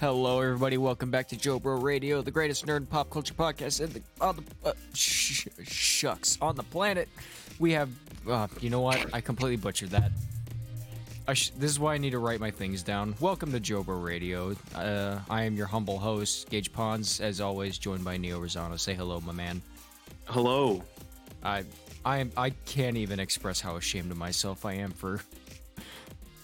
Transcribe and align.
Hello, 0.00 0.40
everybody. 0.40 0.78
Welcome 0.78 1.10
back 1.10 1.28
to 1.28 1.36
JoBro 1.36 1.82
Radio, 1.82 2.22
the 2.22 2.30
greatest 2.30 2.64
nerd 2.64 2.78
and 2.78 2.88
pop 2.88 3.10
culture 3.10 3.34
podcast 3.34 3.82
in 3.82 3.92
the 3.92 4.00
on 4.18 4.36
the 4.62 4.70
uh, 4.70 4.72
sh- 4.94 5.46
shucks 5.62 6.38
on 6.40 6.56
the 6.56 6.62
planet. 6.62 7.06
We 7.58 7.72
have, 7.72 7.90
uh, 8.26 8.46
you 8.62 8.70
know 8.70 8.80
what? 8.80 9.12
I 9.12 9.20
completely 9.20 9.56
butchered 9.56 9.90
that. 9.90 10.10
I 11.28 11.34
sh- 11.34 11.50
this 11.50 11.70
is 11.70 11.78
why 11.78 11.92
I 11.92 11.98
need 11.98 12.12
to 12.12 12.18
write 12.18 12.40
my 12.40 12.50
things 12.50 12.82
down. 12.82 13.14
Welcome 13.20 13.52
to 13.52 13.60
JoBro 13.60 14.02
Radio. 14.02 14.56
Uh, 14.74 15.18
I 15.28 15.42
am 15.42 15.54
your 15.54 15.66
humble 15.66 15.98
host, 15.98 16.48
Gage 16.48 16.72
Pons, 16.72 17.20
as 17.20 17.42
always, 17.42 17.76
joined 17.76 18.02
by 18.02 18.16
Neo 18.16 18.40
Rosano. 18.40 18.80
Say 18.80 18.94
hello, 18.94 19.20
my 19.20 19.32
man. 19.32 19.60
Hello. 20.24 20.82
I, 21.44 21.64
I 22.06 22.20
am. 22.20 22.32
I 22.38 22.50
can't 22.64 22.96
even 22.96 23.20
express 23.20 23.60
how 23.60 23.76
ashamed 23.76 24.10
of 24.10 24.16
myself 24.16 24.64
I 24.64 24.72
am 24.72 24.92
for. 24.92 25.20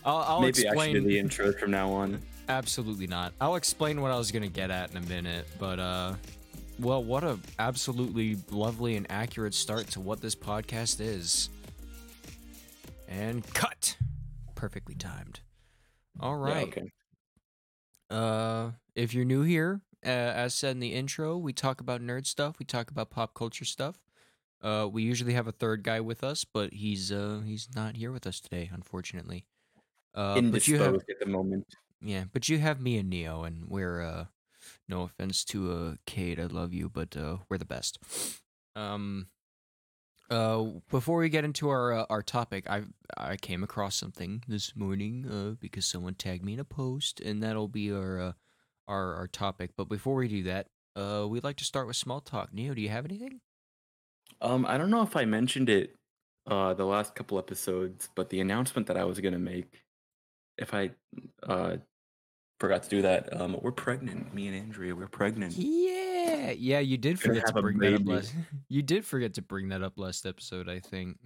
I'll, 0.05 0.19
I'll 0.19 0.41
Maybe 0.43 0.61
explain. 0.61 0.91
I 0.91 0.93
should 0.93 1.05
do 1.05 1.09
the 1.09 1.19
intro 1.19 1.53
from 1.53 1.71
now 1.71 1.91
on. 1.91 2.21
Absolutely 2.49 3.07
not. 3.07 3.33
I'll 3.41 3.57
explain 3.57 4.01
what 4.01 4.11
I 4.11 4.17
was 4.17 4.31
gonna 4.31 4.49
get 4.49 4.71
at 4.71 4.91
in 4.91 4.97
a 4.99 5.01
minute, 5.03 5.47
but 5.59 5.79
uh 5.79 6.15
well, 6.79 7.03
what 7.03 7.25
a 7.25 7.39
absolutely 7.59 8.37
lovely 8.51 8.97
and 8.97 9.07
accurate 9.11 9.55
start 9.55 9.89
to 9.89 10.01
what 10.01 10.21
this 10.21 10.35
podcast 10.35 11.01
is. 11.01 11.49
And 13.09 13.45
cut. 13.55 13.97
Perfectly 14.55 14.95
timed. 14.95 15.41
All 16.21 16.37
right. 16.37 16.57
Yeah, 16.57 16.63
okay. 16.63 16.91
Uh 18.11 18.71
if 18.95 19.13
you're 19.13 19.25
new 19.25 19.43
here, 19.43 19.81
uh, 20.05 20.09
as 20.09 20.55
said 20.55 20.73
in 20.73 20.81
the 20.81 20.95
intro, 20.95 21.37
we 21.37 21.53
talk 21.53 21.81
about 21.81 22.01
nerd 22.01 22.27
stuff, 22.27 22.59
we 22.59 22.65
talk 22.65 22.91
about 22.91 23.11
pop 23.11 23.35
culture 23.35 23.65
stuff. 23.65 23.99
Uh 24.63 24.89
we 24.91 25.03
usually 25.03 25.33
have 25.33 25.49
a 25.49 25.53
third 25.53 25.83
guy 25.83 26.01
with 26.01 26.23
us, 26.23 26.45
but 26.45 26.73
he's 26.73 27.11
uh 27.11 27.41
he's 27.45 27.69
not 27.75 27.97
here 27.97 28.13
with 28.13 28.25
us 28.25 28.39
today, 28.39 28.71
unfortunately. 28.73 29.47
Uh 30.15 30.41
but 30.43 30.69
you 30.69 30.79
have 30.79 30.95
at 30.95 31.19
the 31.19 31.27
moment. 31.27 31.67
Yeah, 32.01 32.25
but 32.33 32.49
you 32.49 32.59
have 32.59 32.81
me 32.81 32.99
and 32.99 33.09
Neo, 33.09 33.45
and 33.45 33.65
we're 33.69 34.03
uh, 34.03 34.25
no 34.89 35.03
offense 35.03 35.45
to 35.47 35.73
uh, 35.73 35.95
Cade, 36.07 36.39
I 36.39 36.45
love 36.45 36.73
you, 36.73 36.89
but 36.89 37.17
uh, 37.17 37.39
we're 37.49 37.59
the 37.59 37.65
best. 37.65 37.99
Um, 38.75 39.29
uh, 40.31 40.65
before 40.91 41.19
we 41.19 41.29
get 41.29 41.45
into 41.45 41.69
our 41.69 41.93
uh, 41.93 42.07
our 42.11 42.23
topic, 42.23 42.69
I 42.69 42.83
I 43.17 43.37
came 43.37 43.63
across 43.63 43.95
something 43.97 44.43
this 44.49 44.75
morning 44.77 45.27
uh, 45.31 45.55
because 45.61 45.87
someone 45.87 46.15
tagged 46.15 46.45
me 46.45 46.55
in 46.55 46.61
a 46.61 46.65
post, 46.65 47.21
and 47.21 47.43
that'll 47.43 47.69
be 47.69 47.93
our 47.93 48.21
uh, 48.21 48.33
our 48.89 49.15
our 49.15 49.29
topic. 49.29 49.71
But 49.77 49.89
before 49.89 50.17
we 50.17 50.29
do 50.29 50.43
that, 50.45 50.67
uh, 50.97 51.27
we'd 51.29 51.45
like 51.45 51.57
to 51.59 51.65
start 51.65 51.87
with 51.87 51.97
small 51.97 52.21
talk. 52.21 52.53
Neo, 52.53 52.75
do 52.75 52.83
you 52.83 52.89
have 52.89 53.05
anything? 53.05 53.41
Um, 54.41 54.67
I 54.67 54.77
don't 54.77 54.91
know 54.91 55.03
if 55.03 55.17
I 55.17 55.25
mentioned 55.25 55.69
it 55.69 55.95
uh 56.49 56.75
the 56.75 56.85
last 56.85 57.15
couple 57.15 57.39
episodes, 57.39 58.09
but 58.15 58.31
the 58.31 58.41
announcement 58.41 58.87
that 58.89 58.97
I 58.97 59.05
was 59.05 59.21
gonna 59.21 59.39
make, 59.39 59.86
if 60.59 60.75
I 60.75 60.91
uh 61.43 61.77
forgot 62.59 62.83
to 62.85 62.89
do 62.89 63.03
that, 63.03 63.39
um, 63.39 63.57
we're 63.61 63.71
pregnant. 63.73 64.33
Me 64.35 64.47
and 64.49 64.57
Andrea, 64.57 64.95
we're 64.97 65.09
pregnant. 65.09 65.55
Yeah, 65.57 66.51
yeah, 66.53 66.79
you 66.81 66.97
did 66.97 67.21
Gonna 67.21 67.35
forget 67.35 67.47
to 67.47 67.53
have 67.53 67.57
a 67.57 67.63
bring 67.63 67.79
that 67.79 67.95
up 67.95 67.99
baby. 68.01 68.13
last. 68.13 68.35
You 68.69 68.83
did 68.83 69.05
forget 69.05 69.35
to 69.35 69.43
bring 69.43 69.69
that 69.69 69.83
up 69.83 69.99
last 69.99 70.25
episode, 70.27 70.69
I 70.69 70.81
think. 70.81 71.19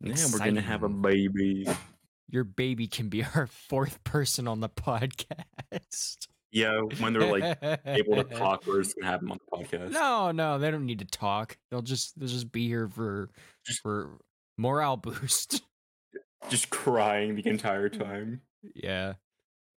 Yeah, 0.00 0.14
we're 0.32 0.38
gonna 0.38 0.60
have 0.60 0.82
a 0.84 0.88
baby. 0.88 1.66
your 2.28 2.44
baby 2.44 2.86
can 2.86 3.08
be 3.08 3.24
our 3.34 3.46
fourth 3.48 4.02
person 4.04 4.46
on 4.46 4.60
the 4.60 4.68
podcast. 4.68 6.28
Yeah, 6.52 6.80
when 7.00 7.12
they're 7.12 7.30
like 7.30 7.58
able 7.84 8.16
to 8.16 8.24
talk, 8.36 8.66
we're 8.66 8.82
just 8.82 8.96
gonna 8.96 9.10
have 9.10 9.20
them 9.20 9.32
on 9.32 9.38
the 9.50 9.56
podcast. 9.58 9.90
No, 9.90 10.30
no, 10.30 10.58
they 10.58 10.70
don't 10.70 10.86
need 10.86 11.00
to 11.00 11.04
talk. 11.04 11.58
They'll 11.70 11.82
just 11.82 12.18
they'll 12.18 12.28
just 12.28 12.50
be 12.52 12.68
here 12.68 12.88
for 12.88 13.28
for 13.82 14.18
morale 14.56 14.96
boost. 14.96 15.62
Just 16.48 16.70
crying 16.70 17.34
the 17.34 17.46
entire 17.46 17.88
time. 17.88 18.42
yeah. 18.74 19.14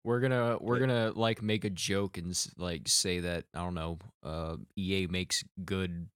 We're 0.02 0.20
gonna 0.20 0.56
we're 0.60 0.78
gonna 0.78 1.12
like 1.14 1.42
make 1.42 1.64
a 1.66 1.70
joke 1.70 2.16
and 2.16 2.34
like 2.56 2.88
say 2.88 3.20
that 3.20 3.44
I 3.54 3.58
don't 3.58 3.74
know, 3.74 3.98
uh 4.22 4.56
EA 4.74 5.06
makes 5.08 5.44
good 5.62 6.08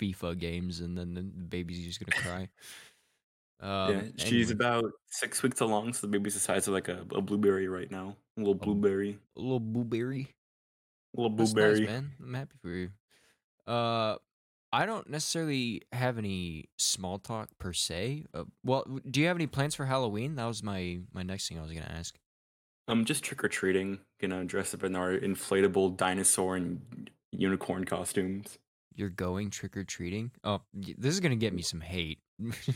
FIFA 0.00 0.38
games 0.38 0.80
and 0.80 0.96
then 0.96 1.12
the 1.12 1.22
baby's 1.22 1.84
just 1.84 2.00
gonna 2.00 2.22
cry. 2.22 2.48
Um, 3.60 3.92
yeah, 3.92 4.02
she's 4.16 4.50
anyway, 4.50 4.52
about 4.52 4.92
six 5.10 5.42
weeks 5.42 5.60
along, 5.60 5.92
so 5.92 6.06
the 6.06 6.10
baby's 6.12 6.34
the 6.34 6.40
size 6.40 6.68
of 6.68 6.74
like 6.74 6.88
a, 6.88 7.04
a 7.12 7.20
blueberry 7.20 7.66
right 7.68 7.90
now. 7.90 8.14
A 8.36 8.40
little 8.40 8.54
blueberry. 8.54 9.18
a 9.36 9.40
little 9.40 9.58
blueberry. 9.58 10.28
A 11.16 11.20
little 11.20 11.36
blueberry. 11.36 11.80
nice, 11.80 11.88
man. 11.88 12.10
I'm 12.22 12.34
happy 12.34 12.54
for 12.62 12.68
you. 12.68 12.90
Uh, 13.66 14.16
I 14.72 14.84
don't 14.86 15.08
necessarily 15.08 15.82
have 15.92 16.18
any 16.18 16.68
small 16.76 17.18
talk 17.18 17.48
per 17.58 17.72
se. 17.72 18.24
Uh, 18.34 18.44
well, 18.64 18.84
do 19.10 19.20
you 19.20 19.26
have 19.26 19.36
any 19.36 19.46
plans 19.46 19.74
for 19.74 19.86
Halloween? 19.86 20.34
That 20.36 20.46
was 20.46 20.62
my 20.62 21.00
my 21.12 21.22
next 21.22 21.48
thing 21.48 21.58
I 21.58 21.62
was 21.62 21.72
gonna 21.72 21.90
ask. 21.90 22.16
I'm 22.86 23.04
just 23.04 23.22
trick 23.22 23.44
or 23.44 23.48
treating, 23.48 23.98
gonna 24.20 24.44
dress 24.44 24.74
up 24.74 24.84
in 24.84 24.94
our 24.96 25.12
inflatable 25.12 25.96
dinosaur 25.96 26.56
and 26.56 27.10
unicorn 27.32 27.84
costumes. 27.84 28.58
You're 28.94 29.10
going 29.10 29.50
trick 29.50 29.76
or 29.76 29.84
treating? 29.84 30.32
Oh, 30.44 30.60
this 30.74 31.14
is 31.14 31.20
gonna 31.20 31.36
get 31.36 31.54
me 31.54 31.62
some 31.62 31.80
hate. 31.80 32.18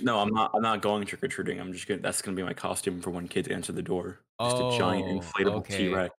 No, 0.00 0.18
I'm 0.18 0.28
not. 0.34 0.52
I'm 0.54 0.62
not 0.62 0.80
going 0.82 1.04
trick 1.06 1.22
or 1.22 1.28
treating. 1.28 1.60
I'm 1.60 1.72
just 1.72 1.86
gonna. 1.86 2.00
That's 2.00 2.22
gonna 2.22 2.36
be 2.36 2.42
my 2.42 2.54
costume 2.54 3.00
for 3.00 3.10
when 3.10 3.28
kids 3.28 3.48
answer 3.48 3.72
the 3.72 3.82
door. 3.82 4.20
Just 4.40 4.56
a 4.56 4.78
giant 4.78 5.04
Oh, 5.08 5.20
inflatable 5.20 5.56
okay. 5.56 5.76
T 5.76 5.88
Rex. 5.88 6.14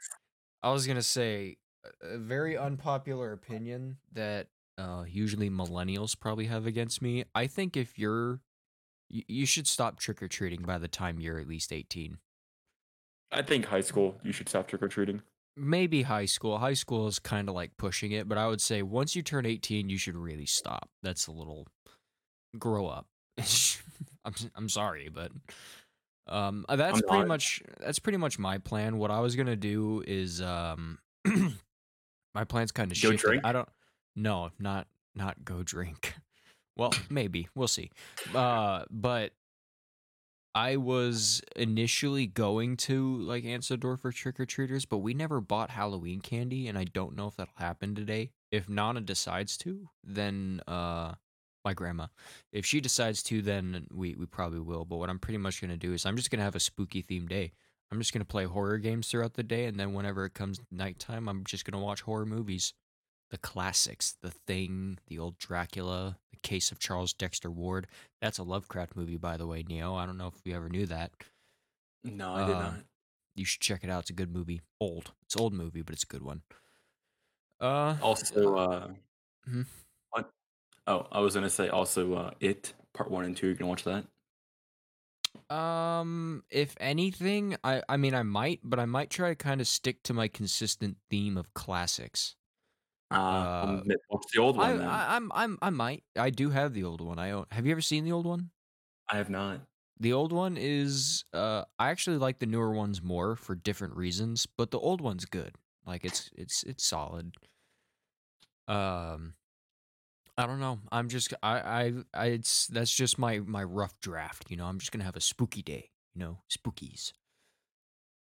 I 0.61 0.71
was 0.71 0.85
gonna 0.87 1.01
say 1.01 1.57
a 2.01 2.17
very 2.17 2.57
unpopular 2.57 3.31
opinion 3.33 3.97
that 4.13 4.47
uh, 4.77 5.03
usually 5.07 5.49
millennials 5.49 6.19
probably 6.19 6.45
have 6.45 6.65
against 6.65 7.01
me. 7.01 7.23
I 7.35 7.47
think 7.47 7.77
if 7.77 7.97
you're, 7.99 8.41
you, 9.09 9.23
you 9.27 9.45
should 9.45 9.67
stop 9.67 9.99
trick 9.99 10.21
or 10.23 10.27
treating 10.27 10.61
by 10.63 10.77
the 10.77 10.87
time 10.87 11.19
you're 11.19 11.39
at 11.39 11.47
least 11.47 11.71
eighteen. 11.71 12.17
I 13.31 13.41
think 13.41 13.65
high 13.65 13.81
school. 13.81 14.15
You 14.23 14.31
should 14.31 14.47
stop 14.49 14.67
trick 14.67 14.83
or 14.83 14.87
treating. 14.87 15.21
maybe 15.57 16.03
high 16.03 16.25
school. 16.25 16.57
High 16.59 16.73
school 16.73 17.07
is 17.07 17.19
kind 17.19 17.49
of 17.49 17.55
like 17.55 17.77
pushing 17.77 18.11
it, 18.11 18.27
but 18.27 18.37
I 18.37 18.47
would 18.47 18.61
say 18.61 18.81
once 18.81 19.15
you 19.15 19.21
turn 19.21 19.45
18, 19.45 19.89
you 19.89 19.97
should 19.97 20.15
really 20.15 20.45
stop. 20.45 20.89
That's 21.01 21.27
a 21.27 21.31
little 21.31 21.67
grow 22.57 22.87
up. 22.87 23.07
I'm 24.25 24.33
I'm 24.55 24.69
sorry, 24.69 25.09
but 25.09 25.31
um 26.27 26.65
uh, 26.69 26.75
that's 26.75 27.01
pretty 27.01 27.25
much 27.25 27.61
that's 27.79 27.99
pretty 27.99 28.17
much 28.17 28.39
my 28.39 28.57
plan. 28.57 28.97
What 28.97 29.11
I 29.11 29.19
was 29.19 29.35
going 29.35 29.47
to 29.47 29.55
do 29.55 30.03
is 30.05 30.41
um 30.41 30.99
my 32.35 32.43
plan's 32.47 32.71
kind 32.71 32.91
of 32.91 32.97
shifted. 32.97 33.19
drink? 33.19 33.41
I 33.45 33.51
don't 33.51 33.69
no, 34.15 34.51
not 34.59 34.87
not 35.15 35.43
go 35.43 35.63
drink. 35.63 36.15
Well, 36.75 36.91
maybe. 37.07 37.49
We'll 37.53 37.67
see. 37.67 37.91
Uh 38.33 38.85
but 38.89 39.33
I 40.55 40.77
was 40.77 41.41
initially 41.55 42.27
going 42.27 42.77
to 42.77 43.17
like 43.17 43.43
door 43.79 43.97
for 43.97 44.11
trick 44.11 44.39
or 44.39 44.45
treaters, 44.45 44.85
but 44.85 44.99
we 44.99 45.13
never 45.13 45.41
bought 45.41 45.71
Halloween 45.71 46.21
candy, 46.21 46.67
and 46.67 46.77
I 46.77 46.83
don't 46.83 47.15
know 47.15 47.27
if 47.27 47.35
that'll 47.35 47.53
happen 47.57 47.95
today. 47.95 48.31
If 48.51 48.69
Nana 48.69 49.01
decides 49.01 49.57
to, 49.57 49.89
then 50.03 50.61
uh, 50.67 51.13
my 51.65 51.73
grandma. 51.73 52.07
If 52.51 52.67
she 52.67 52.81
decides 52.81 53.23
to, 53.23 53.41
then 53.41 53.87
we 53.91 54.13
we 54.13 54.27
probably 54.27 54.59
will. 54.59 54.85
But 54.85 54.97
what 54.97 55.09
I'm 55.09 55.19
pretty 55.19 55.39
much 55.39 55.59
gonna 55.59 55.77
do 55.77 55.93
is 55.93 56.05
I'm 56.05 56.17
just 56.17 56.29
gonna 56.29 56.43
have 56.43 56.55
a 56.55 56.59
spooky 56.59 57.01
themed 57.01 57.29
day. 57.29 57.53
I'm 57.91 57.99
just 57.99 58.13
gonna 58.13 58.25
play 58.25 58.45
horror 58.45 58.77
games 58.77 59.07
throughout 59.07 59.33
the 59.33 59.43
day, 59.43 59.65
and 59.65 59.79
then 59.79 59.93
whenever 59.93 60.23
it 60.25 60.35
comes 60.35 60.59
nighttime, 60.71 61.27
I'm 61.27 61.43
just 61.45 61.65
gonna 61.65 61.83
watch 61.83 62.01
horror 62.01 62.27
movies, 62.27 62.73
the 63.33 63.39
classics, 63.39 64.15
The 64.21 64.29
Thing, 64.29 64.99
the 65.07 65.17
old 65.17 65.39
Dracula, 65.39 66.19
The 66.29 66.37
Case 66.37 66.71
of 66.71 66.77
Charles 66.77 67.13
Dexter 67.13 67.49
Ward. 67.49 67.87
That's 68.21 68.37
a 68.37 68.43
Lovecraft 68.43 68.95
movie, 68.95 69.17
by 69.17 69.37
the 69.37 69.47
way, 69.47 69.63
Neo. 69.67 69.95
I 69.95 70.05
don't 70.05 70.19
know 70.19 70.27
if 70.27 70.35
you 70.45 70.55
ever 70.55 70.69
knew 70.69 70.85
that. 70.85 71.11
No, 72.03 72.35
I 72.35 72.45
did 72.45 72.55
Uh, 72.55 72.59
not. 72.59 72.85
You 73.33 73.43
should 73.43 73.61
check 73.61 73.83
it 73.83 73.89
out. 73.89 74.01
It's 74.01 74.11
a 74.11 74.13
good 74.13 74.31
movie. 74.31 74.61
Old. 74.79 75.13
It's 75.23 75.33
an 75.35 75.41
old 75.41 75.53
movie, 75.53 75.81
but 75.81 75.93
it's 75.95 76.03
a 76.03 76.07
good 76.07 76.21
one. 76.21 76.43
Uh, 77.59 77.97
Also, 78.03 78.55
uh, 78.55 78.93
Mhm. 79.49 79.65
what? 80.11 80.31
Oh, 80.85 81.07
I 81.11 81.19
was 81.21 81.33
gonna 81.33 81.49
say 81.49 81.69
also, 81.69 82.13
uh, 82.13 82.31
it 82.39 82.75
part 82.93 83.09
one 83.09 83.25
and 83.25 83.35
two. 83.35 83.47
You 83.47 83.55
can 83.55 83.65
watch 83.67 83.83
that. 83.85 84.05
um, 85.49 86.43
if 86.51 86.75
anything, 86.79 87.55
I 87.63 87.81
I 87.89 87.97
mean 87.97 88.13
I 88.13 88.21
might, 88.23 88.59
but 88.63 88.79
I 88.79 88.85
might 88.85 89.09
try 89.09 89.29
to 89.29 89.35
kind 89.35 89.59
of 89.61 89.67
stick 89.67 90.03
to 90.03 90.13
my 90.13 90.27
consistent 90.27 90.97
theme 91.09 91.37
of 91.37 91.53
classics. 91.55 92.35
Uh, 93.11 93.15
um, 93.15 93.83
watch 94.09 94.23
the 94.33 94.39
old 94.41 94.57
one 94.57 94.79
I, 94.79 94.85
I, 94.85 95.15
I'm 95.15 95.31
I'm 95.33 95.57
I 95.61 95.69
might. 95.69 96.03
I 96.15 96.29
do 96.29 96.49
have 96.49 96.73
the 96.73 96.83
old 96.83 97.01
one. 97.01 97.19
I 97.19 97.31
own. 97.31 97.45
Have 97.51 97.65
you 97.65 97.71
ever 97.71 97.81
seen 97.81 98.03
the 98.05 98.11
old 98.11 98.25
one? 98.25 98.51
I 99.09 99.17
have 99.17 99.29
not. 99.29 99.61
The 99.99 100.13
old 100.13 100.31
one 100.31 100.57
is 100.57 101.23
uh 101.33 101.65
I 101.79 101.89
actually 101.89 102.17
like 102.17 102.39
the 102.39 102.45
newer 102.45 102.71
ones 102.73 103.01
more 103.01 103.35
for 103.35 103.55
different 103.55 103.95
reasons, 103.95 104.45
but 104.45 104.71
the 104.71 104.79
old 104.79 105.01
one's 105.01 105.25
good. 105.25 105.55
Like 105.85 106.03
it's 106.05 106.29
it's 106.35 106.63
it's 106.63 106.83
solid. 106.85 107.35
Um 108.67 109.35
I 110.37 110.47
don't 110.47 110.59
know. 110.59 110.79
I'm 110.91 111.09
just 111.09 111.33
I 111.43 111.59
I, 111.59 111.93
I 112.13 112.25
it's 112.27 112.67
that's 112.67 112.93
just 112.93 113.19
my 113.19 113.39
my 113.39 113.63
rough 113.63 113.99
draft, 113.99 114.49
you 114.49 114.57
know. 114.57 114.65
I'm 114.65 114.79
just 114.79 114.91
going 114.91 114.99
to 114.99 115.05
have 115.05 115.15
a 115.15 115.21
spooky 115.21 115.61
day, 115.61 115.91
you 116.13 116.19
know, 116.19 116.39
spookies. 116.49 117.13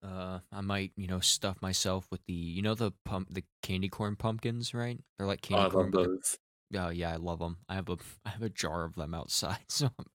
Uh 0.04 0.40
I 0.52 0.62
might, 0.62 0.94
you 0.96 1.08
know, 1.08 1.20
stuff 1.20 1.62
myself 1.62 2.08
with 2.12 2.26
the 2.26 2.34
you 2.34 2.62
know 2.62 2.74
the 2.76 2.92
pump 3.06 3.30
the 3.32 3.44
candy 3.62 3.90
corn 3.90 4.16
pumpkins, 4.16 4.74
right? 4.74 5.00
They're 5.18 5.28
like 5.28 5.42
Oh, 5.54 5.58
I 5.58 5.66
candy 5.66 5.68
corn 5.68 5.92
love 5.92 5.92
but 5.92 6.10
those. 6.10 6.38
Oh 6.76 6.90
yeah, 6.90 7.14
I 7.14 7.18
love 7.18 7.40
them. 7.40 7.60
I 7.70 7.76
have 7.76 7.90
a 7.90 7.98
I 8.26 8.30
have 8.30 8.42
a 8.44 8.50
jar 8.50 8.84
of 8.86 8.96
them 8.96 9.14
outside, 9.14 9.60
so 9.70 9.90
I'm, 10.00 10.06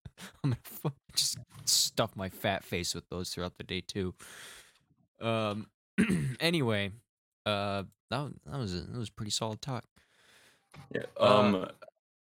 I'm 0.44 0.56
gonna 0.82 0.94
just 1.14 1.38
stuff 1.66 2.16
my 2.16 2.30
fat 2.30 2.64
face 2.64 2.94
with 2.94 3.08
those 3.10 3.30
throughout 3.30 3.58
the 3.58 3.64
day 3.64 3.80
too. 3.82 4.14
Um. 5.20 5.68
anyway, 6.40 6.92
Uh, 7.46 7.84
that 8.10 8.32
that 8.44 8.58
was 8.58 8.74
that 8.86 8.98
was 8.98 9.10
pretty 9.10 9.30
solid 9.30 9.62
talk. 9.62 9.84
Yeah. 10.94 11.06
Uh, 11.16 11.50
Um, 11.54 11.70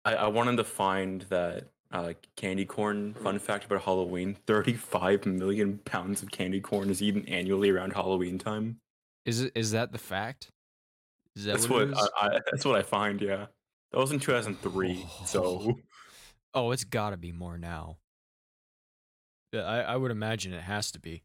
I, 0.06 0.16
I 0.16 0.28
wanted 0.28 0.58
to 0.58 0.64
find 0.64 1.22
that 1.24 1.70
uh, 1.96 2.14
candy 2.36 2.66
corn 2.66 3.14
fun 3.16 3.40
fact 3.40 3.66
about 3.66 3.82
Halloween: 3.82 4.36
thirty-five 4.46 5.26
million 5.26 5.80
pounds 5.86 6.22
of 6.22 6.30
candy 6.30 6.60
corn 6.60 6.90
is 6.90 7.02
eaten 7.02 7.26
annually 7.28 7.70
around 7.70 7.94
Halloween 7.94 8.38
time. 8.38 8.80
is 9.26 9.42
it 9.42 9.52
is 9.56 9.72
that 9.72 9.92
the 9.92 9.98
fact? 9.98 10.50
Is 11.36 11.46
that 11.46 11.54
That's 11.54 11.70
what, 11.70 11.90
what? 11.90 12.12
I, 12.22 12.28
I, 12.28 12.40
that's 12.52 12.66
what 12.66 12.76
I 12.76 12.82
find. 12.82 13.22
Yeah, 13.22 13.46
that 13.92 13.98
was 13.98 14.12
in 14.12 14.20
two 14.20 14.34
thousand 14.34 14.60
three. 14.62 15.06
So 15.26 15.80
oh, 16.54 16.72
it's 16.72 16.84
got 16.84 17.12
to 17.12 17.18
be 17.18 17.32
more 17.32 17.58
now. 17.58 17.98
I 19.54 19.82
I 19.82 19.96
would 19.96 20.12
imagine 20.12 20.54
it 20.54 20.64
has 20.64 20.92
to 20.92 21.00
be. 21.00 21.24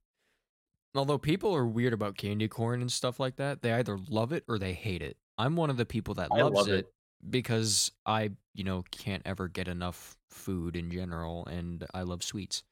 Although 0.95 1.19
people 1.19 1.55
are 1.55 1.67
weird 1.67 1.93
about 1.93 2.17
candy 2.17 2.49
corn 2.49 2.81
and 2.81 2.91
stuff 2.91 3.21
like 3.21 3.37
that, 3.37 3.63
they 3.63 3.73
either 3.73 3.99
love 4.09 4.33
it 4.33 4.45
or 4.49 4.59
they 4.59 4.73
hate 4.73 5.03
it. 5.03 5.17
I'm 5.39 5.57
one 5.57 5.71
of 5.71 5.77
the 5.77 5.87
people 5.87 6.15
that 6.15 6.31
loves 6.31 6.55
love 6.55 6.69
it, 6.69 6.75
it. 6.81 6.93
Because 7.29 7.91
I, 8.07 8.31
you 8.55 8.65
know, 8.65 8.85
can't 8.91 9.23
ever 9.25 9.49
get 9.49 9.69
enough 9.69 10.17
food 10.29 10.77
in 10.77 10.91
general 10.91 11.47
and 11.47 11.87
I 11.93 12.03
love 12.03 12.23
sweets. 12.23 12.63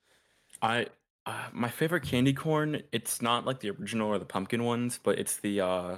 I 0.62 0.87
uh, 1.27 1.49
my 1.53 1.69
favorite 1.69 2.05
candy 2.05 2.33
corn. 2.33 2.83
It's 2.91 3.21
not 3.21 3.45
like 3.45 3.61
the 3.61 3.71
original 3.71 4.09
or 4.09 4.19
the 4.19 4.25
pumpkin 4.25 4.65
ones, 4.65 4.99
but 5.03 5.19
it's 5.19 5.37
the 5.37 5.61
uh 5.61 5.97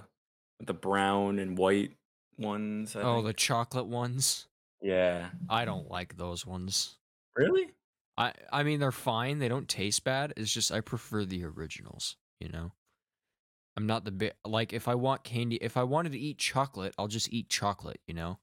the 0.59 0.75
brown 0.75 1.39
and 1.39 1.57
white 1.57 1.93
ones. 2.37 2.97
I 2.97 3.03
oh, 3.03 3.15
think. 3.17 3.27
the 3.27 3.33
chocolate 3.35 3.87
ones? 3.87 4.47
yeah. 4.83 5.29
I 5.49 5.65
don't 5.65 5.91
like 5.91 6.17
those 6.17 6.47
ones. 6.47 6.97
Really? 7.37 7.69
I 8.17 8.33
I 8.53 8.63
mean 8.63 8.81
they're 8.81 8.93
fine. 8.93 9.39
They 9.39 9.49
don't 9.49 9.69
taste 9.69 10.05
bad. 10.05 10.33
It's 10.37 10.53
just 10.53 10.73
I 10.73 10.81
prefer 10.81 11.25
the 11.25 11.45
originals, 11.45 12.17
you 12.41 12.49
know. 12.49 12.73
I'm 13.77 13.87
not 13.87 14.05
the 14.05 14.11
bit 14.11 14.37
like 14.45 14.73
if 14.73 14.89
I 14.89 14.95
want 14.95 15.25
candy, 15.25 15.57
if 15.57 15.77
I 15.77 15.85
wanted 15.85 16.13
to 16.13 16.19
eat 16.19 16.39
chocolate, 16.39 16.95
I'll 16.99 17.09
just 17.09 17.33
eat 17.33 17.49
chocolate, 17.49 18.01
you 18.07 18.15
know. 18.15 18.39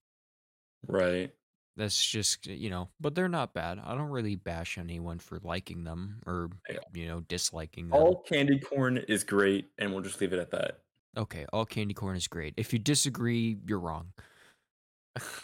Right. 0.87 1.31
That's 1.75 2.03
just, 2.03 2.47
you 2.47 2.71
know, 2.71 2.89
but 2.99 3.13
they're 3.13 3.29
not 3.29 3.53
bad. 3.53 3.79
I 3.83 3.93
don't 3.93 4.09
really 4.09 4.35
bash 4.35 4.79
anyone 4.79 5.19
for 5.19 5.39
liking 5.43 5.83
them 5.83 6.21
or, 6.25 6.49
you 6.91 7.07
know, 7.07 7.19
disliking 7.19 7.89
them. 7.89 7.93
All 7.93 8.23
candy 8.23 8.57
corn 8.57 8.97
is 8.97 9.23
great, 9.23 9.69
and 9.77 9.93
we'll 9.93 10.01
just 10.01 10.19
leave 10.19 10.33
it 10.33 10.39
at 10.39 10.49
that. 10.51 10.79
Okay, 11.15 11.45
all 11.53 11.65
candy 11.65 11.93
corn 11.93 12.15
is 12.15 12.27
great. 12.27 12.55
If 12.57 12.73
you 12.73 12.79
disagree, 12.79 13.57
you're 13.67 13.79
wrong. 13.79 14.07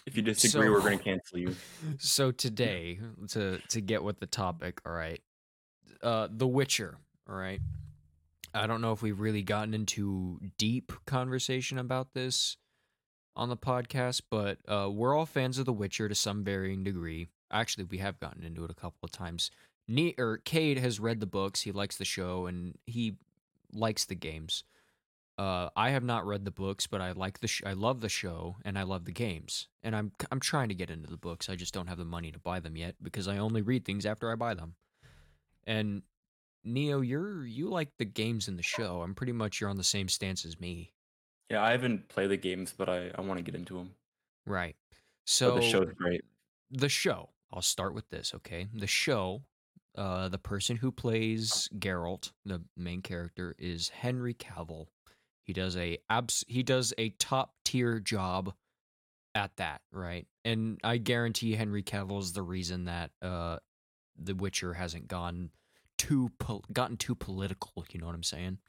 If 0.07 0.15
you 0.15 0.21
disagree, 0.23 0.69
we're 0.69 0.81
going 0.81 0.97
to 0.97 1.03
cancel 1.03 1.37
you. 1.37 1.55
so 1.99 2.31
today, 2.31 2.99
to 3.29 3.59
to 3.69 3.81
get 3.81 4.03
with 4.03 4.19
the 4.19 4.27
topic, 4.27 4.81
all 4.87 4.93
right. 4.93 5.21
Uh 6.01 6.29
The 6.31 6.47
Witcher, 6.47 6.97
all 7.29 7.35
right. 7.35 7.59
I 8.53 8.67
don't 8.67 8.81
know 8.81 8.91
if 8.91 9.01
we've 9.01 9.19
really 9.19 9.41
gotten 9.43 9.73
into 9.73 10.39
deep 10.57 10.91
conversation 11.05 11.77
about 11.77 12.13
this 12.13 12.57
on 13.35 13.49
the 13.49 13.57
podcast, 13.57 14.21
but 14.29 14.59
uh 14.67 14.89
we're 14.91 15.15
all 15.15 15.25
fans 15.25 15.57
of 15.57 15.65
The 15.65 15.73
Witcher 15.73 16.07
to 16.07 16.15
some 16.15 16.43
varying 16.43 16.83
degree. 16.83 17.29
Actually, 17.51 17.85
we 17.85 17.97
have 17.99 18.19
gotten 18.19 18.43
into 18.43 18.63
it 18.63 18.71
a 18.71 18.75
couple 18.75 18.99
of 19.03 19.11
times. 19.11 19.51
Ne- 19.87 20.15
or 20.17 20.37
Cade 20.37 20.77
has 20.79 20.99
read 20.99 21.19
the 21.19 21.25
books, 21.25 21.61
he 21.61 21.71
likes 21.71 21.97
the 21.97 22.05
show, 22.05 22.45
and 22.45 22.77
he 22.85 23.15
likes 23.73 24.05
the 24.05 24.15
games. 24.15 24.63
Uh, 25.37 25.69
I 25.75 25.89
have 25.89 26.03
not 26.03 26.27
read 26.27 26.45
the 26.45 26.51
books, 26.51 26.85
but 26.85 27.01
I 27.01 27.11
like 27.11 27.39
the 27.39 27.47
sh- 27.47 27.63
I 27.65 27.73
love 27.73 28.01
the 28.01 28.09
show 28.09 28.57
and 28.63 28.77
I 28.77 28.83
love 28.83 29.05
the 29.05 29.11
games. 29.11 29.67
And 29.81 29.95
I'm 29.95 30.11
I'm 30.31 30.39
trying 30.39 30.69
to 30.69 30.75
get 30.75 30.91
into 30.91 31.09
the 31.09 31.17
books. 31.17 31.49
I 31.49 31.55
just 31.55 31.73
don't 31.73 31.87
have 31.87 31.97
the 31.97 32.05
money 32.05 32.31
to 32.31 32.39
buy 32.39 32.59
them 32.59 32.77
yet 32.77 32.95
because 33.01 33.27
I 33.27 33.39
only 33.39 33.63
read 33.63 33.83
things 33.83 34.05
after 34.05 34.31
I 34.31 34.35
buy 34.35 34.53
them. 34.53 34.75
And 35.65 36.03
Neo, 36.63 37.01
you're 37.01 37.45
you 37.45 37.69
like 37.69 37.89
the 37.97 38.05
games 38.05 38.47
in 38.47 38.55
the 38.55 38.63
show. 38.63 39.01
I'm 39.01 39.15
pretty 39.15 39.33
much 39.33 39.59
you're 39.59 39.69
on 39.69 39.77
the 39.77 39.83
same 39.83 40.07
stance 40.07 40.45
as 40.45 40.59
me. 40.59 40.93
Yeah, 41.49 41.63
I 41.63 41.71
haven't 41.71 42.07
played 42.09 42.29
the 42.29 42.37
games, 42.37 42.73
but 42.75 42.89
I, 42.89 43.11
I 43.15 43.21
want 43.21 43.37
to 43.37 43.43
get 43.43 43.55
into 43.55 43.77
them. 43.77 43.91
Right. 44.45 44.75
But 44.89 44.97
So 45.25 45.55
the 45.55 45.61
show's 45.61 45.91
great. 45.93 46.23
the 46.71 46.89
show. 46.89 47.29
I'll 47.51 47.61
start 47.61 47.93
with 47.93 48.09
this, 48.09 48.33
okay? 48.35 48.67
The 48.73 48.87
show, 48.87 49.43
uh, 49.95 50.29
the 50.29 50.39
person 50.39 50.75
who 50.77 50.91
plays 50.91 51.69
Geralt, 51.77 52.31
the 52.45 52.63
main 52.75 53.01
character, 53.01 53.55
is 53.59 53.89
Henry 53.89 54.33
Cavill. 54.33 54.87
He 55.43 55.53
does 55.53 55.75
a 55.77 55.97
abs- 56.09 56.45
he 56.47 56.63
does 56.63 56.93
a 56.97 57.09
top 57.11 57.53
tier 57.65 57.99
job 57.99 58.53
at 59.35 59.55
that, 59.57 59.81
right? 59.91 60.25
And 60.45 60.79
I 60.83 60.97
guarantee 60.97 61.53
Henry 61.55 61.83
Cavill 61.83 62.19
is 62.21 62.33
the 62.33 62.41
reason 62.41 62.85
that 62.85 63.11
uh, 63.21 63.59
The 64.17 64.33
Witcher 64.33 64.73
hasn't 64.73 65.07
gone 65.07 65.51
too 65.97 66.31
pol- 66.39 66.63
gotten 66.71 66.97
too 66.97 67.15
political. 67.15 67.85
You 67.91 67.99
know 67.99 68.05
what 68.07 68.15
I'm 68.15 68.23
saying? 68.23 68.59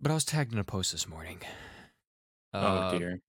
But 0.00 0.10
I 0.10 0.14
was 0.14 0.24
tagged 0.24 0.52
in 0.52 0.58
a 0.58 0.64
post 0.64 0.92
this 0.92 1.08
morning. 1.08 1.40
oh 2.54 2.58
Uh, 2.58 2.98
dear. 2.98 3.20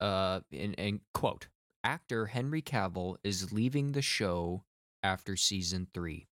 uh 0.00 0.40
and, 0.52 0.74
in 0.74 1.00
quote 1.12 1.48
actor 1.82 2.26
henry 2.26 2.60
cavill 2.62 3.16
is 3.24 3.52
leaving 3.52 3.92
the 3.92 4.02
show 4.02 4.64
after 5.02 5.36
season 5.36 5.86
three 5.94 6.26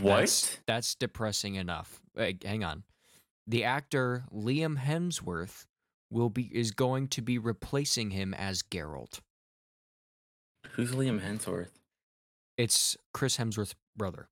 What? 0.00 0.20
that's, 0.20 0.58
that's 0.66 0.94
depressing 0.94 1.54
enough 1.56 2.00
Wait, 2.14 2.42
hang 2.44 2.62
on 2.64 2.84
the 3.46 3.64
actor 3.64 4.24
liam 4.32 4.78
hemsworth 4.78 5.66
will 6.10 6.30
be 6.30 6.44
is 6.52 6.70
going 6.72 7.08
to 7.08 7.22
be 7.22 7.38
replacing 7.38 8.10
him 8.10 8.34
as 8.34 8.62
Geralt. 8.62 9.20
Who's 10.72 10.90
Liam 10.92 11.20
Hemsworth? 11.20 11.70
It's 12.58 12.96
Chris 13.14 13.36
Hemsworth's 13.38 13.74
brother. 13.96 14.28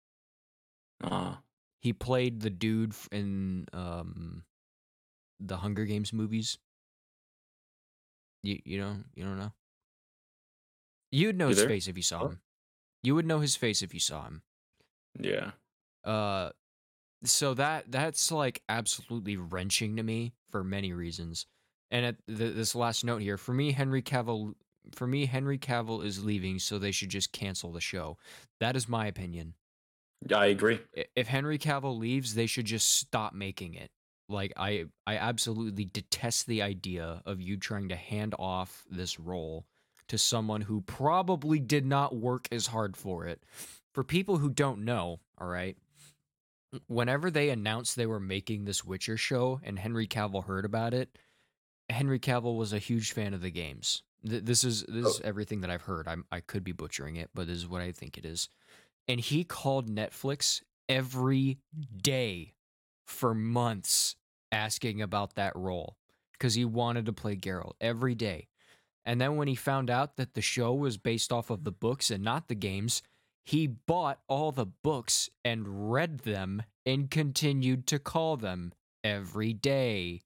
Ah, 1.02 1.42
He 1.80 1.92
played 1.92 2.40
the 2.40 2.50
dude 2.50 2.94
in 3.12 3.66
um 3.72 4.44
the 5.40 5.56
Hunger 5.58 5.84
Games 5.84 6.12
movies. 6.12 6.58
You 8.42 8.58
you 8.64 8.78
don't 8.78 9.04
you 9.14 9.24
don't 9.24 9.38
know? 9.38 9.52
You'd 11.10 11.36
know 11.36 11.48
You 11.48 11.54
his 11.56 11.64
face 11.64 11.88
if 11.88 11.96
you 11.96 12.02
saw 12.02 12.28
him. 12.28 12.40
You 13.02 13.14
would 13.14 13.26
know 13.26 13.38
his 13.40 13.56
face 13.56 13.82
if 13.82 13.94
you 13.94 14.00
saw 14.00 14.24
him. 14.24 14.42
yeah. 15.18 15.52
Uh 16.04 16.50
so 17.24 17.54
that 17.54 17.90
that's 17.90 18.30
like 18.30 18.62
absolutely 18.68 19.36
wrenching 19.36 19.96
to 19.96 20.02
me 20.02 20.34
for 20.50 20.62
many 20.62 20.92
reasons. 20.92 21.46
And 21.90 22.06
at 22.06 22.16
th- 22.26 22.54
this 22.54 22.74
last 22.74 23.04
note 23.04 23.22
here, 23.22 23.36
for 23.38 23.52
me 23.52 23.72
Henry 23.72 24.02
Cavill 24.02 24.54
for 24.94 25.06
me 25.06 25.26
Henry 25.26 25.58
Cavill 25.58 26.04
is 26.04 26.24
leaving 26.24 26.58
so 26.58 26.78
they 26.78 26.92
should 26.92 27.08
just 27.08 27.32
cancel 27.32 27.72
the 27.72 27.80
show. 27.80 28.16
That 28.60 28.76
is 28.76 28.88
my 28.88 29.06
opinion. 29.06 29.54
I 30.34 30.46
agree. 30.46 30.80
If 31.14 31.28
Henry 31.28 31.58
Cavill 31.58 31.98
leaves, 31.98 32.34
they 32.34 32.46
should 32.46 32.66
just 32.66 32.96
stop 32.96 33.34
making 33.34 33.74
it. 33.74 33.90
Like 34.28 34.52
I 34.56 34.86
I 35.06 35.16
absolutely 35.16 35.86
detest 35.86 36.46
the 36.46 36.62
idea 36.62 37.22
of 37.24 37.40
you 37.40 37.56
trying 37.56 37.88
to 37.88 37.96
hand 37.96 38.34
off 38.38 38.84
this 38.90 39.18
role 39.18 39.64
to 40.08 40.18
someone 40.18 40.62
who 40.62 40.80
probably 40.82 41.58
did 41.58 41.86
not 41.86 42.16
work 42.16 42.48
as 42.50 42.66
hard 42.66 42.96
for 42.96 43.26
it. 43.26 43.42
For 43.94 44.04
people 44.04 44.38
who 44.38 44.50
don't 44.50 44.84
know, 44.84 45.20
all 45.38 45.46
right, 45.48 45.76
whenever 46.86 47.30
they 47.30 47.50
announced 47.50 47.96
they 47.96 48.06
were 48.06 48.20
making 48.20 48.64
this 48.64 48.84
Witcher 48.84 49.16
show 49.16 49.60
and 49.62 49.78
Henry 49.78 50.06
Cavill 50.06 50.44
heard 50.44 50.64
about 50.64 50.94
it, 50.94 51.16
Henry 51.88 52.18
Cavill 52.18 52.56
was 52.56 52.72
a 52.72 52.78
huge 52.78 53.12
fan 53.12 53.32
of 53.34 53.40
the 53.40 53.50
games. 53.50 54.02
Th- 54.28 54.44
This 54.44 54.62
is 54.64 54.82
this 54.88 55.06
oh. 55.06 55.08
is 55.08 55.20
everything 55.22 55.62
that 55.62 55.70
I've 55.70 55.82
heard. 55.82 56.06
I'm, 56.06 56.24
I 56.30 56.40
could 56.40 56.64
be 56.64 56.72
butchering 56.72 57.16
it, 57.16 57.30
but 57.34 57.46
this 57.46 57.56
is 57.56 57.68
what 57.68 57.80
I 57.82 57.92
think 57.92 58.18
it 58.18 58.26
is. 58.26 58.48
And 59.08 59.20
he 59.20 59.42
called 59.44 59.88
Netflix 59.88 60.62
every 60.88 61.58
day 61.96 62.52
for 63.06 63.34
months 63.34 64.16
asking 64.52 65.00
about 65.00 65.34
that 65.34 65.56
role 65.56 65.96
because 66.32 66.54
he 66.54 66.64
wanted 66.64 67.06
to 67.06 67.12
play 67.12 67.36
Geralt 67.36 67.72
every 67.80 68.14
day. 68.14 68.48
And 69.06 69.20
then 69.20 69.36
when 69.36 69.48
he 69.48 69.54
found 69.54 69.88
out 69.88 70.16
that 70.16 70.34
the 70.34 70.42
show 70.42 70.74
was 70.74 70.98
based 70.98 71.32
off 71.32 71.48
of 71.48 71.64
the 71.64 71.72
books 71.72 72.10
and 72.10 72.22
not 72.22 72.48
the 72.48 72.54
games, 72.54 73.02
he 73.46 73.66
bought 73.66 74.20
all 74.28 74.52
the 74.52 74.66
books 74.66 75.30
and 75.42 75.90
read 75.90 76.18
them 76.20 76.62
and 76.84 77.10
continued 77.10 77.86
to 77.86 77.98
call 77.98 78.36
them 78.36 78.74
every 79.02 79.54
day. 79.54 80.20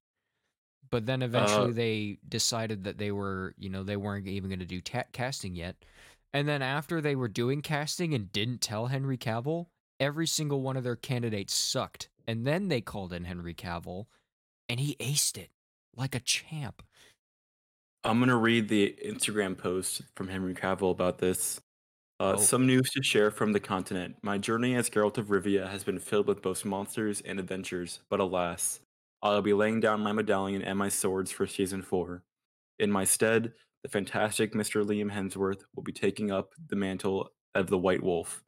But 0.90 1.06
then 1.06 1.22
eventually 1.22 1.70
Uh, 1.70 1.74
they 1.74 2.18
decided 2.28 2.84
that 2.84 2.98
they 2.98 3.12
were, 3.12 3.54
you 3.56 3.70
know, 3.70 3.84
they 3.84 3.96
weren't 3.96 4.26
even 4.26 4.50
going 4.50 4.58
to 4.58 4.66
do 4.66 4.80
ta- 4.80 5.04
casting 5.12 5.54
yet. 5.54 5.76
And 6.32 6.48
then 6.48 6.62
after 6.62 7.00
they 7.00 7.14
were 7.16 7.28
doing 7.28 7.62
casting 7.62 8.14
and 8.14 8.32
didn't 8.32 8.60
tell 8.60 8.86
Henry 8.86 9.18
Cavill, 9.18 9.66
every 10.00 10.26
single 10.26 10.62
one 10.62 10.76
of 10.76 10.84
their 10.84 10.96
candidates 10.96 11.54
sucked. 11.54 12.08
And 12.26 12.46
then 12.46 12.68
they 12.68 12.80
called 12.80 13.12
in 13.12 13.24
Henry 13.24 13.54
Cavill 13.54 14.06
and 14.68 14.80
he 14.80 14.96
aced 14.96 15.36
it 15.38 15.50
like 15.94 16.14
a 16.14 16.20
champ. 16.20 16.82
I'm 18.04 18.18
gonna 18.18 18.36
read 18.36 18.68
the 18.68 18.96
Instagram 19.04 19.56
post 19.56 20.02
from 20.16 20.28
Henry 20.28 20.54
Cavill 20.54 20.90
about 20.90 21.18
this. 21.18 21.60
Uh, 22.20 22.36
Oh. 22.36 22.36
Some 22.38 22.66
news 22.66 22.90
to 22.92 23.02
share 23.02 23.30
from 23.30 23.52
the 23.52 23.60
continent. 23.60 24.16
My 24.22 24.38
journey 24.38 24.76
as 24.76 24.90
Geralt 24.90 25.18
of 25.18 25.28
Rivia 25.28 25.68
has 25.68 25.84
been 25.84 25.98
filled 25.98 26.28
with 26.28 26.42
both 26.42 26.64
monsters 26.64 27.20
and 27.22 27.40
adventures, 27.40 28.00
but 28.08 28.20
alas, 28.20 28.80
I'll 29.22 29.42
be 29.42 29.52
laying 29.54 29.80
down 29.80 30.00
my 30.02 30.12
medallion 30.12 30.62
and 30.62 30.78
my 30.78 30.88
swords 30.88 31.30
for 31.32 31.46
season 31.46 31.82
four. 31.82 32.24
In 32.78 32.90
my 32.92 33.04
stead, 33.04 33.54
the 33.82 33.88
fantastic 33.88 34.54
Mr. 34.54 34.84
Liam 34.84 35.12
Hemsworth 35.12 35.62
will 35.74 35.82
be 35.82 35.92
taking 35.92 36.30
up 36.30 36.52
the 36.68 36.76
mantle 36.76 37.30
of 37.54 37.68
the 37.68 37.78
White 37.78 38.02
Wolf. 38.02 38.42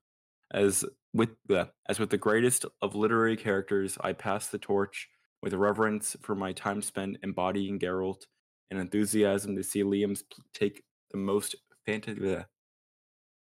As 0.52 0.84
with 1.12 1.30
the 1.46 1.70
as 1.88 1.98
with 1.98 2.10
the 2.10 2.18
greatest 2.18 2.64
of 2.80 2.94
literary 2.94 3.36
characters, 3.36 3.98
I 4.00 4.12
pass 4.12 4.48
the 4.48 4.58
torch 4.58 5.08
with 5.42 5.54
reverence 5.54 6.16
for 6.22 6.34
my 6.34 6.52
time 6.52 6.82
spent 6.82 7.18
embodying 7.22 7.78
Geralt 7.78 8.26
and 8.70 8.78
enthusiasm 8.80 9.56
to 9.56 9.62
see 9.62 9.82
Liam's 9.82 10.24
take 10.52 10.84
the 11.10 11.18
most 11.18 11.56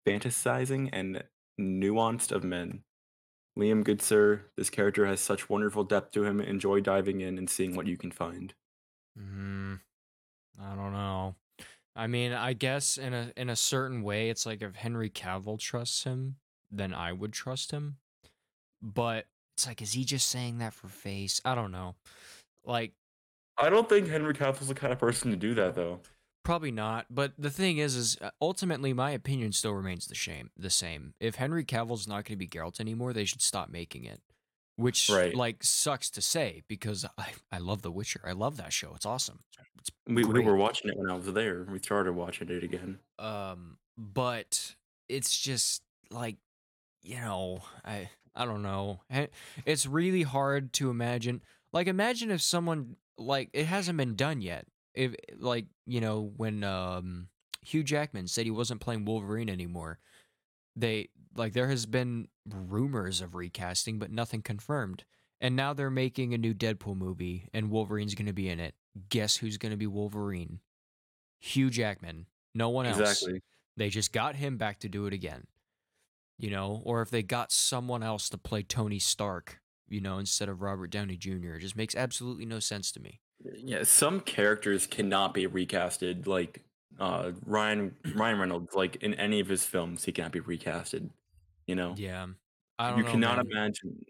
fantasizing 0.06 0.88
and 0.92 1.24
nuanced 1.60 2.32
of 2.32 2.44
men. 2.44 2.82
Liam, 3.58 3.82
good 3.82 4.00
sir, 4.00 4.44
this 4.56 4.70
character 4.70 5.06
has 5.06 5.20
such 5.20 5.50
wonderful 5.50 5.82
depth 5.82 6.12
to 6.12 6.24
him. 6.24 6.40
Enjoy 6.40 6.80
diving 6.80 7.20
in 7.20 7.38
and 7.38 7.50
seeing 7.50 7.74
what 7.74 7.86
you 7.86 7.96
can 7.96 8.12
find. 8.12 8.54
Mm, 9.18 9.80
I 10.62 10.74
don't 10.76 10.92
know. 10.92 11.34
I 11.98 12.06
mean, 12.06 12.32
I 12.32 12.52
guess 12.52 12.96
in 12.96 13.12
a 13.12 13.32
in 13.36 13.50
a 13.50 13.56
certain 13.56 14.02
way, 14.02 14.30
it's 14.30 14.46
like 14.46 14.62
if 14.62 14.76
Henry 14.76 15.10
Cavill 15.10 15.58
trusts 15.58 16.04
him, 16.04 16.36
then 16.70 16.94
I 16.94 17.12
would 17.12 17.32
trust 17.32 17.72
him. 17.72 17.96
But 18.80 19.26
it's 19.56 19.66
like, 19.66 19.82
is 19.82 19.94
he 19.94 20.04
just 20.04 20.28
saying 20.28 20.58
that 20.58 20.72
for 20.72 20.86
face? 20.86 21.40
I 21.44 21.56
don't 21.56 21.72
know. 21.72 21.96
Like, 22.64 22.92
I 23.56 23.68
don't 23.68 23.88
think 23.88 24.06
Henry 24.08 24.32
Cavill's 24.32 24.68
the 24.68 24.74
kind 24.74 24.92
of 24.92 25.00
person 25.00 25.32
to 25.32 25.36
do 25.36 25.54
that, 25.54 25.74
though. 25.74 25.98
probably 26.44 26.70
not. 26.70 27.06
But 27.10 27.32
the 27.36 27.50
thing 27.50 27.78
is, 27.78 27.96
is 27.96 28.16
uh, 28.22 28.30
ultimately 28.40 28.92
my 28.92 29.10
opinion 29.10 29.50
still 29.52 29.72
remains 29.74 30.06
the 30.06 30.14
same. 30.14 30.50
The 30.56 30.70
same. 30.70 31.14
If 31.18 31.34
Henry 31.34 31.64
Cavill's 31.64 32.06
not 32.06 32.24
going 32.24 32.24
to 32.26 32.36
be 32.36 32.46
Geralt 32.46 32.78
anymore, 32.80 33.12
they 33.12 33.24
should 33.24 33.42
stop 33.42 33.68
making 33.70 34.04
it. 34.04 34.20
Which 34.78 35.10
Right. 35.10 35.34
like 35.34 35.64
sucks 35.64 36.08
to 36.10 36.22
say 36.22 36.62
because 36.68 37.04
I 37.18 37.32
I 37.50 37.58
love 37.58 37.82
The 37.82 37.90
Witcher. 37.90 38.20
I 38.24 38.32
love 38.32 38.56
that 38.58 38.72
show. 38.72 38.94
It's 38.94 39.04
awesome. 39.04 39.40
It's 39.80 39.90
We, 40.06 40.24
we 40.24 40.40
were 40.40 40.56
watching 40.56 40.88
it 40.90 40.96
when 40.96 41.10
I 41.10 41.14
was 41.14 41.26
there. 41.32 41.64
We 41.64 41.80
started 41.80 42.12
watching 42.12 42.48
it 42.48 42.62
again. 42.62 43.00
um 43.18 43.78
but 43.96 44.76
it's 45.08 45.36
just 45.36 45.82
like 46.10 46.36
you 47.02 47.16
know 47.16 47.58
i 47.84 48.08
i 48.36 48.44
don't 48.44 48.62
know 48.62 49.00
Eh, 49.10 49.26
it's 49.66 49.86
really 49.86 50.22
hard 50.22 50.72
to 50.74 50.88
imagine 50.90 51.42
like 51.72 51.88
imagine 51.88 52.30
if 52.30 52.40
someone 52.40 52.94
like 53.16 53.50
it 53.52 53.66
hasn't 53.66 53.98
been 53.98 54.14
done 54.14 54.40
yet 54.40 54.66
if 54.94 55.16
like 55.38 55.66
you 55.86 56.00
know 56.00 56.32
when 56.36 56.62
um 56.62 57.28
hugh 57.62 57.82
jackman 57.82 58.28
said 58.28 58.44
he 58.44 58.52
wasn't 58.52 58.80
playing 58.80 59.04
wolverine 59.04 59.48
anymore 59.50 59.98
they 60.76 61.08
like 61.34 61.52
there 61.52 61.68
has 61.68 61.86
been 61.86 62.28
rumors 62.46 63.20
of 63.20 63.34
recasting 63.34 63.98
but 63.98 64.10
nothing 64.10 64.42
confirmed 64.42 65.04
and 65.40 65.54
now 65.54 65.72
they're 65.72 65.90
making 65.90 66.34
a 66.34 66.38
new 66.38 66.54
deadpool 66.54 66.96
movie 66.96 67.48
and 67.52 67.70
wolverine's 67.70 68.14
going 68.14 68.26
to 68.26 68.32
be 68.32 68.48
in 68.48 68.58
it 68.60 68.74
guess 69.08 69.36
who's 69.36 69.56
going 69.58 69.70
to 69.70 69.76
be 69.76 69.86
wolverine 69.86 70.60
hugh 71.38 71.70
jackman 71.70 72.26
no 72.54 72.68
one 72.70 72.86
else 72.86 72.98
Exactly. 72.98 73.42
they 73.76 73.88
just 73.88 74.12
got 74.12 74.34
him 74.36 74.56
back 74.56 74.80
to 74.80 74.88
do 74.88 75.06
it 75.06 75.12
again. 75.12 75.46
You 76.38 76.50
know, 76.50 76.82
or 76.84 77.02
if 77.02 77.10
they 77.10 77.22
got 77.22 77.50
someone 77.52 78.02
else 78.02 78.28
to 78.30 78.38
play 78.38 78.62
Tony 78.62 78.98
Stark, 79.00 79.60
you 79.88 80.00
know, 80.00 80.18
instead 80.18 80.48
of 80.48 80.62
Robert 80.62 80.90
Downey 80.90 81.16
Jr. 81.16 81.54
It 81.54 81.60
just 81.60 81.76
makes 81.76 81.94
absolutely 81.96 82.46
no 82.46 82.58
sense 82.60 82.90
to 82.92 83.00
me. 83.00 83.20
Yeah, 83.56 83.82
some 83.82 84.20
characters 84.20 84.86
cannot 84.86 85.34
be 85.34 85.46
recasted. 85.48 86.26
Like 86.26 86.62
uh, 86.98 87.32
Ryan 87.46 87.94
Ryan 88.14 88.38
Reynolds, 88.38 88.74
like 88.74 88.96
in 88.96 89.14
any 89.14 89.40
of 89.40 89.48
his 89.48 89.64
films, 89.64 90.04
he 90.04 90.12
cannot 90.12 90.32
be 90.32 90.40
recasted. 90.40 91.10
You 91.66 91.74
know, 91.74 91.94
Yeah. 91.96 92.26
I 92.78 92.90
don't 92.90 92.98
you 92.98 93.04
know. 93.04 93.10
cannot 93.10 93.36
man. 93.36 93.46
imagine 93.50 94.04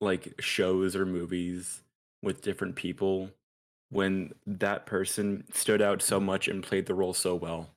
like 0.00 0.34
shows 0.40 0.96
or 0.96 1.06
movies 1.06 1.82
with 2.22 2.42
different 2.42 2.74
people 2.76 3.30
when 3.90 4.32
that 4.46 4.86
person 4.86 5.44
stood 5.52 5.82
out 5.82 6.02
so 6.02 6.18
much 6.18 6.48
and 6.48 6.62
played 6.62 6.86
the 6.86 6.94
role 6.94 7.14
so 7.14 7.34
well. 7.34 7.70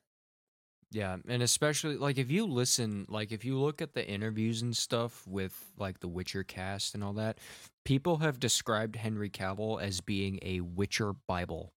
Yeah, 0.92 1.16
and 1.28 1.42
especially 1.42 1.96
like 1.96 2.16
if 2.16 2.30
you 2.30 2.46
listen, 2.46 3.06
like 3.08 3.32
if 3.32 3.44
you 3.44 3.58
look 3.58 3.82
at 3.82 3.92
the 3.92 4.06
interviews 4.06 4.62
and 4.62 4.74
stuff 4.74 5.26
with 5.26 5.72
like 5.76 5.98
the 6.00 6.08
Witcher 6.08 6.44
cast 6.44 6.94
and 6.94 7.04
all 7.04 7.12
that, 7.14 7.38
people 7.84 8.18
have 8.18 8.40
described 8.40 8.96
Henry 8.96 9.28
Cavill 9.28 9.82
as 9.82 10.00
being 10.00 10.38
a 10.42 10.60
Witcher 10.60 11.12
Bible. 11.12 11.72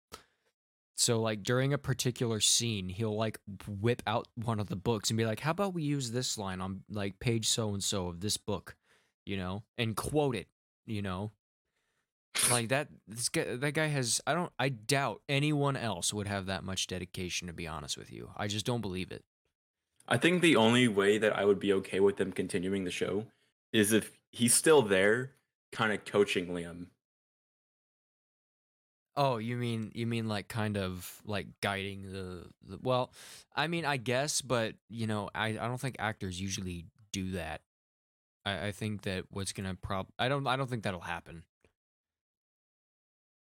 So 1.00 1.22
like 1.22 1.44
during 1.44 1.72
a 1.72 1.78
particular 1.78 2.42
scene, 2.42 2.90
he'll 2.90 3.16
like 3.16 3.40
whip 3.66 4.04
out 4.06 4.28
one 4.36 4.60
of 4.60 4.68
the 4.68 4.76
books 4.76 5.10
and 5.10 5.16
be 5.18 5.26
like, 5.26 5.40
"How 5.40 5.52
about 5.52 5.74
we 5.74 5.82
use 5.82 6.12
this 6.12 6.38
line 6.38 6.60
on 6.60 6.84
like 6.90 7.22
page 7.22 7.48
so 7.48 7.74
and 7.74 7.82
so 7.82 8.10
of 8.10 8.20
this 8.20 8.36
book, 8.36 8.76
you 9.26 9.38
know, 9.38 9.64
and 9.78 9.96
quote 9.96 10.36
it, 10.36 10.48
you 10.86 11.02
know." 11.02 11.32
Like 12.52 12.68
that 12.68 12.90
this 13.08 13.30
guy 13.30 13.56
that 13.56 13.72
guy 13.72 13.88
has 13.88 14.20
I 14.28 14.34
don't 14.34 14.52
I 14.60 14.68
doubt 14.68 15.22
anyone 15.30 15.78
else 15.78 16.14
would 16.14 16.28
have 16.28 16.48
that 16.48 16.66
much 16.66 16.86
dedication 16.88 17.48
to 17.48 17.54
be 17.54 17.66
honest 17.66 17.98
with 17.98 18.12
you. 18.12 18.32
I 18.36 18.48
just 18.48 18.66
don't 18.66 18.82
believe 18.82 19.14
it. 19.14 19.24
I 20.06 20.18
think 20.18 20.42
the 20.42 20.58
only 20.58 20.90
way 20.90 21.18
that 21.18 21.34
I 21.34 21.46
would 21.46 21.62
be 21.62 21.72
okay 21.76 22.02
with 22.02 22.18
them 22.18 22.34
continuing 22.34 22.84
the 22.84 22.92
show 22.92 23.28
is 23.72 23.94
if 23.94 24.12
he's 24.32 24.54
still 24.54 24.82
there, 24.82 25.32
kind 25.72 25.94
of 25.94 26.04
coaching 26.04 26.48
Liam. 26.48 26.88
Oh, 29.22 29.36
you 29.36 29.58
mean 29.58 29.92
you 29.94 30.08
mean 30.08 30.30
like 30.30 30.48
kind 30.48 30.78
of 30.78 31.22
like 31.26 31.48
guiding 31.60 32.04
the, 32.14 32.46
the 32.66 32.80
well, 32.82 33.12
I 33.54 33.68
mean 33.68 33.84
I 33.84 33.98
guess, 33.98 34.42
but 34.42 34.76
you 34.88 35.08
know, 35.08 35.30
I, 35.36 35.48
I 35.50 35.68
don't 35.68 35.80
think 35.82 35.98
actors 36.00 36.40
usually 36.40 36.86
do 37.12 37.32
that. 37.32 37.60
I, 38.46 38.68
I 38.68 38.72
think 38.72 39.02
that 39.02 39.26
what's 39.30 39.52
gonna 39.52 39.76
prob 39.76 40.08
I 40.18 40.30
don't 40.30 40.48
I 40.48 40.56
don't 40.56 40.70
think 40.70 40.84
that'll 40.84 41.02
happen. 41.02 41.44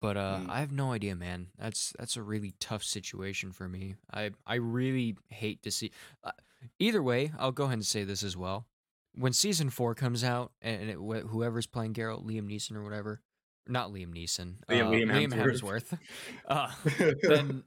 But 0.01 0.17
uh 0.17 0.39
Mm. 0.41 0.49
I 0.49 0.61
have 0.61 0.73
no 0.73 0.93
idea, 0.93 1.15
man. 1.15 1.49
That's 1.59 1.93
that's 1.99 2.17
a 2.17 2.23
really 2.23 2.55
tough 2.59 2.83
situation 2.83 3.53
for 3.53 3.69
me. 3.69 3.97
I 4.13 4.31
I 4.47 4.55
really 4.55 5.17
hate 5.29 5.63
to 5.65 5.71
see 5.71 5.91
uh, 6.25 6.33
either 6.79 7.03
way, 7.03 7.33
I'll 7.39 7.53
go 7.53 7.65
ahead 7.65 7.75
and 7.75 7.87
say 7.87 8.05
this 8.05 8.23
as 8.23 8.37
well. 8.37 8.67
When 9.15 9.33
season 9.35 9.71
4 9.71 9.95
comes 9.95 10.23
out 10.25 10.53
and 10.63 10.89
it, 10.89 10.97
wh- 10.97 11.29
whoever's 11.29 11.67
playing 11.67 11.95
Geralt, 11.95 12.25
Liam 12.25 12.49
Neeson 12.49 12.77
or 12.77 12.83
whatever, 12.85 13.21
not 13.69 13.91
Liam 13.93 14.15
Neeson, 14.15 14.55
Liam- 14.69 14.87
uh, 14.87 14.91
Liam 14.91 15.11
Liam 15.11 15.33
Hemsworth. 15.33 15.99
Hemsworth. 15.99 15.99
uh, 16.49 16.71
then 17.23 17.65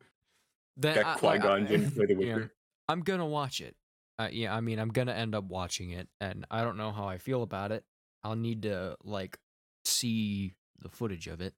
then 0.78 0.98
I- 0.98 1.02
Got 1.02 1.24
like, 1.24 1.42
Qui 1.42 1.50
Gon 1.50 1.64
I- 1.64 1.68
Jinn 1.68 1.86
to 1.86 1.92
play 1.92 2.06
the 2.06 2.14
yeah, 2.14 2.36
Witcher. 2.36 2.54
I'm 2.88 3.02
gonna 3.02 3.26
watch 3.26 3.62
it. 3.62 3.76
Uh, 4.20 4.30
yeah, 4.32 4.54
I 4.54 4.62
mean, 4.62 4.80
I'm 4.80 4.90
gonna 4.90 5.14
end 5.14 5.34
up 5.36 5.46
watching 5.46 5.92
it, 5.92 6.08
and 6.22 6.46
I 6.52 6.64
don't 6.64 6.78
know 6.78 6.92
how 6.92 7.08
I 7.08 7.18
feel 7.18 7.44
about 7.44 7.72
it. 7.72 7.84
I'll 8.24 8.36
need 8.36 8.64
to 8.64 8.96
like 9.04 9.38
see 9.86 10.54
the 10.80 10.90
footage 10.90 11.28
of 11.28 11.42
it. 11.42 11.54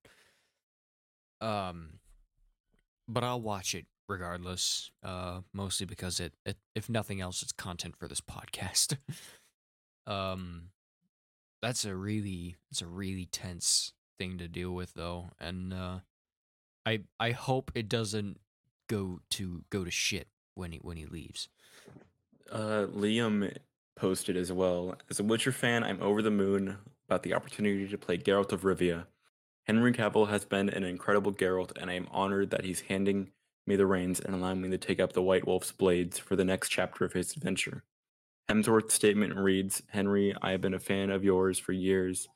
Um, 1.41 1.99
but 3.07 3.23
I'll 3.23 3.41
watch 3.41 3.75
it 3.75 3.85
regardless. 4.07 4.91
Uh, 5.03 5.41
mostly 5.53 5.85
because 5.85 6.19
it, 6.19 6.33
it 6.45 6.57
if 6.75 6.89
nothing 6.89 7.21
else, 7.21 7.41
it's 7.41 7.51
content 7.51 7.95
for 7.97 8.07
this 8.07 8.21
podcast. 8.21 8.97
um, 10.07 10.69
that's 11.61 11.85
a 11.85 11.95
really 11.95 12.55
it's 12.71 12.81
a 12.81 12.87
really 12.87 13.27
tense 13.31 13.93
thing 14.17 14.37
to 14.37 14.47
deal 14.47 14.71
with 14.71 14.93
though, 14.93 15.31
and 15.39 15.73
uh, 15.73 15.99
I 16.85 17.01
I 17.19 17.31
hope 17.31 17.71
it 17.75 17.89
doesn't 17.89 18.39
go 18.87 19.19
to 19.31 19.63
go 19.69 19.83
to 19.83 19.91
shit 19.91 20.27
when 20.53 20.71
he 20.71 20.79
when 20.79 20.97
he 20.97 21.05
leaves. 21.05 21.49
Uh, 22.51 22.85
Liam 22.93 23.55
posted 23.95 24.37
as 24.37 24.51
well. 24.51 24.95
As 25.09 25.19
a 25.19 25.23
Witcher 25.23 25.51
fan, 25.51 25.83
I'm 25.83 26.01
over 26.01 26.21
the 26.21 26.31
moon 26.31 26.77
about 27.07 27.23
the 27.23 27.33
opportunity 27.33 27.87
to 27.87 27.97
play 27.97 28.17
Geralt 28.17 28.51
of 28.51 28.61
Rivia. 28.61 29.05
Henry 29.63 29.93
Cavill 29.93 30.29
has 30.29 30.45
been 30.45 30.69
an 30.69 30.83
incredible 30.83 31.33
Geralt, 31.33 31.71
and 31.79 31.89
I 31.89 31.93
am 31.93 32.07
honored 32.11 32.51
that 32.51 32.65
he's 32.65 32.81
handing 32.81 33.31
me 33.65 33.75
the 33.75 33.87
reins 33.87 34.19
and 34.19 34.35
allowing 34.35 34.61
me 34.61 34.69
to 34.69 34.77
take 34.77 34.99
up 34.99 35.13
the 35.13 35.23
White 35.23 35.47
Wolf's 35.47 35.71
blades 35.71 36.19
for 36.19 36.35
the 36.35 36.45
next 36.45 36.69
chapter 36.69 37.03
of 37.03 37.13
his 37.13 37.35
adventure. 37.35 37.83
Hemsworth's 38.49 38.93
statement 38.93 39.35
reads 39.35 39.81
Henry, 39.89 40.35
I 40.39 40.51
have 40.51 40.61
been 40.61 40.75
a 40.75 40.79
fan 40.79 41.09
of 41.09 41.23
yours 41.23 41.57
for 41.57 41.71
years 41.71 42.27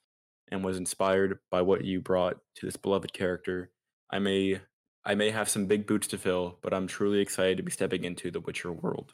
and 0.50 0.64
was 0.64 0.78
inspired 0.78 1.40
by 1.52 1.62
what 1.62 1.84
you 1.86 2.02
brought 2.02 2.40
to 2.56 2.66
this 2.66 2.78
beloved 2.78 3.14
character. 3.14 3.72
I 4.12 4.20
may 4.20 4.62
I 5.06 5.16
may 5.16 5.30
have 5.32 5.50
some 5.50 5.66
big 5.66 5.88
boots 5.88 6.08
to 6.08 6.18
fill, 6.18 6.60
but 6.62 6.74
I'm 6.74 6.88
truly 6.88 7.20
excited 7.20 7.58
to 7.58 7.64
be 7.64 7.72
stepping 7.72 8.04
into 8.04 8.32
the 8.32 8.40
Witcher 8.42 8.72
world. 8.72 9.14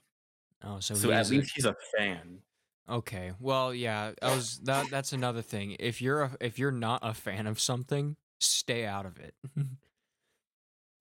Oh, 0.64 0.80
so, 0.80 0.96
So, 0.96 1.12
at 1.12 1.28
a- 1.28 1.32
least 1.32 1.52
he's 1.56 1.66
a 1.66 1.76
fan. 1.98 2.40
okay. 2.90 3.34
Well, 3.40 3.74
yeah, 3.74 4.14
I 4.22 4.34
was 4.36 4.60
that. 4.64 4.90
That's 4.90 5.14
another 5.14 5.42
thing. 5.44 5.76
If 5.80 6.02
you're 6.02 6.24
a, 6.24 6.38
if 6.42 6.58
you're 6.58 6.72
not 6.72 7.02
a 7.04 7.14
fan 7.14 7.46
of 7.48 7.60
something, 7.60 8.16
stay 8.40 8.86
out 8.86 9.06
of 9.06 9.20
it. 9.20 9.36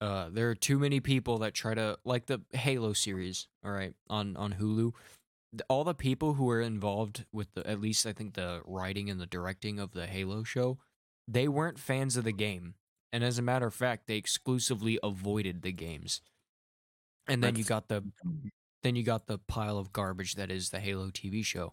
uh, 0.00 0.28
there 0.30 0.50
are 0.50 0.54
too 0.54 0.78
many 0.78 1.00
people 1.00 1.38
that 1.38 1.54
try 1.54 1.74
to 1.74 1.98
like 2.04 2.26
the 2.26 2.40
Halo 2.52 2.92
series. 2.92 3.48
All 3.64 3.70
right, 3.72 3.94
on 4.10 4.36
on 4.36 4.52
Hulu, 4.52 4.92
all 5.68 5.84
the 5.84 5.94
people 5.94 6.34
who 6.34 6.44
were 6.44 6.60
involved 6.60 7.24
with 7.32 7.52
the 7.54 7.66
at 7.68 7.80
least 7.80 8.06
I 8.06 8.12
think 8.12 8.34
the 8.34 8.62
writing 8.64 9.10
and 9.10 9.20
the 9.20 9.26
directing 9.26 9.78
of 9.78 9.92
the 9.92 10.06
Halo 10.06 10.42
show, 10.42 10.78
they 11.28 11.48
weren't 11.48 11.78
fans 11.78 12.16
of 12.16 12.24
the 12.24 12.32
game, 12.32 12.74
and 13.12 13.22
as 13.22 13.38
a 13.38 13.42
matter 13.42 13.66
of 13.66 13.74
fact, 13.74 14.06
they 14.06 14.16
exclusively 14.16 14.98
avoided 15.02 15.62
the 15.62 15.72
games. 15.72 16.20
And 17.26 17.42
then 17.42 17.56
you 17.56 17.64
got 17.64 17.88
the 17.88 18.04
then 18.82 18.96
you 18.96 19.02
got 19.02 19.26
the 19.26 19.38
pile 19.38 19.78
of 19.78 19.92
garbage 19.92 20.34
that 20.34 20.50
is 20.50 20.70
the 20.70 20.80
Halo 20.80 21.08
TV 21.08 21.44
show. 21.44 21.72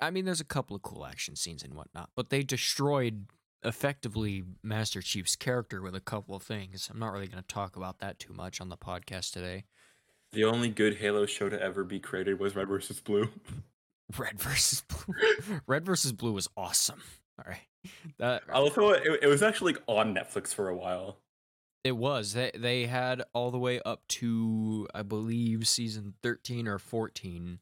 I 0.00 0.10
mean, 0.10 0.26
there's 0.26 0.40
a 0.40 0.44
couple 0.44 0.76
of 0.76 0.82
cool 0.82 1.06
action 1.06 1.36
scenes 1.36 1.62
and 1.62 1.72
whatnot, 1.72 2.10
but 2.14 2.28
they 2.28 2.42
destroyed 2.42 3.26
effectively 3.62 4.44
Master 4.62 5.00
Chief's 5.00 5.36
character 5.36 5.80
with 5.80 5.94
a 5.94 6.00
couple 6.00 6.34
of 6.34 6.42
things. 6.42 6.90
I'm 6.92 6.98
not 6.98 7.12
really 7.12 7.28
going 7.28 7.42
to 7.42 7.54
talk 7.54 7.76
about 7.76 8.00
that 8.00 8.18
too 8.18 8.34
much 8.34 8.60
on 8.60 8.68
the 8.68 8.76
podcast 8.76 9.32
today. 9.32 9.64
The 10.32 10.44
only 10.44 10.68
good 10.68 10.96
Halo 10.96 11.26
show 11.26 11.48
to 11.48 11.60
ever 11.60 11.82
be 11.82 11.98
created 11.98 12.38
was 12.38 12.54
Red 12.54 12.68
vs. 12.68 13.00
Blue. 13.00 13.28
Red 14.18 14.38
versus 14.38 14.82
Blue. 14.82 15.60
Red 15.66 15.84
versus 15.84 16.12
Blue 16.12 16.32
was 16.32 16.48
awesome. 16.56 17.02
All 17.38 17.44
right. 17.48 17.66
that 18.18 18.42
Also, 18.52 18.90
it, 18.90 19.20
it 19.22 19.26
was 19.26 19.42
actually 19.42 19.74
like, 19.74 19.82
on 19.86 20.14
Netflix 20.14 20.54
for 20.54 20.68
a 20.68 20.76
while. 20.76 21.16
it 21.82 21.96
was 21.96 22.34
they 22.34 22.50
they 22.54 22.86
had 22.86 23.22
all 23.32 23.50
the 23.50 23.58
way 23.58 23.80
up 23.86 24.02
to 24.08 24.86
I 24.94 25.02
believe 25.02 25.66
season 25.66 26.14
thirteen 26.22 26.68
or 26.68 26.78
fourteen. 26.78 27.60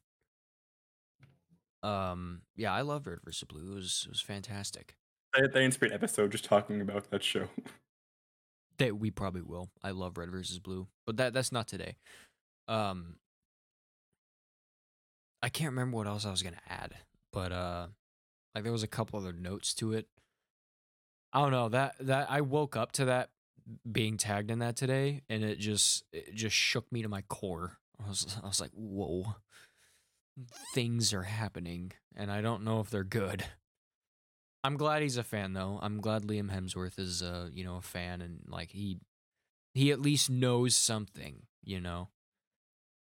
Um, 1.81 2.41
yeah, 2.57 2.73
I 2.73 2.81
loved 2.81 3.07
Red 3.07 3.19
vs. 3.23 3.45
Blue. 3.47 3.71
It 3.71 3.75
was 3.75 4.03
it 4.05 4.09
was 4.09 4.21
fantastic. 4.21 4.95
They, 5.33 5.47
they 5.47 5.63
inspired 5.65 5.91
an 5.91 5.95
episode 5.95 6.31
just 6.31 6.45
talking 6.45 6.81
about 6.81 7.09
that 7.11 7.23
show. 7.23 7.47
That 8.79 8.97
we 8.97 9.11
probably 9.11 9.41
will. 9.41 9.69
I 9.83 9.91
love 9.91 10.17
Red 10.17 10.31
versus 10.31 10.59
Blue, 10.59 10.87
but 11.05 11.17
that 11.17 11.33
that's 11.33 11.51
not 11.51 11.67
today. 11.67 11.95
Um, 12.69 13.15
I 15.41 15.49
can't 15.49 15.71
remember 15.71 15.97
what 15.97 16.07
else 16.07 16.25
I 16.25 16.31
was 16.31 16.43
gonna 16.43 16.61
add, 16.67 16.93
but 17.33 17.51
uh, 17.51 17.87
like 18.53 18.63
there 18.63 18.71
was 18.73 18.83
a 18.83 18.87
couple 18.87 19.19
other 19.19 19.33
notes 19.33 19.73
to 19.75 19.93
it. 19.93 20.07
I 21.33 21.41
don't 21.41 21.51
know 21.51 21.69
that 21.69 21.95
that 21.99 22.29
I 22.29 22.41
woke 22.41 22.75
up 22.75 22.91
to 22.93 23.05
that 23.05 23.29
being 23.91 24.17
tagged 24.17 24.51
in 24.51 24.59
that 24.59 24.75
today, 24.75 25.23
and 25.29 25.43
it 25.43 25.57
just 25.59 26.03
it 26.13 26.35
just 26.35 26.55
shook 26.55 26.91
me 26.91 27.01
to 27.01 27.09
my 27.09 27.23
core. 27.23 27.77
I 28.03 28.07
was 28.07 28.37
I 28.43 28.47
was 28.47 28.61
like, 28.61 28.71
whoa, 28.73 29.35
things 30.75 31.13
are 31.13 31.23
happening, 31.23 31.93
and 32.15 32.31
I 32.31 32.41
don't 32.41 32.63
know 32.63 32.79
if 32.81 32.89
they're 32.91 33.03
good. 33.03 33.45
I'm 34.63 34.77
glad 34.77 35.01
he's 35.01 35.17
a 35.17 35.23
fan 35.23 35.53
though. 35.53 35.79
I'm 35.81 36.01
glad 36.01 36.23
Liam 36.23 36.51
Hemsworth 36.51 36.99
is 36.99 37.23
uh, 37.23 37.49
you 37.51 37.63
know, 37.63 37.77
a 37.77 37.81
fan 37.81 38.21
and 38.21 38.41
like 38.47 38.71
he 38.71 38.99
he 39.73 39.91
at 39.91 40.01
least 40.01 40.29
knows 40.29 40.75
something, 40.75 41.43
you 41.63 41.79
know. 41.79 42.09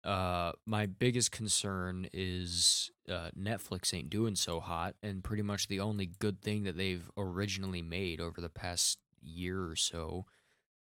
Uh 0.08 0.54
my 0.66 0.86
biggest 0.86 1.32
concern 1.32 2.08
is 2.14 2.92
uh 3.10 3.30
Netflix 3.38 3.94
ain't 3.94 4.10
doing 4.10 4.36
so 4.36 4.62
hot 4.62 4.96
and 5.04 5.22
pretty 5.24 5.44
much 5.44 5.68
the 5.68 5.82
only 5.82 6.06
good 6.06 6.42
thing 6.42 6.64
that 6.64 6.78
they've 6.78 7.12
originally 7.18 7.82
made 7.82 8.22
over 8.22 8.40
the 8.40 8.50
past 8.50 9.00
year 9.22 9.68
or 9.68 9.76
so, 9.76 10.26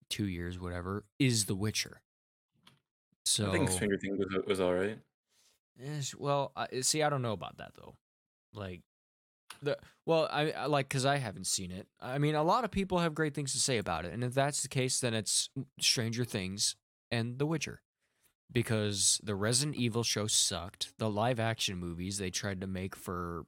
2 0.10 0.26
years 0.26 0.58
whatever, 0.58 1.04
is 1.20 1.46
The 1.46 1.56
Witcher. 1.56 2.02
So 3.26 3.50
I 3.50 3.52
think 3.52 3.70
Stranger 3.70 3.98
Things 3.98 4.18
was, 4.18 4.46
was 4.48 4.60
all 4.62 4.74
right. 4.74 4.98
Yes, 5.78 6.16
well, 6.16 6.52
I, 6.56 6.82
see, 6.82 7.04
I 7.04 7.10
don't 7.10 7.22
know 7.22 7.34
about 7.34 7.58
that 7.58 7.74
though. 7.78 7.96
Like 8.54 8.82
the 9.62 9.78
well, 10.06 10.28
I, 10.32 10.52
I 10.52 10.66
like 10.68 10.88
because 10.88 11.06
I 11.06 11.18
haven't 11.18 11.48
seen 11.48 11.72
it. 11.72 11.88
I 12.00 12.18
mean, 12.18 12.36
a 12.36 12.44
lot 12.44 12.64
of 12.64 12.72
people 12.72 13.00
have 13.00 13.14
great 13.14 13.34
things 13.34 13.52
to 13.54 13.60
say 13.60 13.78
about 13.78 14.06
it, 14.06 14.14
and 14.14 14.24
if 14.24 14.34
that's 14.34 14.62
the 14.62 14.70
case, 14.70 15.00
then 15.00 15.14
it's 15.14 15.50
Stranger 15.80 16.24
Things 16.26 16.76
and 17.12 17.38
The 17.38 17.46
Witcher, 17.46 17.82
because 18.52 19.20
the 19.24 19.36
Resident 19.36 19.78
Evil 19.78 20.04
show 20.04 20.28
sucked. 20.28 20.94
The 20.98 21.10
live 21.10 21.40
action 21.40 21.78
movies 21.78 22.18
they 22.18 22.30
tried 22.30 22.62
to 22.62 22.68
make 22.68 22.96
for 22.96 23.46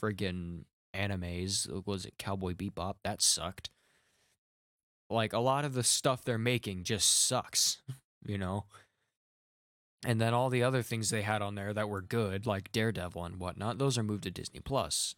friggin' 0.00 0.64
animes 0.94 1.68
was 1.86 2.04
it 2.04 2.14
Cowboy 2.18 2.54
Bebop 2.54 2.96
that 3.04 3.22
sucked. 3.22 3.70
Like 5.10 5.32
a 5.32 5.38
lot 5.38 5.64
of 5.64 5.74
the 5.74 5.82
stuff 5.82 6.22
they're 6.22 6.38
making 6.38 6.84
just 6.84 7.26
sucks, 7.26 7.80
you 8.26 8.38
know. 8.38 8.64
And 10.04 10.20
then 10.20 10.32
all 10.32 10.48
the 10.48 10.62
other 10.62 10.82
things 10.82 11.10
they 11.10 11.22
had 11.22 11.42
on 11.42 11.56
there 11.56 11.74
that 11.74 11.88
were 11.88 12.02
good, 12.02 12.46
like 12.46 12.70
Daredevil 12.70 13.24
and 13.24 13.40
whatnot, 13.40 13.78
those 13.78 13.98
are 13.98 14.04
moved 14.04 14.24
to 14.24 14.30
Disney 14.30 14.60
Plus. 14.60 15.16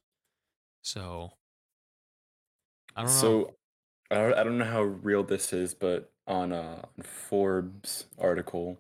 So 0.83 1.33
I 2.97 3.03
don't 3.03 3.11
know. 3.11 3.17
So 3.17 3.55
I 4.11 4.15
don't, 4.17 4.35
I 4.35 4.45
don't 4.45 4.59
know 4.59 4.65
how 4.65 4.83
real 4.83 5.23
this 5.23 5.53
is, 5.53 5.75
but 5.75 6.11
on 6.27 6.53
uh, 6.53 6.83
a 6.99 7.03
Forbes 7.03 8.07
article, 8.19 8.79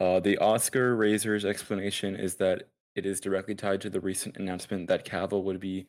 uh, 0.00 0.20
the 0.20 0.38
Oscar 0.38 0.96
raisers 0.96 1.44
explanation 1.44 2.16
is 2.16 2.36
that 2.36 2.68
it 2.94 3.06
is 3.06 3.20
directly 3.20 3.54
tied 3.54 3.80
to 3.82 3.90
the 3.90 4.00
recent 4.00 4.36
announcement 4.36 4.88
that 4.88 5.06
Cavill 5.06 5.44
would 5.44 5.60
be 5.60 5.86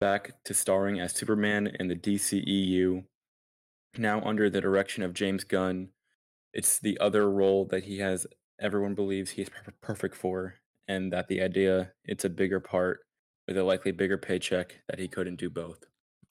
back 0.00 0.32
to 0.44 0.54
starring 0.54 1.00
as 1.00 1.14
Superman 1.14 1.68
in 1.80 1.88
the 1.88 1.96
DCEU, 1.96 3.04
now 3.98 4.20
under 4.22 4.50
the 4.50 4.60
direction 4.60 5.02
of 5.02 5.14
James 5.14 5.44
Gunn. 5.44 5.88
It's 6.52 6.78
the 6.78 6.98
other 6.98 7.30
role 7.30 7.66
that 7.66 7.84
he 7.84 7.98
has. 7.98 8.26
Everyone 8.58 8.94
believes 8.94 9.32
he 9.32 9.42
is 9.42 9.48
per- 9.48 9.74
perfect 9.82 10.16
for, 10.16 10.54
and 10.88 11.12
that 11.12 11.28
the 11.28 11.42
idea 11.42 11.92
it's 12.04 12.24
a 12.24 12.30
bigger 12.30 12.60
part 12.60 13.00
with 13.46 13.58
a 13.58 13.64
likely 13.64 13.92
bigger 13.92 14.18
paycheck 14.18 14.80
that 14.88 14.98
he 14.98 15.08
couldn't 15.08 15.36
do 15.36 15.50
both. 15.50 15.84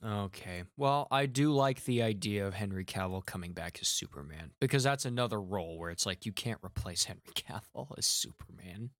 Okay. 0.05 0.63
Well, 0.77 1.07
I 1.09 1.25
do 1.25 1.51
like 1.51 1.83
the 1.85 2.03
idea 2.03 2.45
of 2.45 2.53
Henry 2.53 2.85
Cavill 2.85 3.25
coming 3.25 3.53
back 3.53 3.79
as 3.81 3.87
Superman 3.87 4.51
because 4.59 4.83
that's 4.83 5.05
another 5.05 5.41
role 5.41 5.79
where 5.79 5.89
it's 5.89 6.05
like 6.05 6.25
you 6.25 6.31
can't 6.31 6.59
replace 6.63 7.05
Henry 7.05 7.23
Cavill 7.33 7.87
as 7.97 8.05
Superman. 8.05 8.91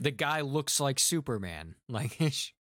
The 0.00 0.10
guy 0.10 0.40
looks 0.42 0.78
like 0.80 0.98
Superman. 0.98 1.76
Like 1.88 2.18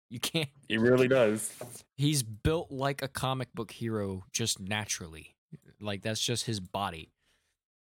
you 0.09 0.19
can't 0.19 0.49
He 0.67 0.77
really 0.77 1.07
does. 1.07 1.53
he's 1.95 2.23
built 2.23 2.71
like 2.71 3.01
a 3.03 3.07
comic 3.07 3.53
book 3.53 3.71
hero 3.71 4.23
just 4.33 4.59
naturally. 4.59 5.35
Like 5.79 6.01
that's 6.01 6.19
just 6.21 6.45
his 6.45 6.59
body. 6.59 7.13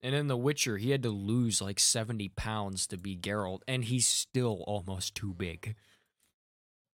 And 0.02 0.14
in 0.14 0.26
The 0.28 0.36
Witcher, 0.36 0.76
he 0.78 0.90
had 0.90 1.02
to 1.04 1.10
lose 1.10 1.60
like 1.60 1.78
70 1.78 2.30
pounds 2.30 2.86
to 2.88 2.96
be 2.96 3.16
Geralt, 3.16 3.60
and 3.68 3.84
he's 3.84 4.06
still 4.06 4.64
almost 4.66 5.14
too 5.14 5.34
big. 5.34 5.74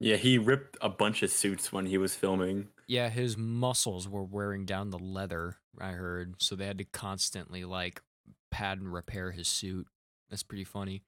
Yeah, 0.02 0.16
he 0.16 0.36
ripped 0.38 0.76
a 0.80 0.88
bunch 0.88 1.22
of 1.22 1.30
suits 1.30 1.72
when 1.72 1.86
he 1.86 1.96
was 1.96 2.14
filming. 2.14 2.68
Yeah, 2.88 3.08
his 3.08 3.36
muscles 3.36 4.08
were 4.08 4.24
wearing 4.24 4.66
down 4.66 4.90
the 4.90 4.98
leather, 4.98 5.58
I 5.78 5.92
heard. 5.92 6.42
So 6.42 6.56
they 6.56 6.66
had 6.66 6.78
to 6.78 6.84
constantly 6.84 7.64
like 7.64 8.02
pad 8.50 8.78
and 8.78 8.92
repair 8.92 9.30
his 9.30 9.48
suit. 9.48 9.86
That's 10.28 10.42
pretty 10.42 10.64
funny. 10.64 11.04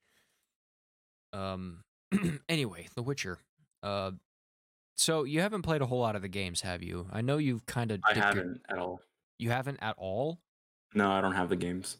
Um 1.32 1.84
anyway, 2.48 2.88
The 2.94 3.02
Witcher. 3.02 3.38
Uh 3.82 4.12
so 4.96 5.24
you 5.24 5.40
haven't 5.40 5.62
played 5.62 5.82
a 5.82 5.86
whole 5.86 6.00
lot 6.00 6.16
of 6.16 6.22
the 6.22 6.28
games, 6.28 6.60
have 6.62 6.82
you? 6.82 7.08
I 7.12 7.20
know 7.22 7.38
you've 7.38 7.66
kind 7.66 7.90
of 7.92 8.00
I 8.04 8.14
haven't 8.14 8.62
at 8.68 8.78
all. 8.78 9.00
You 9.38 9.50
haven't 9.50 9.78
at 9.82 9.96
all? 9.98 10.40
No, 10.94 11.10
I 11.10 11.20
don't 11.20 11.34
have 11.34 11.48
the 11.48 11.56
games. 11.56 11.98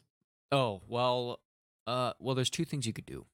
Oh, 0.53 0.83
well 0.89 1.41
uh 1.87 2.15
well 2.19 2.35
there's 2.35 2.51
two 2.51 2.65
things 2.65 2.87
you 2.87 2.93
could 2.93 3.07
do. 3.07 3.27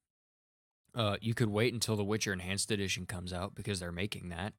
Uh 0.95 1.17
you 1.21 1.35
could 1.35 1.49
wait 1.51 1.73
until 1.75 1.97
The 1.97 2.05
Witcher 2.05 2.33
Enhanced 2.33 2.71
Edition 2.71 3.07
comes 3.07 3.33
out 3.33 3.55
because 3.55 3.81
they're 3.81 3.93
making 3.93 4.29
that. 4.31 4.55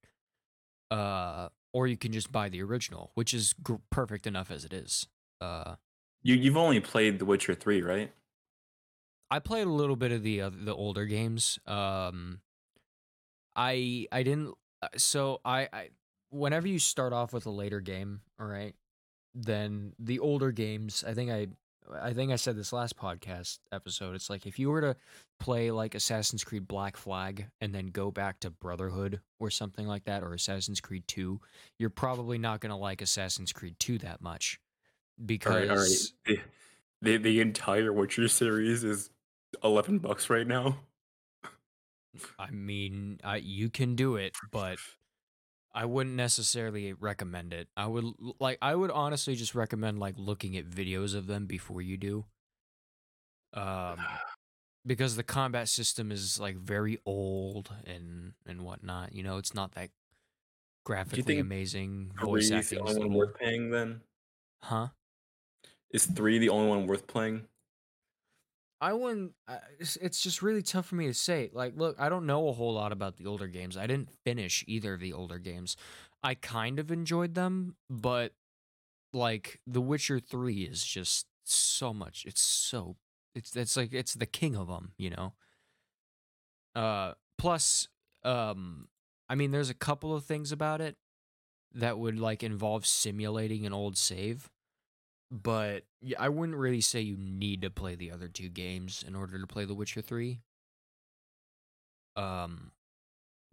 Uh 0.89 1.49
or 1.73 1.87
you 1.87 1.95
can 1.97 2.11
just 2.11 2.31
buy 2.31 2.49
the 2.49 2.61
original, 2.61 3.11
which 3.15 3.33
is 3.33 3.53
gr- 3.53 3.75
perfect 3.89 4.27
enough 4.27 4.51
as 4.51 4.65
it 4.65 4.73
is. 4.73 5.07
Uh 5.39 5.75
You 6.23 6.35
you've 6.35 6.57
only 6.57 6.79
played 6.79 7.19
The 7.19 7.25
Witcher 7.25 7.55
3, 7.55 7.81
right? 7.81 8.11
I 9.29 9.39
played 9.39 9.65
a 9.65 9.71
little 9.71 9.95
bit 9.95 10.11
of 10.11 10.23
the 10.23 10.41
uh, 10.41 10.49
the 10.53 10.75
older 10.75 11.05
games. 11.05 11.57
Um, 11.65 12.41
I 13.55 14.07
I 14.11 14.23
didn't. 14.23 14.55
uh, 14.81 14.89
So 14.97 15.39
I, 15.45 15.69
I 15.71 15.89
whenever 16.31 16.67
you 16.67 16.79
start 16.79 17.13
off 17.13 17.31
with 17.33 17.45
a 17.45 17.49
later 17.51 17.79
game, 17.79 18.21
all 18.39 18.45
right, 18.47 18.75
then 19.33 19.93
the 19.99 20.19
older 20.19 20.51
games. 20.51 21.03
I 21.07 21.13
think 21.13 21.31
I 21.31 21.47
I 22.01 22.13
think 22.13 22.31
I 22.31 22.35
said 22.35 22.55
this 22.55 22.73
last 22.73 22.95
podcast 22.97 23.59
episode. 23.71 24.15
It's 24.15 24.29
like 24.29 24.45
if 24.45 24.59
you 24.59 24.69
were 24.69 24.81
to 24.81 24.95
play 25.39 25.71
like 25.71 25.95
Assassin's 25.95 26.43
Creed 26.43 26.67
Black 26.67 26.95
Flag 26.95 27.47
and 27.59 27.73
then 27.73 27.87
go 27.87 28.11
back 28.11 28.39
to 28.41 28.49
Brotherhood 28.49 29.21
or 29.39 29.49
something 29.49 29.87
like 29.87 30.05
that, 30.05 30.23
or 30.23 30.33
Assassin's 30.33 30.79
Creed 30.79 31.03
Two, 31.07 31.41
you're 31.77 31.89
probably 31.89 32.37
not 32.37 32.61
gonna 32.61 32.77
like 32.77 33.01
Assassin's 33.01 33.51
Creed 33.51 33.75
Two 33.79 33.97
that 33.99 34.21
much 34.21 34.59
because 35.25 35.53
All 35.53 35.59
right, 35.59 35.69
all 35.69 35.77
right. 35.77 36.13
The, 36.25 36.39
the 37.01 37.17
the 37.17 37.41
entire 37.41 37.91
Witcher 37.91 38.27
series 38.27 38.83
is 38.83 39.09
11 39.63 39.99
bucks 39.99 40.29
right 40.29 40.47
now. 40.47 40.77
I 42.37 42.51
mean, 42.51 43.19
I, 43.23 43.37
you 43.37 43.69
can 43.69 43.95
do 43.95 44.17
it, 44.17 44.33
but 44.51 44.77
I 45.73 45.85
wouldn't 45.85 46.15
necessarily 46.15 46.93
recommend 46.93 47.53
it. 47.53 47.69
I 47.77 47.87
would 47.87 48.05
like 48.39 48.57
I 48.61 48.75
would 48.75 48.91
honestly 48.91 49.35
just 49.35 49.55
recommend 49.55 49.99
like 49.99 50.15
looking 50.17 50.57
at 50.57 50.65
videos 50.65 51.15
of 51.15 51.27
them 51.27 51.45
before 51.45 51.81
you 51.81 51.97
do. 51.97 52.25
Um 53.53 53.97
because 54.85 55.15
the 55.15 55.23
combat 55.23 55.69
system 55.69 56.11
is 56.11 56.39
like 56.39 56.57
very 56.57 56.99
old 57.05 57.71
and 57.85 58.33
and 58.45 58.63
whatnot. 58.63 59.13
You 59.13 59.23
know, 59.23 59.37
it's 59.37 59.53
not 59.53 59.73
that 59.73 59.91
graphically 60.85 61.39
amazing. 61.39 62.11
Voice 62.15 62.49
Three 62.49 62.59
is 62.59 62.69
the 62.69 62.79
only 62.79 62.95
one 62.97 63.13
worth 63.13 63.35
paying 63.35 63.71
then? 63.71 64.01
huh? 64.63 64.89
Is 65.91 66.05
3 66.05 66.39
the 66.39 66.49
only 66.49 66.69
one 66.69 66.87
worth 66.87 67.07
playing? 67.07 67.47
I 68.81 68.93
wouldn't. 68.93 69.33
It's 69.79 70.21
just 70.21 70.41
really 70.41 70.63
tough 70.63 70.87
for 70.87 70.95
me 70.95 71.05
to 71.05 71.13
say. 71.13 71.51
Like, 71.53 71.73
look, 71.77 71.95
I 71.99 72.09
don't 72.09 72.25
know 72.25 72.49
a 72.49 72.53
whole 72.53 72.73
lot 72.73 72.91
about 72.91 73.15
the 73.17 73.27
older 73.27 73.47
games. 73.47 73.77
I 73.77 73.85
didn't 73.85 74.09
finish 74.25 74.65
either 74.67 74.95
of 74.95 74.99
the 74.99 75.13
older 75.13 75.37
games. 75.37 75.77
I 76.23 76.33
kind 76.33 76.79
of 76.79 76.91
enjoyed 76.91 77.35
them, 77.35 77.75
but 77.89 78.33
like 79.13 79.59
The 79.67 79.81
Witcher 79.81 80.19
Three 80.19 80.63
is 80.63 80.83
just 80.83 81.27
so 81.43 81.93
much. 81.93 82.25
It's 82.25 82.41
so 82.41 82.95
it's 83.35 83.55
it's 83.55 83.77
like 83.77 83.93
it's 83.93 84.15
the 84.15 84.25
king 84.25 84.55
of 84.55 84.67
them, 84.67 84.93
you 84.97 85.11
know. 85.11 85.33
Uh, 86.73 87.13
plus, 87.37 87.87
um, 88.23 88.87
I 89.29 89.35
mean, 89.35 89.51
there's 89.51 89.69
a 89.69 89.75
couple 89.75 90.15
of 90.15 90.25
things 90.25 90.51
about 90.51 90.81
it 90.81 90.95
that 91.73 91.99
would 91.99 92.19
like 92.19 92.41
involve 92.41 92.85
simulating 92.87 93.65
an 93.65 93.73
old 93.73 93.97
save 93.97 94.49
but 95.31 95.83
yeah, 96.01 96.17
I 96.19 96.29
wouldn't 96.29 96.57
really 96.57 96.81
say 96.81 96.99
you 97.01 97.15
need 97.17 97.61
to 97.61 97.69
play 97.69 97.95
the 97.95 98.11
other 98.11 98.27
two 98.27 98.49
games 98.49 99.03
in 99.07 99.15
order 99.15 99.39
to 99.39 99.47
play 99.47 99.63
The 99.65 99.73
Witcher 99.73 100.01
3. 100.01 100.41
Um 102.17 102.71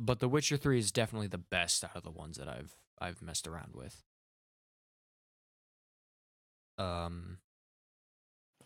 but 0.01 0.19
The 0.21 0.29
Witcher 0.29 0.57
3 0.57 0.79
is 0.79 0.91
definitely 0.93 1.29
the 1.29 1.39
best 1.39 1.85
out 1.85 1.95
of 1.95 2.03
the 2.03 2.11
ones 2.11 2.37
that 2.39 2.49
I've 2.49 2.77
I've 3.01 3.23
messed 3.23 3.47
around 3.47 3.75
with. 3.75 4.03
Um 6.79 7.39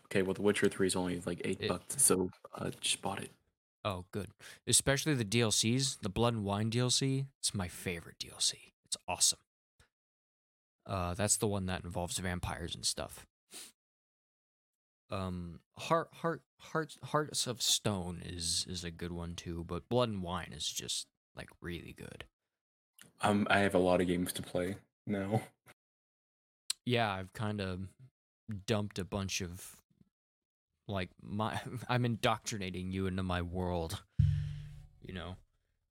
Okay, 0.05 0.21
well, 0.21 0.33
The 0.35 0.41
Witcher 0.43 0.69
Three 0.69 0.85
is 0.87 0.95
only 0.95 1.19
like 1.25 1.41
eight 1.43 1.61
It- 1.61 1.67
bucks, 1.69 2.01
so 2.03 2.29
I 2.53 2.69
just 2.81 3.01
bought 3.01 3.21
it. 3.23 3.31
oh 3.85 4.05
good. 4.11 4.29
Especially 4.67 5.13
the 5.15 5.25
DLCs, 5.25 5.99
the 6.01 6.09
Blood 6.09 6.35
and 6.35 6.43
Wine 6.43 6.69
DLC, 6.69 7.25
it's 7.39 7.53
my 7.55 7.67
favorite 7.67 8.19
DLC. 8.19 8.73
It's 8.85 8.97
awesome. 9.07 9.39
Uh 10.85 11.13
that's 11.13 11.37
the 11.37 11.47
one 11.47 11.65
that 11.67 11.83
involves 11.83 12.17
vampires 12.17 12.75
and 12.75 12.85
stuff. 12.85 13.25
Um 15.09 15.59
Heart 15.77 16.09
Heart 16.15 16.41
Heart 16.59 16.95
Hearts 17.05 17.47
of 17.47 17.61
Stone 17.61 18.21
is 18.25 18.65
is 18.69 18.83
a 18.83 18.91
good 18.91 19.11
one 19.11 19.35
too, 19.35 19.63
but 19.67 19.89
Blood 19.89 20.09
and 20.09 20.23
Wine 20.23 20.53
is 20.55 20.65
just 20.67 21.07
like 21.35 21.49
really 21.61 21.93
good. 21.97 22.25
Um, 23.21 23.47
I 23.49 23.59
have 23.59 23.75
a 23.75 23.79
lot 23.79 24.01
of 24.01 24.07
games 24.07 24.33
to 24.33 24.41
play 24.41 24.75
now. 25.07 25.41
yeah, 26.85 27.11
I've 27.11 27.31
kind 27.33 27.61
of 27.61 27.87
dumped 28.65 28.99
a 28.99 29.05
bunch 29.05 29.41
of 29.41 29.77
like 30.87 31.09
my 31.21 31.59
I'm 31.89 32.05
indoctrinating 32.05 32.91
you 32.91 33.07
into 33.07 33.23
my 33.23 33.41
world. 33.41 34.03
You 35.01 35.13
know. 35.13 35.35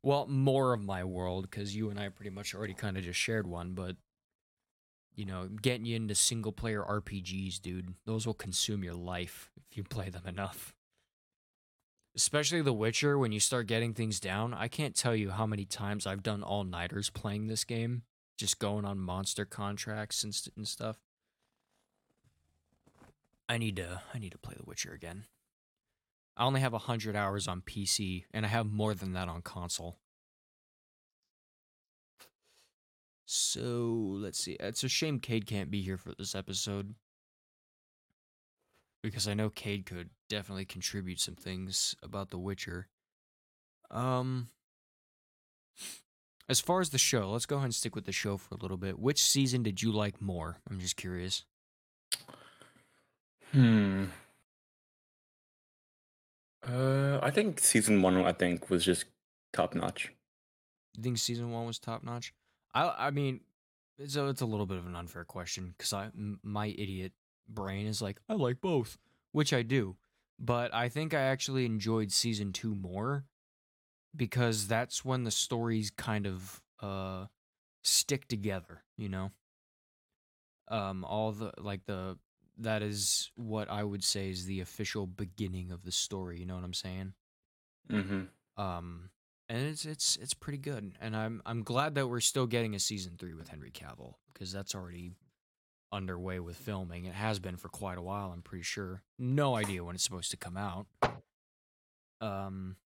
Well, 0.05 0.27
more 0.27 0.73
of 0.73 0.83
my 0.83 1.05
world 1.05 1.51
cuz 1.51 1.75
you 1.77 1.91
and 1.91 1.99
I 1.99 2.09
pretty 2.09 2.31
much 2.31 2.55
already 2.55 2.75
kind 2.75 2.97
of 2.97 3.05
just 3.05 3.19
shared 3.21 3.47
one, 3.47 3.75
but 3.75 3.97
you 5.15 5.25
know, 5.25 5.49
getting 5.61 5.85
you 5.85 5.97
into 5.97 6.15
single 6.15 6.53
player 6.53 6.83
RPGs, 6.83 7.61
dude. 7.61 7.95
Those 8.07 8.27
will 8.27 8.35
consume 8.35 8.83
your 8.83 8.95
life 8.95 9.51
if 9.71 9.77
you 9.77 9.85
play 9.85 10.11
them 10.11 10.27
enough. 10.27 10.75
Especially 12.15 12.61
The 12.61 12.73
Witcher 12.73 13.19
when 13.19 13.33
you 13.33 13.41
start 13.41 13.67
getting 13.67 13.95
things 13.95 14.21
down. 14.21 14.53
I 14.53 14.69
can't 14.69 14.95
tell 14.95 15.17
you 15.17 15.31
how 15.31 15.47
many 15.47 15.65
times 15.65 16.07
I've 16.07 16.23
done 16.23 16.43
all-nighters 16.43 17.09
playing 17.11 17.47
this 17.47 17.65
game 17.65 18.03
just 18.37 18.59
going 18.59 18.85
on 18.85 18.99
monster 18.99 19.45
contracts 19.45 20.25
and, 20.25 20.35
st- 20.35 20.57
and 20.57 20.67
stuff. 20.67 20.99
I 23.49 23.59
need 23.59 23.77
to 23.77 24.03
I 24.15 24.19
need 24.19 24.33
to 24.33 24.39
play 24.39 24.55
The 24.57 24.65
Witcher 24.65 24.93
again. 24.93 25.27
I 26.37 26.45
only 26.45 26.61
have 26.61 26.73
100 26.73 27.15
hours 27.15 27.47
on 27.47 27.61
PC 27.61 28.25
and 28.33 28.47
I 28.47 28.49
have 28.49 28.67
more 28.67 28.95
than 28.95 29.13
that 29.13 29.29
on 29.29 29.43
console. 29.43 29.99
So, 33.35 34.19
let's 34.19 34.39
see. 34.39 34.59
It's 34.61 34.85
a 34.85 34.91
shame 34.91 35.19
Cade 35.19 35.47
can't 35.47 35.71
be 35.71 35.81
here 35.81 35.97
for 35.97 36.13
this 36.19 36.35
episode. 36.35 36.95
Because 39.03 39.27
I 39.27 39.33
know 39.33 39.49
Cade 39.49 39.87
could 39.87 40.11
definitely 40.29 40.67
contribute 40.67 41.19
some 41.19 41.35
things 41.35 41.97
about 42.03 42.29
The 42.29 42.37
Witcher. 42.39 42.89
Um 43.91 44.49
as 46.47 46.61
far 46.61 46.83
as 46.83 46.91
the 46.91 46.99
show, 46.99 47.31
let's 47.31 47.47
go 47.47 47.57
ahead 47.57 47.65
and 47.65 47.75
stick 47.75 47.95
with 47.95 48.05
the 48.05 48.13
show 48.13 48.37
for 48.37 48.55
a 48.55 48.59
little 48.59 48.77
bit. 48.77 48.99
Which 48.99 49.23
season 49.23 49.63
did 49.63 49.81
you 49.81 49.93
like 49.93 50.21
more? 50.21 50.59
I'm 50.69 50.79
just 50.79 50.97
curious. 50.97 51.47
Hmm. 53.53 54.05
Uh, 56.69 57.19
I 57.23 57.31
think 57.31 57.61
season 57.61 58.03
one. 58.03 58.19
I 58.19 58.33
think 58.33 58.69
was 58.69 58.85
just 58.85 59.07
top 59.55 59.75
notch. 59.75 60.13
You 60.95 61.03
think 61.03 61.17
season 61.17 61.51
one 61.51 61.65
was 61.67 61.79
top 61.79 62.05
notch? 62.05 62.35
I 62.75 63.07
I 63.07 63.11
mean, 63.11 63.41
it's 63.99 64.17
a, 64.17 64.27
it's 64.29 64.41
a 64.41 64.47
little 64.47 64.67
bit 64.67 64.79
of 64.79 64.87
an 64.87 64.97
unfair 64.97 65.25
question 65.25 65.75
because 65.77 65.93
I 65.93 66.07
m- 66.07 66.41
my 66.43 66.67
idiot 66.69 67.13
brain 67.49 67.87
is 67.87 68.01
like 68.03 68.21
I 68.29 68.35
like 68.35 68.61
both, 68.61 68.99
which 69.33 69.53
I 69.53 69.63
do, 69.63 69.97
but 70.39 70.73
I 70.75 70.89
think 70.89 71.15
I 71.15 71.21
actually 71.23 71.67
enjoyed 71.67 72.13
season 72.13 72.53
two 72.53 72.75
more 72.75 73.25
because 74.15 74.67
that's 74.69 75.05
when 75.05 75.25
the 75.25 75.31
stories 75.31 75.91
kind 75.91 76.27
of 76.27 76.63
uh 76.81 77.27
stick 77.83 78.29
together, 78.29 78.83
you 78.97 79.09
know. 79.09 79.31
Um, 80.69 81.05
all 81.05 81.33
the 81.33 81.53
like 81.59 81.85
the 81.87 82.19
that 82.59 82.83
is 82.83 83.31
what 83.37 83.69
I 83.71 83.83
would 83.85 84.05
say 84.05 84.31
is 84.31 84.47
the 84.47 84.61
official 84.61 85.07
beginning 85.07 85.71
of 85.73 85.85
the 85.85 85.93
story. 85.93 86.39
You 86.39 86.47
know 86.47 86.55
what 86.55 86.65
I'm 86.65 86.75
saying? 86.75 87.13
Mm-hmm. 87.91 88.63
um 88.63 89.11
and 89.53 89.67
it's 89.67 89.85
it's 89.85 90.17
it's 90.17 90.33
pretty 90.33 90.59
good. 90.59 90.93
And 91.01 91.15
i'm 91.15 91.43
i'm 91.45 91.63
glad 91.63 91.95
that 91.97 92.09
we're 92.09 92.21
still 92.21 92.47
getting 92.47 92.75
a 92.75 92.81
season 92.81 93.17
3 93.19 93.35
with 93.35 93.49
henry 93.49 93.71
cavill 93.71 94.15
because 94.33 94.51
that's 94.51 94.75
already 94.75 95.13
underway 95.93 96.41
with 96.41 96.57
filming. 96.57 97.05
It 97.05 97.13
has 97.13 97.39
been 97.39 97.57
for 97.57 97.69
quite 97.69 97.99
a 97.99 98.03
while 98.03 98.33
i'm 98.33 98.41
pretty 98.41 98.65
sure. 98.65 99.03
No 99.19 99.55
idea 99.55 99.85
when 99.85 99.95
it's 99.95 100.05
supposed 100.05 100.31
to 100.31 100.39
come 100.39 100.57
out. 100.57 100.87
Um 102.23 102.77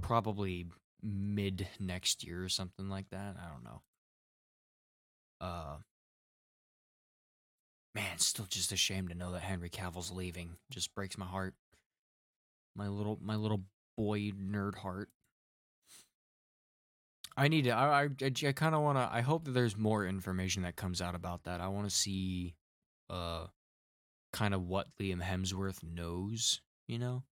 probably 0.00 0.66
mid 1.02 1.68
next 1.78 2.24
year 2.24 2.42
or 2.42 2.48
something 2.48 2.88
like 2.88 3.10
that 3.10 3.36
i 3.38 3.48
don't 3.52 3.64
know. 3.64 3.82
Uh 5.42 5.76
man 7.94 8.18
still 8.18 8.46
just 8.48 8.72
a 8.72 8.76
shame 8.76 9.08
to 9.08 9.14
know 9.14 9.32
that 9.32 9.42
henry 9.42 9.68
cavill's 9.68 10.10
leaving. 10.10 10.56
Just 10.70 10.94
breaks 10.94 11.18
my 11.18 11.26
heart. 11.26 11.54
My 12.74 12.88
little 12.88 13.18
my 13.20 13.36
little 13.36 13.64
boy 13.98 14.32
nerd 14.32 14.76
heart. 14.76 15.10
I 17.36 17.48
need 17.48 17.64
to. 17.64 17.70
I 17.70 18.02
I, 18.02 18.08
I 18.22 18.52
kind 18.52 18.74
of 18.74 18.82
want 18.82 18.98
to. 18.98 19.08
I 19.12 19.20
hope 19.20 19.44
that 19.44 19.52
there's 19.52 19.76
more 19.76 20.06
information 20.06 20.62
that 20.62 20.76
comes 20.76 21.02
out 21.02 21.14
about 21.14 21.44
that. 21.44 21.60
I 21.60 21.68
want 21.68 21.88
to 21.88 21.94
see, 21.94 22.54
uh, 23.10 23.46
kind 24.32 24.54
of 24.54 24.62
what 24.62 24.86
Liam 25.00 25.22
Hemsworth 25.22 25.82
knows. 25.82 26.60
You 26.86 26.98
know, 26.98 27.24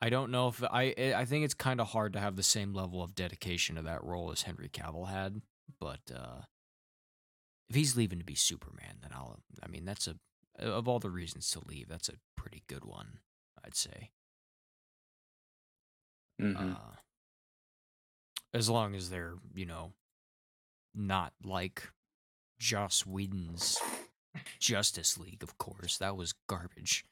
I 0.00 0.10
don't 0.10 0.30
know 0.30 0.48
if 0.48 0.62
I. 0.62 0.94
I 1.16 1.24
think 1.24 1.44
it's 1.44 1.54
kind 1.54 1.80
of 1.80 1.88
hard 1.88 2.12
to 2.12 2.20
have 2.20 2.36
the 2.36 2.42
same 2.42 2.74
level 2.74 3.02
of 3.02 3.14
dedication 3.14 3.76
to 3.76 3.82
that 3.82 4.04
role 4.04 4.30
as 4.30 4.42
Henry 4.42 4.68
Cavill 4.68 5.08
had. 5.08 5.40
But 5.80 6.00
uh, 6.14 6.42
if 7.68 7.76
he's 7.76 7.96
leaving 7.96 8.20
to 8.20 8.24
be 8.24 8.36
Superman, 8.36 8.98
then 9.02 9.10
I'll. 9.12 9.40
I 9.62 9.66
mean, 9.66 9.84
that's 9.84 10.06
a 10.06 10.14
of 10.58 10.86
all 10.86 10.98
the 11.00 11.10
reasons 11.10 11.50
to 11.50 11.60
leave. 11.66 11.88
That's 11.88 12.08
a 12.08 12.14
pretty 12.36 12.62
good 12.68 12.84
one, 12.84 13.18
I'd 13.64 13.76
say. 13.76 14.10
Mm-hmm. 16.40 16.72
Uh, 16.72 16.96
as 18.54 18.68
long 18.68 18.94
as 18.94 19.10
they're, 19.10 19.34
you 19.54 19.66
know, 19.66 19.92
not 20.94 21.32
like 21.44 21.90
Joss 22.58 23.06
Whedon's 23.06 23.78
Justice 24.58 25.18
League, 25.18 25.42
of 25.42 25.58
course. 25.58 25.98
That 25.98 26.16
was 26.16 26.34
garbage. 26.48 27.04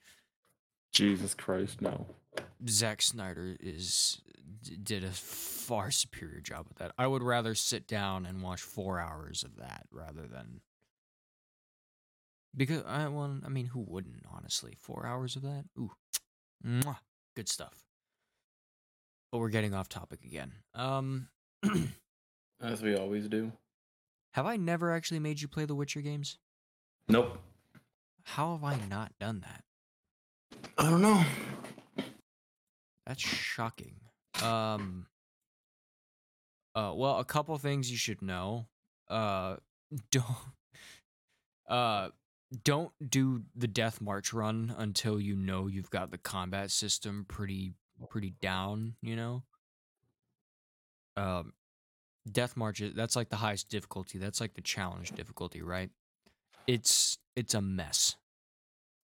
Jesus 0.92 1.34
Christ, 1.34 1.80
no. 1.80 2.06
Zack 2.68 3.02
Snyder 3.02 3.56
is 3.60 4.20
d- 4.62 4.76
did 4.82 5.04
a 5.04 5.10
far 5.10 5.90
superior 5.90 6.40
job 6.40 6.66
with 6.68 6.78
that. 6.78 6.92
I 6.96 7.06
would 7.06 7.22
rather 7.22 7.54
sit 7.54 7.86
down 7.86 8.24
and 8.24 8.42
watch 8.42 8.62
four 8.62 8.98
hours 8.98 9.42
of 9.42 9.56
that 9.56 9.86
rather 9.90 10.26
than 10.26 10.60
because 12.56 12.82
I 12.86 13.08
well, 13.08 13.38
I 13.44 13.48
mean, 13.48 13.66
who 13.66 13.80
wouldn't 13.80 14.24
honestly? 14.32 14.74
Four 14.78 15.04
hours 15.06 15.36
of 15.36 15.42
that, 15.42 15.64
ooh, 15.78 15.92
Mwah. 16.66 16.96
good 17.34 17.48
stuff. 17.48 17.85
But 19.32 19.38
we're 19.38 19.48
getting 19.50 19.74
off 19.74 19.88
topic 19.88 20.24
again. 20.24 20.52
Um, 20.74 21.28
As 22.60 22.82
we 22.82 22.96
always 22.96 23.28
do. 23.28 23.52
have 24.32 24.46
I 24.46 24.56
never 24.56 24.92
actually 24.92 25.20
made 25.20 25.40
you 25.40 25.48
play 25.48 25.64
the 25.66 25.74
Witcher 25.74 26.00
games? 26.00 26.38
Nope. 27.08 27.38
How 28.22 28.52
have 28.52 28.64
I 28.64 28.78
not 28.88 29.12
done 29.20 29.40
that? 29.42 29.62
I 30.78 30.90
don't 30.90 31.02
know. 31.02 31.22
That's 33.06 33.20
shocking. 33.22 33.96
Um 34.42 35.06
uh 36.74 36.92
well, 36.94 37.18
a 37.18 37.24
couple 37.24 37.56
things 37.58 37.90
you 37.90 37.96
should 37.96 38.20
know. 38.22 38.66
Uh 39.08 39.56
don't 40.10 40.24
uh 41.68 42.08
don't 42.64 42.92
do 43.08 43.42
the 43.54 43.68
death 43.68 44.00
march 44.00 44.32
run 44.32 44.74
until 44.76 45.20
you 45.20 45.36
know 45.36 45.66
you've 45.66 45.90
got 45.90 46.10
the 46.10 46.18
combat 46.18 46.70
system 46.70 47.24
pretty 47.28 47.74
pretty 48.10 48.30
down, 48.40 48.94
you 49.02 49.16
know? 49.16 49.42
Um 51.16 51.52
death 52.30 52.56
march 52.56 52.80
is- 52.80 52.94
that's 52.94 53.16
like 53.16 53.30
the 53.30 53.36
highest 53.36 53.68
difficulty. 53.70 54.18
That's 54.18 54.40
like 54.40 54.54
the 54.54 54.62
challenge 54.62 55.12
difficulty, 55.12 55.62
right? 55.62 55.90
It's 56.66 57.18
it's 57.36 57.54
a 57.54 57.62
mess. 57.62 58.16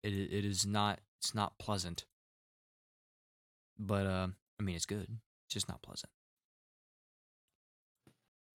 It 0.03 0.13
it 0.13 0.45
is 0.45 0.65
not 0.65 1.01
it's 1.19 1.35
not 1.35 1.57
pleasant. 1.59 2.05
But 3.77 4.05
uh 4.05 4.27
I 4.59 4.63
mean 4.63 4.75
it's 4.75 4.85
good. 4.85 5.07
It's 5.45 5.53
just 5.53 5.67
not 5.69 5.81
pleasant. 5.81 6.11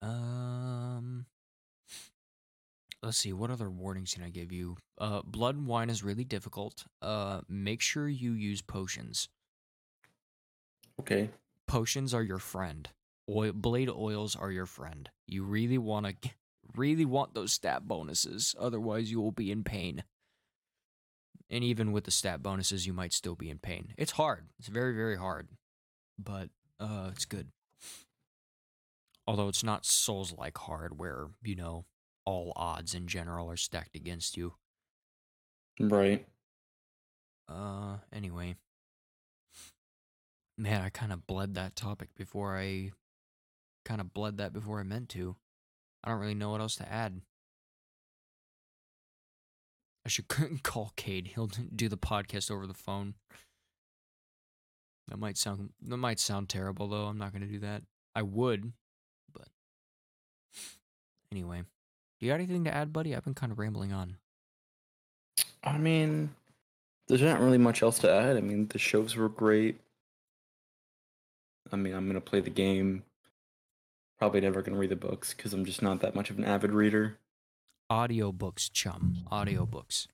Um 0.02 1.26
let's 3.02 3.18
see 3.18 3.32
what 3.32 3.50
other 3.50 3.70
warnings 3.70 4.14
can 4.14 4.22
i 4.22 4.28
give 4.30 4.52
you 4.52 4.76
uh 4.98 5.22
blood 5.24 5.54
and 5.56 5.66
wine 5.66 5.90
is 5.90 6.02
really 6.02 6.24
difficult 6.24 6.84
uh 7.02 7.40
make 7.48 7.80
sure 7.80 8.08
you 8.08 8.32
use 8.32 8.60
potions 8.62 9.28
Okay. 11.00 11.30
potions 11.66 12.12
are 12.12 12.22
your 12.22 12.38
friend 12.38 12.88
oil 13.30 13.52
blade 13.52 13.90
oils 13.90 14.34
are 14.36 14.50
your 14.50 14.66
friend 14.66 15.10
you 15.26 15.44
really 15.44 15.78
want 15.78 16.06
to 16.06 16.30
really 16.76 17.04
want 17.04 17.34
those 17.34 17.52
stat 17.52 17.86
bonuses 17.86 18.54
otherwise 18.58 19.10
you 19.10 19.20
will 19.20 19.32
be 19.32 19.50
in 19.50 19.64
pain 19.64 20.04
and 21.50 21.64
even 21.64 21.92
with 21.92 22.04
the 22.04 22.10
stat 22.10 22.42
bonuses 22.42 22.86
you 22.86 22.92
might 22.92 23.12
still 23.12 23.34
be 23.34 23.50
in 23.50 23.58
pain 23.58 23.94
it's 23.96 24.12
hard 24.12 24.48
it's 24.58 24.68
very 24.68 24.94
very 24.94 25.16
hard 25.16 25.48
but 26.18 26.48
uh 26.80 27.08
it's 27.12 27.24
good 27.24 27.48
Although 29.28 29.48
it's 29.48 29.62
not 29.62 29.84
Souls 29.84 30.32
like 30.32 30.56
hard, 30.56 30.98
where, 30.98 31.26
you 31.44 31.54
know, 31.54 31.84
all 32.24 32.50
odds 32.56 32.94
in 32.94 33.06
general 33.06 33.50
are 33.50 33.58
stacked 33.58 33.94
against 33.94 34.38
you. 34.38 34.54
Right. 35.78 36.26
Uh, 37.46 37.98
anyway. 38.10 38.56
Man, 40.58 40.82
I 40.82 40.88
kind 40.88 41.12
of 41.12 41.26
bled 41.26 41.54
that 41.54 41.76
topic 41.76 42.08
before 42.16 42.58
I. 42.58 42.90
Kind 43.84 44.00
of 44.02 44.12
bled 44.12 44.36
that 44.36 44.52
before 44.52 44.80
I 44.80 44.82
meant 44.82 45.08
to. 45.10 45.36
I 46.04 46.10
don't 46.10 46.20
really 46.20 46.34
know 46.34 46.50
what 46.50 46.60
else 46.60 46.76
to 46.76 46.92
add. 46.92 47.22
I 50.04 50.08
should 50.08 50.28
call 50.62 50.92
Cade. 50.96 51.28
He'll 51.34 51.46
do 51.74 51.88
the 51.88 51.96
podcast 51.96 52.50
over 52.50 52.66
the 52.66 52.74
phone. 52.74 53.14
That 55.08 55.18
might 55.18 55.38
sound 55.38 55.70
that 55.80 55.96
might 55.96 56.20
sound 56.20 56.48
terrible 56.48 56.88
though. 56.88 57.06
I'm 57.06 57.18
not 57.18 57.32
going 57.32 57.42
to 57.42 57.48
do 57.48 57.60
that. 57.60 57.82
I 58.14 58.22
would, 58.22 58.72
but 59.32 59.48
anyway. 61.32 61.62
Do 62.18 62.26
you 62.26 62.32
got 62.32 62.40
anything 62.40 62.64
to 62.64 62.74
add, 62.74 62.92
buddy? 62.92 63.14
I've 63.14 63.24
been 63.24 63.34
kind 63.34 63.52
of 63.52 63.58
rambling 63.58 63.92
on. 63.92 64.16
I 65.62 65.78
mean, 65.78 66.30
there's 67.06 67.22
not 67.22 67.40
really 67.40 67.58
much 67.58 67.82
else 67.82 67.98
to 68.00 68.10
add. 68.10 68.36
I 68.36 68.40
mean, 68.40 68.66
the 68.68 68.78
shows 68.78 69.14
were 69.16 69.28
great. 69.28 69.78
I 71.72 71.76
mean, 71.76 71.94
I'm 71.94 72.06
gonna 72.06 72.20
play 72.20 72.40
the 72.40 72.50
game. 72.50 73.04
Probably 74.18 74.40
never 74.40 74.62
gonna 74.62 74.78
read 74.78 74.90
the 74.90 74.96
books 74.96 75.34
because 75.34 75.52
I'm 75.52 75.64
just 75.64 75.82
not 75.82 76.00
that 76.00 76.14
much 76.14 76.30
of 76.30 76.38
an 76.38 76.44
avid 76.44 76.72
reader. 76.72 77.18
Audiobooks, 77.90 78.70
chum. 78.72 79.24
Audiobooks. 79.30 80.08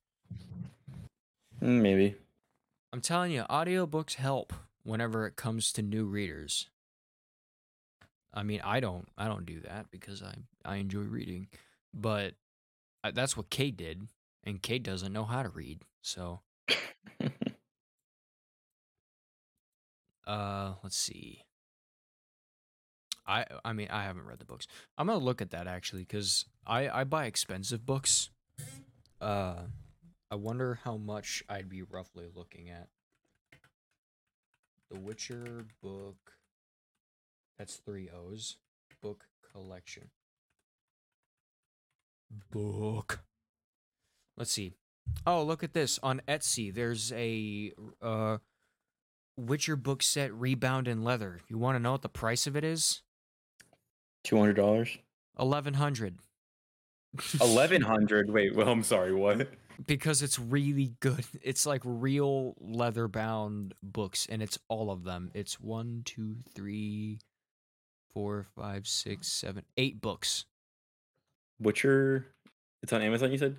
Mm, 1.61 1.81
Maybe. 1.81 2.17
I'm 2.93 3.01
telling 3.01 3.33
you, 3.33 3.43
audiobooks 3.51 4.15
help 4.15 4.53
whenever 4.85 5.27
it 5.27 5.35
comes 5.35 5.73
to 5.73 5.83
new 5.83 6.05
readers. 6.05 6.69
I 8.33 8.43
mean, 8.43 8.61
I 8.63 8.81
don't 8.81 9.09
I 9.17 9.27
don't 9.29 9.47
do 9.47 9.61
that 9.61 9.91
because 9.91 10.23
I 10.23 10.35
I 10.65 10.77
enjoy 10.77 11.01
reading, 11.01 11.49
but 11.93 12.35
I, 13.03 13.11
that's 13.11 13.37
what 13.37 13.51
Cade 13.51 13.77
did, 13.77 14.09
and 14.45 14.63
Cade 14.63 14.83
doesn't 14.83 15.13
know 15.13 15.25
how 15.25 15.43
to 15.43 15.49
read. 15.49 15.81
So, 16.03 16.41
uh, 20.27 20.75
let's 20.83 20.97
see. 20.97 21.43
I 23.27 23.47
I 23.65 23.73
mean, 23.73 23.89
I 23.91 24.05
haven't 24.05 24.27
read 24.27 24.39
the 24.39 24.45
books. 24.45 24.67
I'm 24.99 25.07
gonna 25.07 25.19
look 25.19 25.41
at 25.41 25.51
that 25.51 25.67
actually 25.67 26.03
because 26.03 26.45
I 26.67 26.89
I 26.89 27.05
buy 27.05 27.27
expensive 27.27 27.87
books. 27.87 28.31
Uh, 29.21 29.63
I 30.31 30.35
wonder 30.35 30.81
how 30.85 30.97
much 30.97 31.43
I'd 31.49 31.69
be 31.69 31.83
roughly 31.83 32.27
looking 32.35 32.69
at. 32.69 32.89
The 34.91 34.99
Witcher 34.99 35.65
book. 35.83 36.33
That's 37.59 37.77
three 37.77 38.11
O's. 38.11 38.57
Book 39.01 39.25
collection. 39.53 40.11
Book. 42.51 43.21
Let's 44.37 44.51
see. 44.51 44.73
Oh, 45.27 45.43
look 45.43 45.63
at 45.63 45.73
this 45.73 45.99
on 46.03 46.21
Etsy. 46.27 46.75
There's 46.75 47.13
a 47.13 47.73
uh, 48.03 48.39
Witcher 49.37 49.77
book 49.77 50.03
set 50.03 50.33
rebound 50.33 50.89
in 50.89 51.03
leather. 51.03 51.41
You 51.49 51.59
want 51.59 51.77
to 51.77 51.81
know 51.81 51.93
what 51.93 52.03
the 52.03 52.09
price 52.09 52.47
of 52.47 52.57
it 52.57 52.65
is? 52.65 53.03
Two 54.23 54.39
hundred 54.39 54.55
dollars. 54.55 54.99
Eleven 55.39 55.75
hundred. 55.75 56.19
Eleven 57.41 57.83
hundred. 57.83 58.31
Wait. 58.31 58.55
Well, 58.55 58.69
I'm 58.69 58.83
sorry. 58.83 59.13
What? 59.13 59.49
because 59.87 60.23
it's 60.23 60.39
really 60.39 60.95
good. 61.01 61.25
It's 61.43 61.67
like 61.67 61.83
real 61.85 62.55
leather 62.61 63.09
bound 63.09 63.75
books, 63.83 64.27
and 64.31 64.43
it's 64.43 64.59
all 64.69 64.91
of 64.91 65.05
them. 65.05 65.31
It's 65.35 65.61
one, 65.61 66.03
two, 66.05 66.37
three, 66.55 67.19
four, 68.13 68.47
five, 68.57 68.87
six, 68.87 69.29
seven, 69.29 69.65
eight 69.77 70.01
books. 70.01 70.45
Witcher. 71.61 72.27
It's 72.83 72.93
on 72.93 73.03
Amazon. 73.03 73.33
You 73.33 73.39
said 73.39 73.57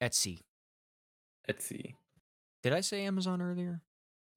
Etsy. 0.00 0.40
Etsy. 1.48 1.94
Did 2.62 2.72
I 2.72 2.80
say 2.80 3.04
Amazon 3.04 3.42
earlier? 3.42 3.80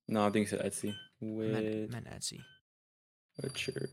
No, 0.08 0.26
I 0.26 0.30
think 0.30 0.48
said 0.48 0.62
Etsy. 0.62 0.96
With 1.20 1.52
meant, 1.52 1.91
meant 1.91 2.08
Etsy. 2.08 2.39
Witcher 3.43 3.89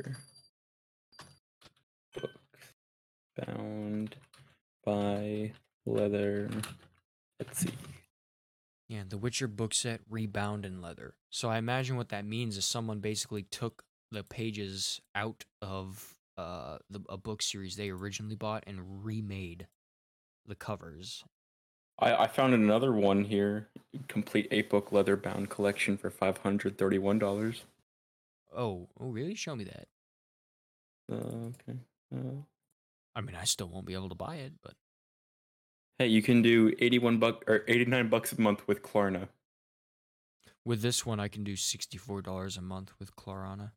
book 2.15 2.31
bound 3.37 4.17
by 4.85 5.53
leather. 5.87 6.49
Etsy. 7.43 7.73
Yeah, 8.89 9.03
the 9.09 9.19
Witcher 9.19 9.49
book 9.49 9.75
set 9.75 10.01
rebound 10.09 10.65
in 10.65 10.81
leather. 10.81 11.15
So 11.31 11.49
I 11.49 11.59
imagine 11.59 11.97
what 11.97 12.11
that 12.11 12.25
means 12.25 12.57
is 12.57 12.65
someone 12.65 13.01
basically 13.01 13.43
took 13.43 13.83
the 14.13 14.23
pages 14.23 15.01
out 15.15 15.45
of 15.61 16.15
uh 16.37 16.79
the 16.91 17.01
a 17.09 17.17
book 17.17 17.43
series 17.43 17.77
they 17.77 17.91
originally 17.91 18.37
bought 18.37 18.65
and 18.67 19.05
remade 19.05 19.67
the 20.47 20.55
covers. 20.55 21.25
I, 21.99 22.15
I 22.15 22.27
found 22.27 22.55
another 22.55 22.93
one 22.93 23.25
here. 23.25 23.69
Complete 24.09 24.49
eight 24.51 24.69
book 24.71 24.91
leather 24.93 25.17
bound 25.17 25.51
collection 25.51 25.97
for 25.97 26.11
five 26.11 26.39
hundred 26.39 26.77
thirty 26.79 26.99
one 26.99 27.19
dollars. 27.19 27.63
Oh, 28.57 28.89
oh 29.01 29.09
really? 29.09 29.35
Show 29.35 29.55
me 29.57 29.65
that. 29.65 29.87
Uh, 31.11 31.49
okay. 31.49 31.79
Uh, 32.15 32.43
I 33.15 33.21
mean, 33.21 33.37
I 33.37 33.45
still 33.45 33.69
won't 33.69 33.87
be 33.87 33.95
able 33.95 34.09
to 34.09 34.15
buy 34.15 34.37
it, 34.37 34.53
but 34.63 34.75
hey, 35.99 36.09
you 36.09 36.23
can 36.23 36.43
do 36.43 36.73
eighty 36.81 36.99
one 36.99 37.19
buck 37.19 37.45
or 37.49 37.65
eighty 37.69 37.85
nine 37.85 38.09
bucks 38.09 38.33
a 38.33 38.41
month 38.41 38.67
with 38.67 38.83
Klarna. 38.83 39.29
with 40.65 40.83
this 40.83 41.05
one 41.07 41.21
I 41.21 41.29
can 41.29 41.45
do 41.45 41.53
$64 41.55 42.57
a 42.59 42.61
month 42.63 42.93
with 42.99 43.15
Klarna. 43.15 43.73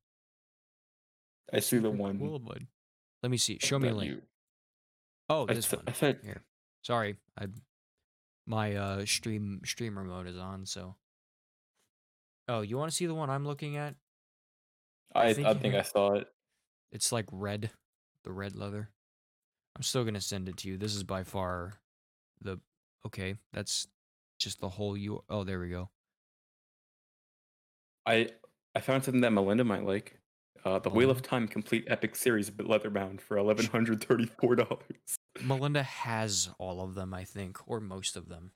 I 1.53 1.59
see 1.59 1.77
the 1.77 1.89
one. 2.05 2.17
Cool, 2.17 2.39
bud. 2.39 2.65
Let 3.21 3.29
me 3.29 3.37
see. 3.37 3.59
Show 3.61 3.77
me 3.77 3.89
a 3.89 3.93
link. 3.93 4.11
you- 4.11 4.21
Oh, 5.29 5.45
I, 5.49 5.53
this 5.53 5.67
th- 5.67 5.79
one. 5.79 5.85
I 5.89 5.91
thought 5.91 6.17
Here. 6.23 6.41
Sorry, 6.83 7.17
I 7.37 7.47
my 8.47 8.75
uh 8.75 9.05
stream 9.05 9.61
streamer 9.63 10.03
mode 10.03 10.27
is 10.27 10.37
on, 10.37 10.65
so. 10.65 10.95
Oh, 12.47 12.61
you 12.61 12.77
want 12.77 12.89
to 12.89 12.95
see 12.95 13.05
the 13.05 13.13
one 13.13 13.29
I'm 13.29 13.45
looking 13.45 13.75
at? 13.75 13.95
I, 15.13 15.27
I 15.27 15.33
think 15.33 15.61
think, 15.61 15.75
I 15.75 15.81
saw 15.81 16.13
it. 16.13 16.27
It's 16.91 17.11
like 17.11 17.25
red, 17.31 17.69
the 18.23 18.31
red 18.31 18.55
leather. 18.55 18.89
I'm 19.75 19.83
still 19.83 20.05
gonna 20.05 20.21
send 20.21 20.47
it 20.47 20.57
to 20.57 20.69
you. 20.69 20.77
This 20.77 20.95
is 20.95 21.03
by 21.03 21.23
far 21.23 21.73
the 22.41 22.59
okay. 23.05 23.35
That's 23.51 23.87
just 24.39 24.61
the 24.61 24.69
whole 24.69 24.95
you. 24.95 25.23
Oh, 25.29 25.43
there 25.43 25.59
we 25.59 25.69
go. 25.69 25.89
I 28.05 28.29
I 28.73 28.79
found 28.79 29.03
something 29.03 29.21
that 29.21 29.33
Melinda 29.33 29.63
might 29.63 29.85
like. 29.85 30.19
Uh, 30.65 30.79
the 30.79 30.89
Wheel 30.89 31.09
of 31.11 31.21
Time 31.21 31.47
complete 31.47 31.85
epic 31.87 32.15
series, 32.15 32.49
but 32.49 32.67
leather 32.67 32.89
bound 32.89 33.21
for 33.21 33.37
eleven 33.37 33.65
hundred 33.65 34.03
thirty 34.03 34.25
four 34.39 34.55
dollars. 34.55 35.17
Melinda 35.41 35.83
has 35.83 36.49
all 36.59 36.81
of 36.81 36.95
them, 36.95 37.13
I 37.13 37.23
think, 37.23 37.57
or 37.67 37.79
most 37.79 38.15
of 38.17 38.27
them. 38.29 38.51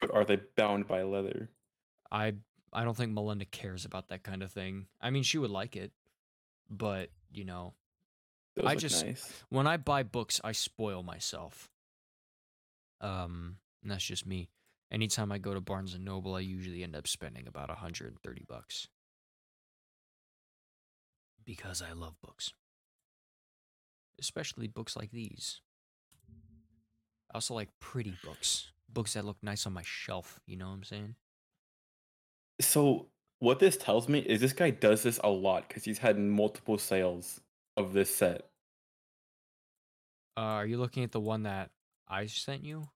But 0.00 0.14
are 0.14 0.24
they 0.24 0.36
bound 0.56 0.86
by 0.86 1.02
leather? 1.02 1.50
I 2.10 2.34
I 2.72 2.84
don't 2.84 2.96
think 2.96 3.12
Melinda 3.12 3.44
cares 3.46 3.84
about 3.84 4.08
that 4.08 4.22
kind 4.22 4.42
of 4.42 4.52
thing. 4.52 4.86
I 5.00 5.10
mean, 5.10 5.22
she 5.22 5.38
would 5.38 5.50
like 5.50 5.74
it, 5.76 5.92
but 6.70 7.10
you 7.32 7.44
know, 7.44 7.74
Those 8.56 8.66
I 8.66 8.74
just- 8.76 9.04
nice. 9.04 9.44
when 9.48 9.66
I 9.66 9.76
buy 9.76 10.02
books, 10.02 10.40
I 10.44 10.52
spoil 10.52 11.02
myself. 11.02 11.70
Um, 13.00 13.58
and 13.82 13.90
that's 13.92 14.04
just 14.04 14.26
me. 14.26 14.48
Anytime 14.90 15.30
I 15.30 15.38
go 15.38 15.54
to 15.54 15.60
Barnes 15.60 15.94
and 15.94 16.04
Noble, 16.04 16.34
I 16.34 16.40
usually 16.40 16.82
end 16.82 16.96
up 16.96 17.06
spending 17.06 17.46
about 17.46 17.68
130 17.68 18.44
bucks. 18.48 18.88
Because 21.48 21.80
I 21.80 21.94
love 21.94 22.20
books. 22.20 22.52
Especially 24.20 24.68
books 24.68 24.96
like 24.96 25.10
these. 25.12 25.62
I 27.30 27.36
also 27.36 27.54
like 27.54 27.70
pretty 27.80 28.14
books. 28.22 28.70
Books 28.92 29.14
that 29.14 29.24
look 29.24 29.38
nice 29.42 29.66
on 29.66 29.72
my 29.72 29.82
shelf, 29.82 30.40
you 30.46 30.58
know 30.58 30.66
what 30.66 30.74
I'm 30.74 30.84
saying? 30.84 31.14
So 32.60 33.06
what 33.38 33.60
this 33.60 33.78
tells 33.78 34.10
me 34.10 34.18
is 34.18 34.42
this 34.42 34.52
guy 34.52 34.68
does 34.68 35.02
this 35.02 35.18
a 35.24 35.30
lot 35.30 35.66
because 35.66 35.84
he's 35.84 35.96
had 35.96 36.18
multiple 36.18 36.76
sales 36.76 37.40
of 37.78 37.94
this 37.94 38.14
set. 38.14 38.42
Uh, 40.36 40.40
are 40.40 40.66
you 40.66 40.76
looking 40.76 41.02
at 41.02 41.12
the 41.12 41.20
one 41.20 41.44
that 41.44 41.70
I 42.06 42.26
sent 42.26 42.62
you? 42.62 42.90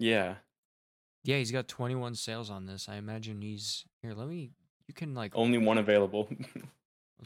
Yeah. 0.00 0.34
Yeah, 1.22 1.36
he's 1.38 1.52
got 1.52 1.68
21 1.68 2.16
sales 2.16 2.50
on 2.50 2.66
this. 2.66 2.88
I 2.88 2.96
imagine 2.96 3.40
he's 3.40 3.84
here. 4.02 4.14
Let 4.14 4.26
me. 4.26 4.50
You 4.88 4.94
can 4.94 5.14
like. 5.14 5.30
Only 5.36 5.58
one 5.58 5.78
available. 5.78 6.28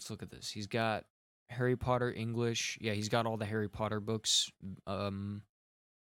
Let's 0.00 0.08
look 0.08 0.22
at 0.22 0.30
this. 0.30 0.50
He's 0.50 0.66
got 0.66 1.04
Harry 1.50 1.76
Potter 1.76 2.10
English. 2.10 2.78
Yeah, 2.80 2.94
he's 2.94 3.10
got 3.10 3.26
all 3.26 3.36
the 3.36 3.44
Harry 3.44 3.68
Potter 3.68 4.00
books. 4.00 4.50
Um, 4.86 5.42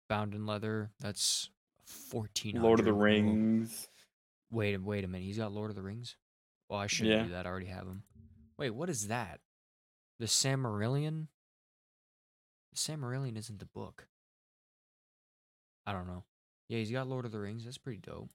bound 0.10 0.34
in 0.36 0.46
leather. 0.46 0.92
That's 1.00 1.50
14. 1.86 2.62
Lord 2.62 2.80
of 2.80 2.86
the 2.86 2.92
Rings. 2.92 3.88
Wait, 4.52 4.76
wait 4.82 5.06
a 5.06 5.08
minute. 5.08 5.24
He's 5.24 5.38
got 5.38 5.54
Lord 5.54 5.70
of 5.70 5.78
the 5.78 5.84
Rings. 5.84 6.18
Well, 6.68 6.82
I 6.82 6.88
shouldn't 6.88 7.16
Yeah. 7.16 7.24
do 7.24 7.30
that. 7.30 7.46
I 7.46 7.50
already 7.50 7.68
have 7.68 7.86
them. 7.86 8.04
Wait, 8.58 8.72
what 8.72 8.90
is 8.90 9.08
that? 9.08 9.40
The 10.20 10.26
Silmarillion. 10.26 11.28
The 12.74 12.78
Silmarillion 12.78 13.38
isn't 13.38 13.60
the 13.60 13.66
book. 13.68 14.10
I 15.86 15.94
don't 15.94 16.08
know. 16.08 16.26
Yeah, 16.68 16.80
he's 16.80 16.92
got 16.92 17.08
Lord 17.08 17.24
of 17.24 17.32
the 17.32 17.40
Rings. 17.40 17.64
That's 17.64 17.78
pretty 17.78 18.00
dope. 18.00 18.32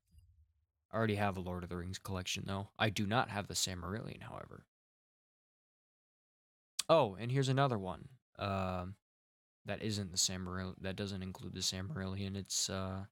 I 0.91 0.97
already 0.97 1.17
have 1.17 1.37
a 1.37 1.41
Lord 1.41 1.63
of 1.63 1.69
the 1.69 1.77
Rings 1.77 1.99
collection, 1.99 2.45
though. 2.47 2.69
I 2.79 2.89
do 2.89 3.07
not 3.07 3.29
have 3.29 3.49
the 3.49 3.55
Silmarillion, 3.55 4.23
however. 4.23 4.65
Oh, 6.93 7.17
and 7.19 7.33
here's 7.33 7.49
another 7.49 7.79
one. 7.79 8.07
Um, 8.39 8.97
that 9.65 9.83
isn't 9.83 10.11
the 10.11 10.19
Silmarill. 10.19 10.75
That 10.83 10.95
doesn't 10.95 11.23
include 11.23 11.55
the 11.55 11.61
Silmarillion. 11.61 12.37
It's 12.37 12.69
uh, 12.69 13.05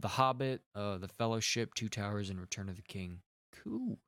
the 0.00 0.08
Hobbit, 0.08 0.62
uh, 0.74 0.98
the 0.98 1.06
Fellowship, 1.06 1.74
Two 1.74 1.88
Towers, 1.88 2.30
and 2.30 2.40
Return 2.40 2.68
of 2.68 2.74
the 2.74 2.82
King. 2.82 3.20
Cool. 3.62 3.98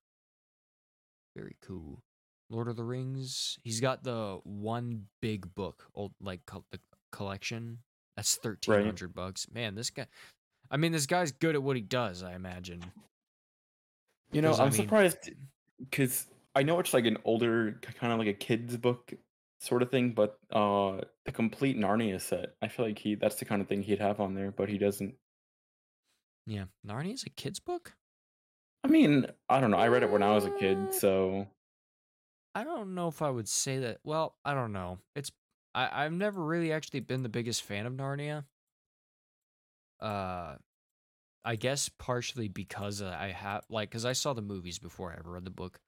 Very 1.37 1.55
cool. 1.65 2.03
Lord 2.51 2.67
of 2.67 2.75
the 2.75 2.83
Rings. 2.83 3.57
He's 3.63 3.81
got 3.81 4.03
the 4.03 4.41
one 4.43 5.05
big 5.23 5.55
book, 5.55 5.85
old 5.95 6.13
like 6.21 6.45
co- 6.47 6.65
the 6.73 6.81
collection. 7.13 7.79
That's 8.17 8.35
thirteen 8.35 8.85
hundred 8.85 9.15
bucks. 9.15 9.47
Man, 9.53 9.77
this 9.77 9.91
guy. 9.91 10.07
I 10.73 10.77
mean, 10.77 10.91
this 10.91 11.07
guy's 11.07 11.31
good 11.31 11.55
at 11.55 11.63
what 11.63 11.77
he 11.77 11.83
does. 11.83 12.25
I 12.25 12.35
imagine. 12.35 12.83
You 14.33 14.43
know, 14.43 14.53
I 14.55 14.59
I'm 14.65 14.65
mean- 14.65 14.73
surprised 14.73 15.31
because 15.79 16.27
I 16.57 16.63
know 16.63 16.81
it's 16.81 16.95
like 16.95 17.05
an 17.05 17.19
older, 17.27 17.79
kind 18.01 18.15
of 18.15 18.19
like 18.19 18.29
a 18.29 18.33
kid's 18.33 18.79
book 18.79 19.13
sort 19.61 19.83
of 19.83 19.91
thing, 19.91 20.13
but 20.13 20.39
uh, 20.51 21.03
the 21.27 21.33
complete 21.33 21.77
Narnia 21.77 22.19
set, 22.19 22.55
I 22.63 22.69
feel 22.69 22.87
like 22.87 22.99
he 22.99 23.15
that's 23.15 23.37
the 23.37 23.45
kind 23.45 23.61
of 23.61 23.69
thing 23.69 23.83
he'd 23.83 24.01
have 24.01 24.21
on 24.21 24.35
there, 24.35 24.51
but 24.51 24.71
he 24.71 24.79
doesn't. 24.79 25.15
Yeah, 26.47 26.65
Narnia's 26.87 27.25
a 27.25 27.31
kid's 27.31 27.61
book. 27.61 27.95
I 28.83 28.89
mean, 28.89 29.27
I 29.51 29.61
don't 29.61 29.71
know. 29.71 29.77
I 29.77 29.89
read 29.89 30.03
it 30.03 30.11
when 30.11 30.23
I 30.23 30.33
was 30.35 30.47
a 30.47 30.51
kid, 30.51 30.95
so 30.95 31.47
I 32.55 32.65
don't 32.65 32.95
know 32.95 33.09
if 33.09 33.21
I 33.21 33.29
would 33.29 33.49
say 33.49 33.81
that. 33.81 33.99
Well, 34.03 34.37
I 34.43 34.55
don't 34.55 34.73
know. 34.73 34.99
It's 35.15 35.31
I 35.75 36.05
I've 36.05 36.13
never 36.13 36.43
really 36.43 36.73
actually 36.73 37.01
been 37.01 37.23
the 37.23 37.29
biggest 37.29 37.65
fan 37.65 37.85
of 37.85 37.93
Narnia. 37.93 38.45
Uh, 40.01 40.57
I 41.45 41.57
guess 41.57 41.91
partially 41.91 42.49
because 42.49 43.03
I 43.03 43.33
have 43.33 43.65
like 43.69 43.91
because 43.91 44.07
I 44.07 44.15
saw 44.15 44.33
the 44.33 44.41
movies 44.41 44.79
before 44.79 45.13
I 45.13 45.19
ever 45.19 45.33
read 45.33 45.45
the 45.45 45.51
book. 45.51 45.81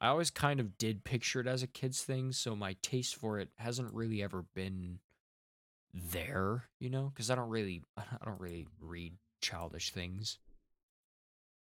I 0.00 0.08
always 0.08 0.30
kind 0.30 0.60
of 0.60 0.78
did 0.78 1.04
picture 1.04 1.40
it 1.40 1.46
as 1.46 1.62
a 1.62 1.66
kid's 1.66 2.02
thing, 2.02 2.32
so 2.32 2.56
my 2.56 2.76
taste 2.80 3.16
for 3.16 3.38
it 3.38 3.50
hasn't 3.56 3.92
really 3.92 4.22
ever 4.22 4.44
been 4.54 4.98
there, 5.92 6.64
you 6.78 6.88
know, 6.88 7.10
because 7.12 7.30
I 7.30 7.34
don't 7.34 7.50
really 7.50 7.82
I 7.96 8.24
don't 8.24 8.40
really 8.40 8.66
read 8.80 9.14
childish 9.40 9.90
things. 9.90 10.38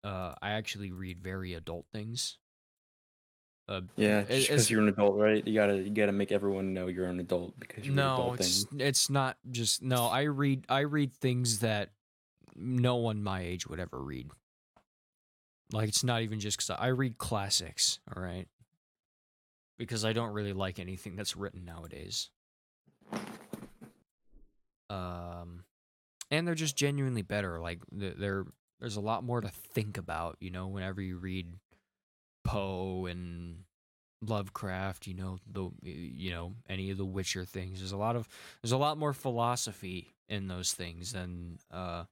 Uh, 0.04 0.34
I 0.40 0.50
actually 0.50 0.92
read 0.92 1.20
very 1.20 1.54
adult 1.54 1.86
things. 1.92 2.38
Uh, 3.68 3.82
yeah, 3.96 4.22
because 4.22 4.70
you're 4.70 4.80
an 4.80 4.88
adult, 4.88 5.18
right? 5.18 5.46
You 5.46 5.54
gotta 5.54 5.76
you 5.76 5.90
gotta 5.90 6.12
make 6.12 6.32
everyone 6.32 6.72
know 6.72 6.86
you're 6.86 7.06
an 7.06 7.20
adult 7.20 7.58
because 7.60 7.84
you're 7.84 7.94
no 7.94 8.14
adult 8.14 8.40
it's 8.40 8.66
it's 8.78 9.10
not 9.10 9.36
just 9.50 9.82
no 9.82 10.06
i 10.06 10.22
read 10.22 10.64
i 10.70 10.80
read 10.80 11.12
things 11.12 11.58
that 11.58 11.90
no 12.56 12.96
one 12.96 13.22
my 13.22 13.42
age 13.42 13.66
would 13.66 13.78
ever 13.78 13.98
read 14.00 14.30
like 15.72 15.88
it's 15.88 16.04
not 16.04 16.22
even 16.22 16.40
just 16.40 16.56
because 16.56 16.70
i 16.78 16.88
read 16.88 17.18
classics 17.18 17.98
all 18.14 18.22
right 18.22 18.48
because 19.78 20.04
i 20.04 20.12
don't 20.12 20.32
really 20.32 20.52
like 20.52 20.78
anything 20.78 21.16
that's 21.16 21.36
written 21.36 21.64
nowadays 21.64 22.30
um 24.90 25.64
and 26.30 26.46
they're 26.46 26.54
just 26.54 26.76
genuinely 26.76 27.22
better 27.22 27.60
like 27.60 27.80
th- 27.98 28.16
they're 28.18 28.44
there's 28.80 28.96
a 28.96 29.00
lot 29.00 29.24
more 29.24 29.40
to 29.40 29.48
think 29.48 29.98
about 29.98 30.36
you 30.40 30.50
know 30.50 30.68
whenever 30.68 31.00
you 31.00 31.18
read 31.18 31.54
poe 32.44 33.06
and 33.06 33.64
Lovecraft, 34.20 35.06
you 35.06 35.14
know, 35.14 35.38
the 35.50 35.70
you 35.82 36.30
know, 36.30 36.54
any 36.68 36.90
of 36.90 36.98
the 36.98 37.04
Witcher 37.04 37.44
things. 37.44 37.78
There's 37.78 37.92
a 37.92 37.96
lot 37.96 38.16
of 38.16 38.28
there's 38.62 38.72
a 38.72 38.76
lot 38.76 38.98
more 38.98 39.12
philosophy 39.12 40.14
in 40.28 40.48
those 40.48 40.72
things 40.72 41.12
than 41.12 41.58
uh 41.70 42.04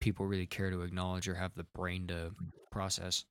people 0.00 0.26
really 0.26 0.46
care 0.46 0.70
to 0.70 0.82
acknowledge 0.82 1.28
or 1.28 1.34
have 1.34 1.54
the 1.54 1.64
brain 1.74 2.06
to 2.06 2.30
process. 2.74 3.24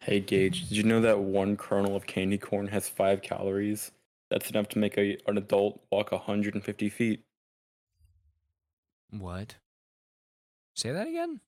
Hey 0.00 0.20
Gage, 0.20 0.68
did 0.68 0.76
you 0.76 0.82
know 0.84 1.00
that 1.00 1.18
one 1.18 1.56
kernel 1.56 1.96
of 1.96 2.06
candy 2.06 2.38
corn 2.38 2.68
has 2.68 2.88
five 2.88 3.22
calories? 3.22 3.90
That's 4.30 4.50
enough 4.50 4.68
to 4.70 4.78
make 4.78 4.98
a, 4.98 5.16
an 5.26 5.38
adult 5.38 5.80
walk 5.90 6.12
150 6.12 6.88
feet. 6.90 7.24
What? 9.10 9.56
Say 10.76 10.92
that 10.92 11.08
again? 11.08 11.40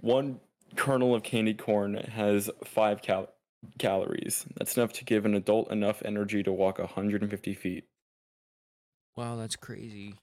One 0.00 0.40
kernel 0.76 1.14
of 1.14 1.24
candy 1.24 1.54
corn 1.54 1.94
has 1.96 2.48
five 2.64 3.02
cal- 3.02 3.32
calories. 3.78 4.46
That's 4.56 4.76
enough 4.76 4.92
to 4.94 5.04
give 5.04 5.26
an 5.26 5.34
adult 5.34 5.70
enough 5.72 6.00
energy 6.04 6.44
to 6.44 6.52
walk 6.52 6.78
150 6.78 7.54
feet. 7.54 7.84
Wow, 9.16 9.36
that's 9.36 9.56
crazy. 9.56 10.14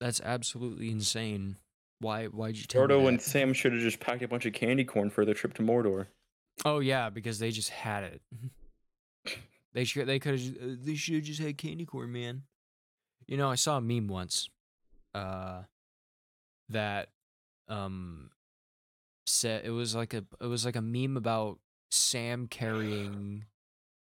That's 0.00 0.20
absolutely 0.20 0.90
insane. 0.90 1.56
Why 2.00 2.26
why'd 2.26 2.56
you 2.56 2.64
tell 2.64 2.82
me 2.82 2.94
Frodo 2.94 3.02
that? 3.02 3.08
and 3.08 3.22
Sam 3.22 3.52
should 3.52 3.72
have 3.72 3.82
just 3.82 4.00
packed 4.00 4.22
a 4.22 4.28
bunch 4.28 4.46
of 4.46 4.52
candy 4.52 4.84
corn 4.84 5.10
for 5.10 5.24
their 5.24 5.34
trip 5.34 5.54
to 5.54 5.62
Mordor. 5.62 6.06
Oh 6.64 6.80
yeah, 6.80 7.10
because 7.10 7.38
they 7.38 7.50
just 7.50 7.70
had 7.70 8.04
it. 8.04 8.22
they 9.74 9.84
should 9.84 10.06
they 10.06 10.18
could 10.18 10.38
have 10.38 10.84
they 10.84 10.94
should 10.94 11.14
have 11.16 11.24
just 11.24 11.40
had 11.40 11.56
candy 11.56 11.84
corn, 11.84 12.12
man. 12.12 12.42
You 13.26 13.36
know, 13.36 13.50
I 13.50 13.56
saw 13.56 13.78
a 13.78 13.80
meme 13.80 14.08
once, 14.08 14.48
uh, 15.14 15.62
that 16.68 17.08
um 17.68 18.30
said 19.26 19.64
it 19.64 19.70
was 19.70 19.94
like 19.94 20.14
a 20.14 20.24
it 20.40 20.46
was 20.46 20.64
like 20.64 20.76
a 20.76 20.82
meme 20.82 21.16
about 21.16 21.58
Sam 21.90 22.46
carrying 22.46 23.44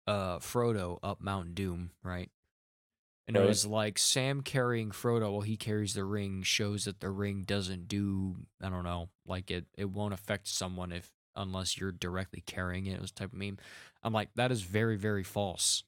uh 0.07 0.39
Frodo 0.39 0.99
up 1.03 1.21
Mount 1.21 1.55
Doom, 1.55 1.91
right? 2.03 2.29
And 3.27 3.37
it 3.37 3.45
was 3.45 3.65
like 3.65 3.97
Sam 3.97 4.41
carrying 4.41 4.91
Frodo 4.91 5.31
while 5.31 5.41
he 5.41 5.55
carries 5.55 5.93
the 5.93 6.03
ring 6.03 6.43
shows 6.43 6.85
that 6.85 6.99
the 6.99 7.09
ring 7.09 7.43
doesn't 7.43 7.87
do 7.87 8.35
I 8.61 8.69
don't 8.69 8.83
know, 8.83 9.09
like 9.25 9.49
it 9.49 9.65
it 9.77 9.89
won't 9.89 10.13
affect 10.13 10.47
someone 10.47 10.91
if 10.91 11.09
unless 11.35 11.77
you're 11.77 11.91
directly 11.91 12.43
carrying 12.45 12.85
it. 12.85 12.95
It 12.95 13.01
was 13.01 13.11
a 13.11 13.13
type 13.13 13.33
of 13.33 13.39
meme. 13.39 13.57
I'm 14.03 14.13
like, 14.13 14.29
that 14.35 14.51
is 14.51 14.61
very, 14.61 14.97
very 14.97 15.23
false. 15.23 15.83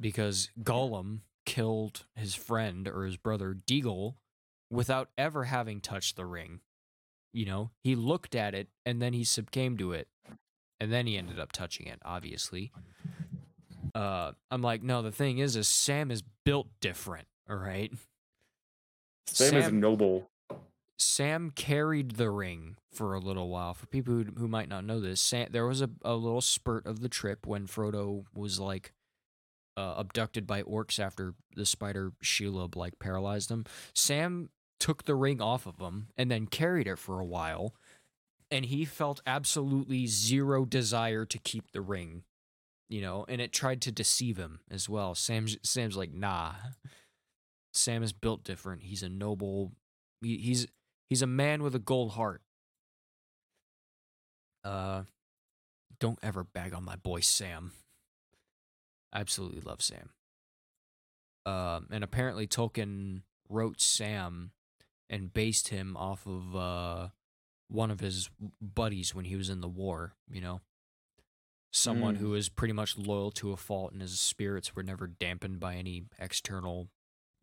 Because 0.00 0.50
Gollum 0.62 1.20
killed 1.44 2.04
his 2.14 2.34
friend 2.34 2.88
or 2.88 3.04
his 3.04 3.16
brother 3.16 3.54
Deagol 3.54 4.14
without 4.70 5.10
ever 5.18 5.44
having 5.44 5.80
touched 5.80 6.16
the 6.16 6.26
ring. 6.26 6.60
You 7.32 7.46
know, 7.46 7.70
he 7.80 7.96
looked 7.96 8.34
at 8.34 8.54
it 8.54 8.68
and 8.86 9.02
then 9.02 9.12
he 9.12 9.24
succumbed 9.24 9.78
to 9.80 9.92
it. 9.92 10.08
And 10.80 10.92
then 10.92 11.06
he 11.06 11.16
ended 11.16 11.38
up 11.38 11.52
touching 11.52 11.86
it, 11.86 12.00
obviously. 12.04 12.72
Uh, 13.94 14.32
I'm 14.50 14.62
like, 14.62 14.82
no, 14.82 15.02
the 15.02 15.12
thing 15.12 15.38
is, 15.38 15.56
is 15.56 15.68
Sam 15.68 16.10
is 16.10 16.22
built 16.44 16.68
different, 16.80 17.28
all 17.48 17.56
right? 17.56 17.92
Sam, 19.26 19.54
is 19.54 19.72
noble. 19.72 20.30
Sam 20.98 21.50
carried 21.50 22.12
the 22.12 22.30
ring 22.30 22.76
for 22.92 23.14
a 23.14 23.20
little 23.20 23.48
while. 23.48 23.74
For 23.74 23.86
people 23.86 24.14
who, 24.14 24.24
who 24.36 24.48
might 24.48 24.68
not 24.68 24.84
know 24.84 25.00
this, 25.00 25.20
Sam, 25.20 25.48
there 25.50 25.66
was 25.66 25.80
a, 25.80 25.90
a 26.04 26.14
little 26.14 26.40
spurt 26.40 26.86
of 26.86 27.00
the 27.00 27.08
trip 27.08 27.46
when 27.46 27.66
Frodo 27.66 28.24
was 28.34 28.58
like 28.58 28.92
uh, 29.76 29.94
abducted 29.96 30.46
by 30.46 30.62
orcs 30.62 30.98
after 30.98 31.34
the 31.56 31.66
spider 31.66 32.12
Shelob 32.22 32.76
like 32.76 32.98
paralyzed 32.98 33.50
him. 33.50 33.64
Sam 33.94 34.50
took 34.78 35.04
the 35.04 35.14
ring 35.14 35.40
off 35.40 35.66
of 35.66 35.78
him 35.78 36.08
and 36.16 36.30
then 36.30 36.46
carried 36.46 36.86
it 36.86 36.98
for 36.98 37.20
a 37.20 37.24
while, 37.24 37.74
and 38.50 38.66
he 38.66 38.84
felt 38.84 39.22
absolutely 39.26 40.06
zero 40.06 40.64
desire 40.64 41.24
to 41.24 41.38
keep 41.38 41.72
the 41.72 41.80
ring. 41.80 42.22
You 42.88 43.00
know, 43.00 43.24
and 43.28 43.40
it 43.40 43.52
tried 43.52 43.80
to 43.82 43.92
deceive 43.92 44.36
him 44.36 44.60
as 44.70 44.88
well. 44.88 45.14
Sam's 45.14 45.56
Sam's 45.62 45.96
like, 45.96 46.12
nah. 46.12 46.52
Sam 47.72 48.02
is 48.02 48.12
built 48.12 48.44
different. 48.44 48.82
He's 48.82 49.02
a 49.02 49.08
noble. 49.08 49.72
He, 50.20 50.36
he's 50.38 50.66
he's 51.08 51.22
a 51.22 51.26
man 51.26 51.62
with 51.62 51.74
a 51.74 51.80
gold 51.80 52.12
heart. 52.12 52.40
Uh, 54.64 55.02
don't 55.98 56.18
ever 56.22 56.44
bag 56.44 56.72
on 56.72 56.84
my 56.84 56.96
boy 56.96 57.20
Sam. 57.20 57.72
I 59.12 59.20
absolutely 59.20 59.60
love 59.60 59.82
Sam. 59.82 60.10
Um, 61.46 61.88
and 61.90 62.02
apparently 62.02 62.46
Tolkien 62.46 63.22
wrote 63.48 63.80
Sam 63.80 64.52
and 65.10 65.34
based 65.34 65.68
him 65.68 65.96
off 65.96 66.26
of 66.26 66.56
uh 66.56 67.08
one 67.68 67.90
of 67.90 68.00
his 68.00 68.30
buddies 68.60 69.14
when 69.14 69.24
he 69.24 69.36
was 69.36 69.50
in 69.50 69.60
the 69.60 69.68
war. 69.68 70.14
You 70.30 70.40
know, 70.40 70.60
someone 71.76 72.14
Mm. 72.14 72.18
who 72.20 72.28
was 72.30 72.48
pretty 72.48 72.72
much 72.72 72.96
loyal 72.96 73.32
to 73.32 73.50
a 73.52 73.56
fault, 73.56 73.92
and 73.92 74.00
his 74.00 74.20
spirits 74.20 74.76
were 74.76 74.82
never 74.84 75.08
dampened 75.08 75.58
by 75.58 75.74
any 75.74 76.04
external, 76.20 76.88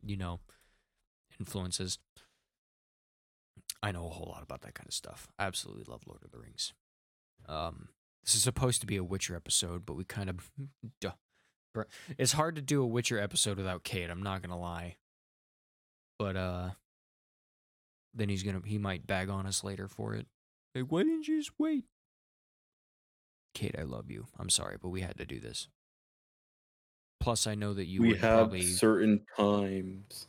you 0.02 0.16
know, 0.16 0.40
influences. 1.38 1.98
I 3.82 3.92
know 3.92 4.06
a 4.06 4.10
whole 4.10 4.28
lot 4.30 4.42
about 4.42 4.62
that 4.62 4.74
kind 4.74 4.86
of 4.88 4.94
stuff. 4.94 5.28
I 5.38 5.44
absolutely 5.44 5.84
love 5.84 6.06
Lord 6.06 6.22
of 6.24 6.30
the 6.30 6.38
Rings. 6.38 6.72
Um, 7.46 7.90
this 8.24 8.34
is 8.34 8.42
supposed 8.42 8.80
to 8.80 8.86
be 8.86 8.96
a 8.96 9.04
Witcher 9.04 9.36
episode, 9.36 9.84
but 9.84 9.94
we 9.94 10.04
kind 10.04 10.30
of, 10.30 10.50
duh. 11.00 11.12
It's 12.16 12.32
hard 12.32 12.54
to 12.56 12.62
do 12.62 12.82
a 12.82 12.86
Witcher 12.86 13.18
episode 13.18 13.56
without 13.58 13.82
Cade. 13.84 14.08
I'm 14.10 14.22
not 14.22 14.40
gonna 14.42 14.58
lie. 14.58 14.96
But 16.18 16.36
uh, 16.36 16.70
then 18.14 18.28
he's 18.28 18.42
gonna 18.42 18.60
he 18.64 18.78
might 18.78 19.06
bag 19.06 19.28
on 19.28 19.46
us 19.46 19.64
later 19.64 19.88
for 19.88 20.14
it. 20.14 20.26
Like, 20.74 20.86
why 20.92 21.02
didn't 21.02 21.26
you 21.28 21.38
just 21.38 21.58
wait? 21.58 21.84
Cade, 23.54 23.76
I 23.78 23.82
love 23.82 24.10
you. 24.10 24.26
I'm 24.38 24.50
sorry, 24.50 24.76
but 24.80 24.88
we 24.88 25.00
had 25.02 25.16
to 25.18 25.24
do 25.24 25.40
this. 25.40 25.68
Plus, 27.20 27.46
I 27.46 27.54
know 27.54 27.72
that 27.74 27.86
you 27.86 28.02
we 28.02 28.08
would 28.08 28.18
have 28.18 28.38
probably 28.38 28.62
certain 28.62 29.20
times. 29.36 30.26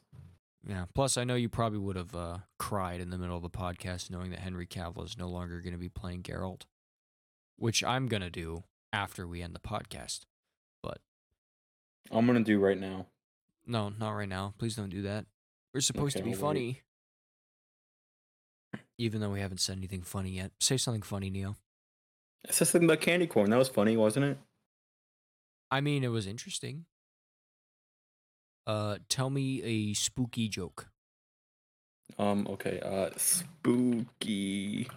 yeah. 0.68 0.86
Plus, 0.94 1.18
I 1.18 1.24
know 1.24 1.36
you 1.36 1.50
probably 1.50 1.80
would 1.80 1.96
have 1.96 2.16
uh, 2.16 2.38
cried 2.60 3.02
in 3.02 3.10
the 3.10 3.18
middle 3.18 3.36
of 3.36 3.42
the 3.42 3.50
podcast 3.50 4.12
knowing 4.12 4.30
that 4.32 4.40
Henry 4.40 4.68
Cavill 4.68 5.04
is 5.06 5.18
no 5.18 5.28
longer 5.28 5.60
going 5.62 5.74
to 5.74 5.80
be 5.80 5.90
playing 5.90 6.22
Geralt, 6.22 6.64
which 7.58 7.84
I'm 7.84 8.08
going 8.08 8.22
to 8.22 8.30
do 8.30 8.64
after 8.94 9.28
we 9.28 9.42
end 9.42 9.56
the 9.56 9.60
podcast. 9.60 10.22
But 10.84 11.00
I'm 12.12 12.28
gonna 12.28 12.42
do 12.44 12.60
right 12.60 12.80
now. 12.80 13.08
no, 13.66 13.90
not 13.90 14.12
right 14.12 14.30
now. 14.30 14.54
Please 14.60 14.76
don't 14.76 14.90
do 14.90 15.02
that. 15.02 15.26
We're 15.74 15.82
supposed 15.82 16.16
to 16.18 16.24
be 16.24 16.34
funny. 16.34 16.82
Even 19.00 19.22
though 19.22 19.32
we 19.32 19.40
haven't 19.40 19.60
said 19.60 19.78
anything 19.78 20.04
funny 20.04 20.30
yet. 20.32 20.52
Say 20.60 20.78
something 20.78 21.02
funny, 21.02 21.32
Neo. 21.32 21.56
It's 22.46 22.60
just 22.60 22.72
something 22.72 22.90
about 22.90 23.02
candy 23.02 23.28
corn. 23.28 23.50
That 23.50 23.58
was 23.58 23.70
funny, 23.70 23.96
wasn't 23.96 24.26
it? 24.26 24.38
I 25.72 25.82
mean, 25.82 26.04
it 26.04 26.10
was 26.10 26.28
interesting. 26.28 26.86
Uh, 28.68 28.98
tell 29.10 29.30
me 29.30 29.62
a 29.64 29.94
spooky 29.94 30.48
joke. 30.48 30.90
Um. 32.20 32.48
Okay. 32.50 32.80
Uh. 32.80 33.10
Spooky 33.18 34.88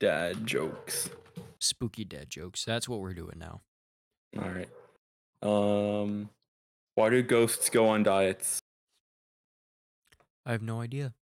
dad 0.00 0.46
jokes. 0.46 1.10
Spooky 1.60 2.04
dad 2.04 2.30
jokes. 2.30 2.64
That's 2.64 2.88
what 2.88 3.00
we're 3.00 3.14
doing 3.14 3.38
now. 3.38 3.60
All 4.36 4.50
right. 4.50 4.68
Um. 5.42 6.30
Why 6.96 7.10
do 7.10 7.22
ghosts 7.22 7.70
go 7.70 7.88
on 7.88 8.02
diets? 8.02 8.60
I 10.46 10.52
have 10.52 10.62
no 10.62 10.80
idea. 10.80 11.14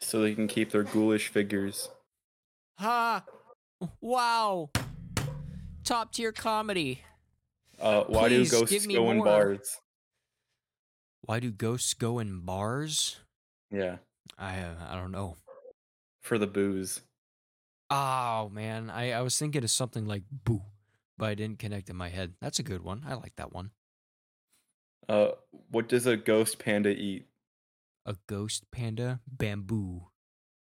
So 0.00 0.20
they 0.20 0.34
can 0.34 0.48
keep 0.48 0.70
their 0.70 0.84
ghoulish 0.84 1.28
figures. 1.28 1.88
Ha! 2.78 3.24
Wow! 4.00 4.70
Top 5.84 6.12
tier 6.12 6.32
comedy. 6.32 7.00
Uh. 7.80 8.04
Why 8.04 8.28
Please, 8.28 8.50
do 8.50 8.60
give 8.60 8.68
ghosts 8.70 8.86
me 8.86 8.94
go 8.94 9.10
in 9.10 9.16
more. 9.18 9.26
bars? 9.26 9.78
Why 11.22 11.40
do 11.40 11.50
ghosts 11.50 11.94
go 11.94 12.18
in 12.18 12.40
bars? 12.40 13.20
Yeah. 13.70 13.96
I 14.38 14.60
uh, 14.60 14.74
I 14.88 14.96
don't 14.96 15.12
know. 15.12 15.36
For 16.22 16.38
the 16.38 16.46
booze. 16.46 17.00
Oh 17.90 18.48
man, 18.52 18.90
I 18.90 19.12
I 19.12 19.20
was 19.20 19.38
thinking 19.38 19.62
of 19.62 19.70
something 19.70 20.06
like 20.06 20.22
boo, 20.30 20.62
but 21.18 21.26
I 21.26 21.34
didn't 21.34 21.58
connect 21.58 21.90
in 21.90 21.96
my 21.96 22.08
head. 22.08 22.34
That's 22.40 22.58
a 22.58 22.62
good 22.62 22.82
one. 22.82 23.02
I 23.06 23.14
like 23.14 23.36
that 23.36 23.52
one. 23.52 23.70
Uh. 25.08 25.28
What 25.70 25.88
does 25.88 26.06
a 26.06 26.16
ghost 26.16 26.58
panda 26.58 26.90
eat? 26.90 27.26
A 28.06 28.16
ghost 28.26 28.70
panda 28.70 29.20
bamboo. 29.26 30.08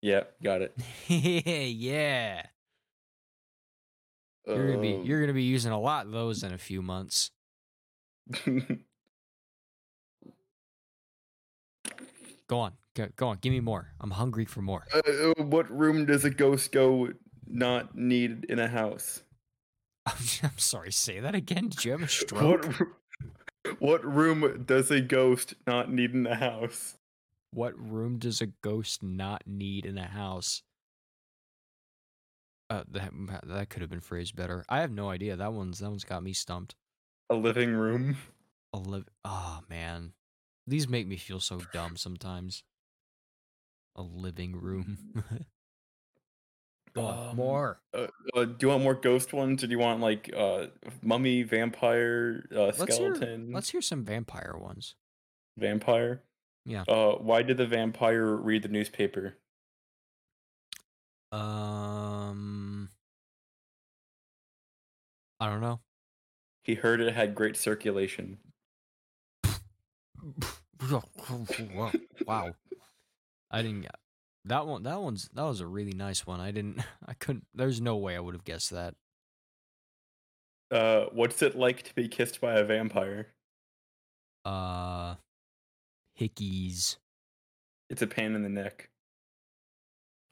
Yeah. 0.03 0.25
Got 0.43 0.63
it. 0.63 0.77
yeah. 1.09 2.47
You're 4.49 4.67
gonna 4.69 4.81
be 4.81 4.95
Um, 4.95 5.05
you're 5.05 5.21
gonna 5.21 5.33
be 5.35 5.43
using 5.43 5.73
a 5.73 5.81
lot 5.81 6.07
of 6.07 6.13
those 6.13 6.43
in 6.43 6.53
a 6.53 6.59
few 6.59 6.83
months. 6.83 7.31
Go 12.49 12.61
on, 12.61 12.73
go, 12.97 13.09
go 13.17 13.29
on. 13.29 13.39
Give 13.43 13.53
me 13.53 13.61
more. 13.61 13.89
I'm 14.01 14.11
hungry 14.13 14.47
for 14.47 14.63
more. 14.63 14.87
Uh, 14.93 15.35
what 15.43 15.71
room 15.71 16.07
does 16.07 16.25
a 16.25 16.31
ghost 16.31 16.73
go 16.73 17.11
not 17.47 17.95
need 17.95 18.47
in 18.49 18.59
a 18.59 18.69
house? 18.69 19.23
I'm 20.07 20.57
sorry. 20.57 20.91
Say 20.91 21.21
that 21.21 21.35
again. 21.35 21.69
Did 21.69 21.85
you 21.85 21.93
have 21.93 22.03
a 22.03 22.09
stroke? 22.09 22.67
r- 22.81 23.75
what 23.81 24.03
room 24.03 24.65
does 24.67 24.91
a 24.91 25.01
ghost 25.03 25.55
not 25.67 25.93
need 25.93 26.15
in 26.15 26.27
a 26.27 26.37
house? 26.37 26.95
What 27.53 27.79
room 27.79 28.19
does 28.19 28.41
a 28.41 28.47
ghost 28.47 29.03
not 29.03 29.43
need 29.47 29.85
in 29.85 29.99
a 29.99 30.07
house? 30.07 30.63
Uh, 32.71 32.85
that 32.91 33.13
that 33.45 33.71
could 33.71 33.81
have 33.81 33.91
been 33.91 34.01
phrased 34.01 34.37
better. 34.37 34.65
I 34.69 34.81
have 34.81 34.91
no 34.93 35.09
idea. 35.09 35.37
That 35.37 35.53
one's 35.55 35.79
that 35.79 35.89
one's 35.89 36.05
got 36.05 36.23
me 36.23 36.33
stumped. 36.35 36.75
A 37.31 37.35
living 37.35 37.73
room. 37.73 38.17
A 38.75 38.79
liv- 38.79 39.09
Oh 39.25 39.61
man, 39.71 40.13
these 40.67 40.87
make 40.89 41.07
me 41.07 41.17
feel 41.17 41.41
so 41.41 41.61
dumb 41.73 41.97
sometimes. 41.97 42.63
A 43.97 44.03
living 44.03 44.55
room. 44.57 44.99
Um, 46.97 47.37
more. 47.37 47.81
Uh, 47.95 48.09
uh, 48.35 48.45
do 48.45 48.57
you 48.63 48.69
want 48.71 48.83
more 48.83 48.95
ghost 48.95 49.33
ones, 49.33 49.63
or 49.63 49.69
do 49.69 49.71
you 49.71 49.79
want 49.79 50.01
like 50.01 50.33
uh, 50.37 50.67
mummy, 51.01 51.45
vampire, 51.45 52.45
uh, 52.53 52.73
Let's 52.77 52.79
hear 52.97 53.15
skeleton, 53.15 53.53
let's 53.53 53.69
hear 53.71 53.81
some 53.83 54.05
vampire 54.05 54.57
ones. 54.59 54.97
vampire? 55.57 56.23
Yeah. 56.65 56.83
Uh, 56.89 57.13
why 57.13 57.43
did 57.43 57.57
the 57.59 57.67
vampire 57.67 58.27
read 58.35 58.63
the 58.65 58.69
newspaper? 58.69 59.37
Um, 61.31 62.58
I 65.41 65.49
don't 65.49 65.61
know. 65.61 65.81
He 66.63 66.75
heard 66.75 67.01
it 67.01 67.15
had 67.15 67.35
great 67.35 67.57
circulation. 67.57 68.39
wow. 70.83 71.03
wow. 72.27 72.53
I 73.51 73.63
didn't 73.63 73.83
get 73.83 73.95
that 74.45 74.67
one. 74.67 74.83
That 74.83 75.01
one's 75.01 75.29
that 75.35 75.43
was 75.43 75.61
a 75.61 75.67
really 75.67 75.93
nice 75.93 76.27
one. 76.27 76.41
I 76.41 76.51
didn't. 76.51 76.83
I 77.07 77.15
couldn't. 77.15 77.47
There's 77.55 77.81
no 77.81 77.97
way 77.97 78.17
I 78.17 78.21
would 78.21 78.35
have 78.35 78.45
guessed 78.45 78.71
that. 78.71 78.95
Uh, 80.71 81.07
what's 81.13 81.41
it 81.41 81.57
like 81.57 81.83
to 81.85 81.95
be 81.95 82.09
kissed 82.09 82.41
by 82.41 82.55
a 82.59 82.65
vampire? 82.65 83.29
Uh, 84.45 85.15
hickeys. 86.21 86.97
It's 87.89 88.03
a 88.03 88.07
pain 88.07 88.35
in 88.35 88.43
the 88.43 88.51
neck. 88.51 88.91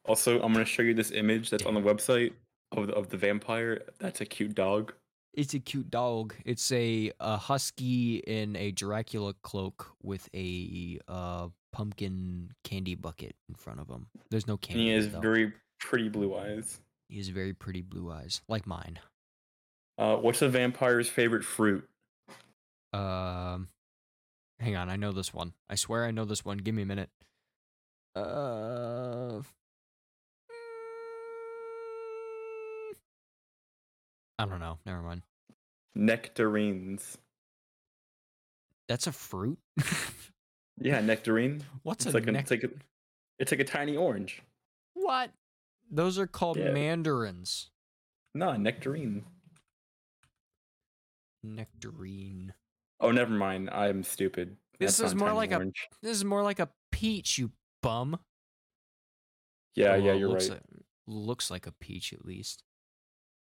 Also, 0.05 0.41
I'm 0.43 0.53
gonna 0.53 0.65
show 0.65 0.83
you 0.83 0.95
this 0.95 1.11
image 1.11 1.49
that's 1.51 1.65
on 1.65 1.75
the 1.75 1.81
website 1.81 2.33
of 2.73 2.87
the, 2.89 2.95
of 2.95 3.09
the 3.11 3.17
vampire. 3.17 3.83
That's 3.99 4.21
a 4.21 4.27
cute 4.27 4.55
dog. 4.55 4.93
It's 5.35 5.53
a 5.53 5.59
cute 5.59 5.91
dog. 5.91 6.35
It's 6.45 6.73
a, 6.73 7.13
a 7.21 7.37
husky 7.37 8.17
in 8.17 8.57
a 8.57 8.71
Dracula 8.73 9.35
cloak 9.43 9.93
with 10.03 10.29
a 10.35 10.99
uh 11.09 11.49
pumpkin 11.73 12.51
candy 12.65 12.95
bucket 12.95 13.37
in 13.51 13.55
front 13.55 13.81
of 13.81 13.89
him. 13.89 14.07
There's 14.31 14.47
no 14.47 14.57
candy. 14.57 14.81
And 14.81 14.89
he 14.89 14.95
has 14.95 15.13
though. 15.13 15.21
very 15.21 15.53
pretty 15.79 16.09
blue 16.09 16.35
eyes. 16.35 16.81
He 17.11 17.19
has 17.19 17.29
very 17.29 17.53
pretty 17.53 17.83
blue 17.83 18.11
eyes, 18.11 18.41
like 18.49 18.67
mine. 18.67 18.99
Uh, 19.99 20.17
what's 20.17 20.41
a 20.41 20.49
vampire's 20.49 21.09
favorite 21.09 21.45
fruit? 21.45 21.87
Um, 22.95 23.69
hang 24.59 24.75
on, 24.75 24.89
I 24.89 24.97
know 24.97 25.13
this 25.13 25.35
one. 25.35 25.53
I 25.69 25.75
swear 25.75 26.07
I 26.07 26.11
know 26.13 26.25
this 26.25 26.45
one. 26.47 26.59
Give 26.59 26.75
me 26.75 26.83
a 26.83 26.87
minute. 26.87 27.11
Uh, 28.15 29.43
I 34.39 34.45
don't 34.47 34.61
know. 34.61 34.79
Never 34.87 35.01
mind. 35.03 35.23
Nectarines. 35.95 37.19
That's 38.89 39.07
a 39.07 39.13
fruit. 39.13 39.59
Yeah, 40.79 41.01
nectarine. 41.01 41.65
What's 41.85 42.05
It's 42.05 42.15
a 42.15 42.19
like 42.19 42.27
a, 42.29 42.35
it's 42.39 42.51
like 42.51 42.63
a, 42.65 42.69
it's 43.39 43.51
like 43.51 43.61
a 43.61 43.65
tiny 43.65 43.97
orange. 43.97 44.43
what? 44.93 45.31
Those 45.91 46.19
are 46.19 46.27
called 46.27 46.59
Yeah. 46.59 46.71
mandarins. 46.71 47.71
No, 48.35 48.55
nectarine. 48.59 49.25
Nectarine. 51.43 52.53
Oh, 53.01 53.11
never 53.11 53.33
mind. 53.33 53.71
I'm 53.71 54.03
stupid. 54.03 54.59
This 54.79 54.99
That's 54.99 55.13
is 55.13 55.15
more 55.15 55.33
like 55.33 55.51
a- 55.53 55.57
orange. 55.57 55.89
This 56.03 56.15
is 56.19 56.27
more 56.27 56.43
like 56.43 56.59
a 56.59 56.69
peach, 56.93 57.39
you 57.39 57.53
bum. 57.83 58.19
Yeah, 59.75 59.93
Oh, 59.93 59.95
yeah, 59.97 60.13
you're 60.13 60.29
looks 60.29 60.51
right. 60.51 60.61
Like, 60.75 60.85
looks 61.07 61.51
like 61.51 61.67
a 61.67 61.73
peach 61.73 62.13
at 62.13 62.27
least. 62.27 62.65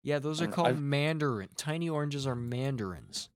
Yeah, 0.06 0.20
those 0.20 0.40
are 0.40 0.48
called 0.48 0.68
I've- 0.68 0.80
mandarin. 0.80 1.50
Tiny 1.58 1.90
oranges 1.90 2.28
are 2.28 2.36
mandarins. 2.36 3.30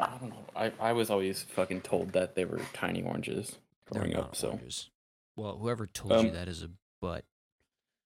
I 0.00 0.06
don't 0.20 0.30
know. 0.30 0.44
I, 0.56 0.72
I 0.80 0.92
was 0.92 1.08
always 1.08 1.42
fucking 1.44 1.82
told 1.82 2.14
that 2.14 2.34
they 2.34 2.44
were 2.44 2.60
tiny 2.72 3.02
oranges 3.04 3.56
growing 3.88 4.16
up. 4.16 4.34
So 4.34 4.48
oranges. 4.48 4.90
Well, 5.36 5.56
whoever 5.56 5.86
told 5.86 6.10
you 6.24 6.28
Um, 6.30 6.34
that 6.34 6.48
is 6.48 6.64
a 6.64 6.70
butt. 7.00 7.24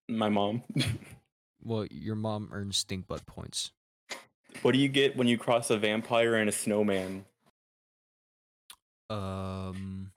my 0.09 0.29
mom. 0.29 0.63
Well, 1.67 1.87
your 1.91 2.15
mom 2.15 2.51
earns 2.53 2.77
stink 2.77 3.07
butt 3.07 3.25
points. 3.25 3.73
what 4.61 4.73
do 4.73 4.79
you 4.79 4.89
get 4.89 5.17
when 5.17 5.27
you 5.27 5.39
cross 5.39 5.71
a 5.71 5.79
vampire 5.79 6.35
and 6.35 6.47
a 6.47 6.53
snowman? 6.53 7.25
Um, 9.09 10.13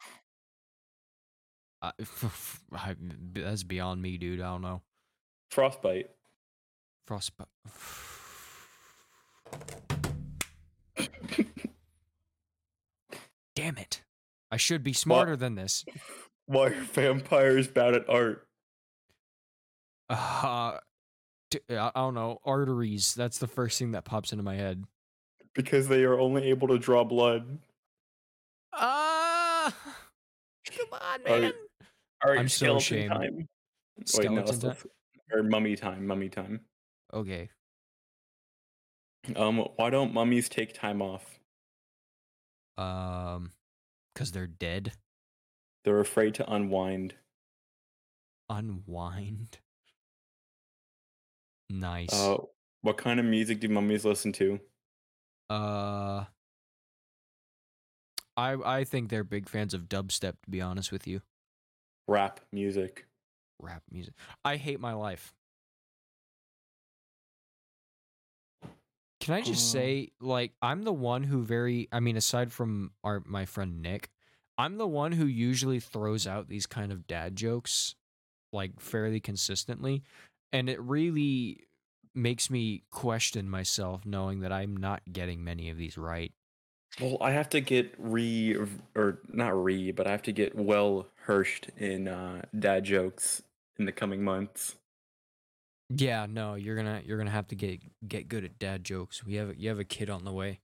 I, 1.82 1.92
I, 2.74 2.96
that's 3.34 3.64
beyond 3.64 4.02
me, 4.02 4.18
dude. 4.18 4.42
I 4.42 4.48
don't 4.52 4.62
know. 4.62 4.82
Frostbite. 5.52 6.10
Frostbite. 7.08 7.48
Damn 13.56 13.78
it! 13.78 14.04
I 14.52 14.58
should 14.58 14.84
be 14.84 14.94
smarter 14.94 15.36
than 15.36 15.56
this. 15.56 15.84
Why 16.46 16.68
are 16.68 16.82
vampires 16.94 17.68
bad 17.68 17.94
at 17.96 18.10
art? 18.10 18.44
Uh, 20.10 20.78
t- 21.52 21.60
I 21.70 21.88
I 21.94 22.00
don't 22.00 22.14
know. 22.14 22.40
Arteries. 22.46 23.14
That's 23.14 23.40
the 23.40 23.48
first 23.48 23.78
thing 23.78 23.92
that 23.92 24.06
pops 24.06 24.32
into 24.32 24.44
my 24.44 24.56
head. 24.56 24.86
Because 25.54 25.88
they 25.90 26.04
are 26.06 26.18
only 26.18 26.44
able 26.50 26.70
to 26.70 26.78
draw 26.80 27.04
blood. 27.04 27.58
Ah! 28.74 29.74
Come 30.78 30.88
on, 30.94 31.00
All 31.28 31.34
right, 31.34 31.42
man. 31.42 31.54
All 32.24 32.32
right, 32.32 32.40
I'm 32.40 32.48
so 32.48 32.80
skeleton 32.80 32.98
ashamed. 32.98 33.12
time. 33.12 33.36
Wait, 33.36 33.46
no, 33.98 34.06
Skeleton 34.46 34.60
time. 34.62 34.76
or 35.34 35.44
mummy 35.44 35.76
time. 35.76 36.08
Mummy 36.08 36.30
time. 36.30 36.62
Okay. 37.14 37.50
Um, 39.36 39.58
why 39.76 39.90
don't 39.90 40.14
mummies 40.14 40.48
take 40.50 40.74
time 40.74 41.02
off? 41.02 41.40
Um, 42.78 43.52
because 44.14 44.32
they're 44.32 44.48
dead. 44.48 44.94
They're 45.84 46.00
afraid 46.00 46.34
to 46.36 46.52
unwind. 46.52 47.16
Unwind. 48.50 49.58
Nice. 51.70 52.14
Uh, 52.14 52.38
what 52.82 52.98
kind 52.98 53.20
of 53.20 53.26
music 53.26 53.60
do 53.60 53.68
mummies 53.68 54.06
listen 54.06 54.32
to? 54.34 54.60
Uh, 55.50 56.26
I 58.38 58.54
I 58.66 58.84
think 58.84 59.10
they're 59.10 59.24
big 59.24 59.50
fans 59.50 59.74
of 59.74 59.84
dubstep. 59.90 60.34
To 60.44 60.50
be 60.50 60.62
honest 60.62 60.92
with 60.92 61.08
you, 61.08 61.22
Rap 62.08 62.40
music. 62.54 63.06
rap 63.60 63.84
music. 63.92 64.14
I 64.46 64.56
hate 64.58 64.80
my 64.80 64.94
life. 64.94 65.34
Can 69.28 69.36
I 69.36 69.42
just 69.42 69.60
Um, 69.60 69.72
say, 69.74 70.12
like, 70.22 70.54
I'm 70.62 70.84
the 70.84 70.94
one 70.94 71.24
who 71.24 71.44
very, 71.44 71.90
I 71.92 72.00
mean, 72.00 72.16
aside 72.16 72.54
from 72.54 72.94
our 73.04 73.22
my 73.26 73.46
friend 73.46 73.82
Nick, 73.82 74.10
I'm 74.58 74.78
the 74.78 74.88
one 74.88 75.12
who 75.12 75.26
usually 75.26 75.82
throws 75.82 76.26
out 76.26 76.48
these 76.48 76.66
kind 76.66 76.94
of 76.94 77.08
dad 77.08 77.36
jokes, 77.36 77.96
like, 78.54 78.80
fairly 78.80 79.20
consistently, 79.20 80.04
and 80.54 80.70
it 80.70 80.80
really 80.82 81.68
makes 82.16 82.50
me 82.50 82.86
question 82.90 83.50
myself, 83.50 84.06
knowing 84.06 84.40
that 84.40 84.54
I'm 84.54 84.78
not 84.78 85.04
getting 85.12 85.44
many 85.44 85.70
of 85.70 85.78
these 85.78 85.98
right. 85.98 86.34
Well, 87.02 87.18
I 87.22 87.32
have 87.32 87.50
to 87.50 87.62
get 87.62 87.94
re 87.98 88.56
or 88.96 89.20
not 89.28 89.50
re, 89.64 89.92
but 89.92 90.08
I 90.08 90.12
have 90.12 90.22
to 90.24 90.32
get 90.32 90.56
well 90.56 91.08
hershed 91.26 91.70
in 91.78 92.08
uh, 92.08 92.44
dad 92.58 92.86
jokes 92.86 93.44
in 93.78 93.86
the 93.86 93.92
coming 93.92 94.24
months. 94.24 94.76
Yeah, 95.90 96.26
no, 96.30 96.56
you're 96.56 96.76
gonna 96.76 97.02
you're 97.06 97.18
gonna 97.18 97.30
have 97.32 97.48
to 97.48 97.56
get 97.56 97.82
get 98.08 98.28
good 98.28 98.44
at 98.44 98.60
dad 98.60 98.84
jokes. 98.84 99.24
We 99.24 99.36
have 99.36 99.56
you 99.58 99.70
have 99.70 99.80
a 99.80 99.86
kid 99.86 100.10
on 100.10 100.26
the 100.26 100.34
way. 100.34 100.60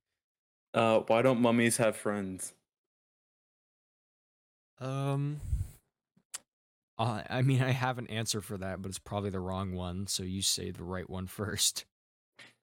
Uh, 0.73 0.99
why 0.99 1.21
don't 1.21 1.39
mummies 1.39 1.77
have 1.77 1.95
friends? 1.95 2.53
Um, 4.79 5.39
uh, 6.97 7.21
I 7.29 7.41
mean, 7.41 7.61
I 7.61 7.71
have 7.71 7.97
an 7.97 8.07
answer 8.07 8.41
for 8.41 8.57
that, 8.57 8.81
but 8.81 8.89
it's 8.89 8.99
probably 8.99 9.29
the 9.29 9.39
wrong 9.39 9.73
one. 9.73 10.07
So 10.07 10.23
you 10.23 10.41
say 10.41 10.71
the 10.71 10.83
right 10.83 11.09
one 11.09 11.27
first. 11.27 11.85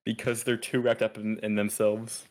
Because 0.05 0.43
they're 0.45 0.57
too 0.57 0.81
wrapped 0.81 1.03
up 1.03 1.17
in, 1.17 1.39
in 1.43 1.55
themselves. 1.55 2.27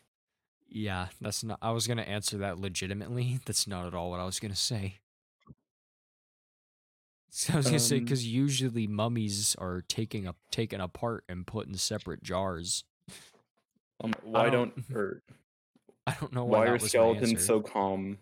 Yeah, 0.68 1.08
that's 1.20 1.42
not. 1.42 1.58
I 1.60 1.72
was 1.72 1.86
gonna 1.86 2.02
answer 2.02 2.38
that 2.38 2.58
legitimately. 2.60 3.40
That's 3.44 3.66
not 3.66 3.86
at 3.86 3.94
all 3.94 4.10
what 4.10 4.20
I 4.20 4.24
was 4.24 4.38
gonna 4.38 4.54
say. 4.54 4.98
So 7.30 7.52
I 7.54 7.56
was 7.58 7.66
gonna 7.66 7.78
say 7.78 7.98
Um, 7.98 8.04
because 8.04 8.26
usually 8.26 8.86
mummies 8.86 9.54
are 9.58 9.82
taking 9.82 10.26
up 10.26 10.36
taken 10.50 10.80
apart 10.80 11.24
and 11.28 11.46
put 11.46 11.66
in 11.68 11.74
separate 11.74 12.22
jars. 12.22 12.84
Um, 14.02 14.12
why 14.22 14.50
don't- 14.50 14.74
don't, 14.88 14.90
or 14.96 15.22
I 16.06 16.16
don't 16.20 16.32
know 16.32 16.44
why, 16.44 16.60
why 16.60 16.66
are 16.66 16.78
skeletons 16.78 17.44
so 17.44 17.60
calm? 17.60 18.18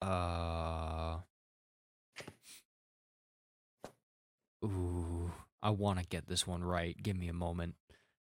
Uh. 0.00 1.18
Ooh, 4.64 5.32
I 5.62 5.70
want 5.70 5.98
to 5.98 6.06
get 6.06 6.26
this 6.28 6.46
one 6.46 6.64
right. 6.64 6.96
Give 7.02 7.16
me 7.16 7.28
a 7.28 7.32
moment. 7.32 7.74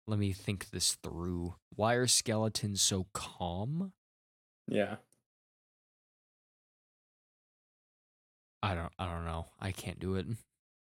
Let 0.08 0.20
me 0.20 0.34
think 0.34 0.70
this 0.72 0.96
through. 1.04 1.56
Why 1.76 1.94
are 1.94 2.08
skeletons 2.08 2.82
so 2.82 3.08
calm? 3.14 3.94
Yeah. 4.68 4.98
I 8.64 8.76
don't. 8.76 8.94
I 8.98 9.12
don't 9.12 9.26
know. 9.26 9.48
I 9.60 9.74
can't 9.74 10.00
do 10.00 10.16
it. 10.16 10.26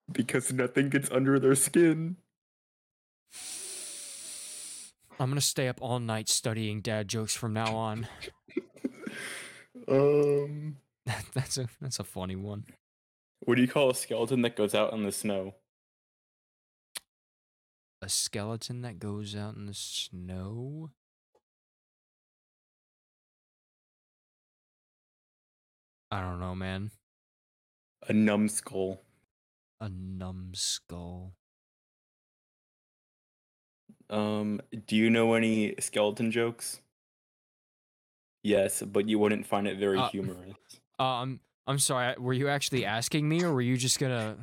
Because 0.09 0.53
nothing 0.53 0.87
gets 0.87 1.11
under 1.11 1.37
their 1.37 1.53
skin. 1.53 2.15
I'm 5.19 5.29
gonna 5.29 5.41
stay 5.41 5.67
up 5.67 5.81
all 5.81 5.99
night 5.99 6.29
studying 6.29 6.79
dad 6.79 7.09
jokes 7.09 7.35
from 7.35 7.51
now 7.51 7.75
on. 7.75 8.07
um, 9.89 10.77
that's 11.33 11.57
a 11.57 11.67
that's 11.81 11.99
a 11.99 12.05
funny 12.05 12.37
one. 12.37 12.63
what 13.41 13.55
do 13.55 13.61
you 13.61 13.67
call 13.67 13.89
a 13.89 13.95
skeleton 13.95 14.43
that 14.43 14.55
goes 14.55 14.73
out 14.73 14.93
in 14.93 15.03
the 15.03 15.11
snow? 15.11 15.55
A 18.01 18.07
skeleton 18.07 18.81
that 18.83 18.97
goes 18.97 19.35
out 19.35 19.57
in 19.57 19.65
the 19.65 19.73
snow. 19.73 20.91
I 26.09 26.21
don't 26.21 26.39
know, 26.39 26.55
man. 26.55 26.91
A 28.07 28.13
numbskull. 28.13 29.01
A 29.81 29.89
numbskull. 29.89 31.33
Um, 34.09 34.61
do 34.85 34.95
you 34.95 35.09
know 35.09 35.33
any 35.33 35.75
skeleton 35.79 36.31
jokes? 36.31 36.81
Yes, 38.43 38.81
but 38.81 39.09
you 39.09 39.19
wouldn't 39.19 39.45
find 39.45 39.67
it 39.67 39.77
very 39.77 39.97
Uh, 39.99 40.09
humorous. 40.09 40.55
Um, 40.99 41.41
I'm 41.65 41.79
sorry. 41.79 42.15
Were 42.17 42.33
you 42.33 42.47
actually 42.47 42.85
asking 42.85 43.27
me, 43.27 43.43
or 43.43 43.53
were 43.53 43.61
you 43.61 43.75
just 43.75 43.99
gonna? 43.99 44.37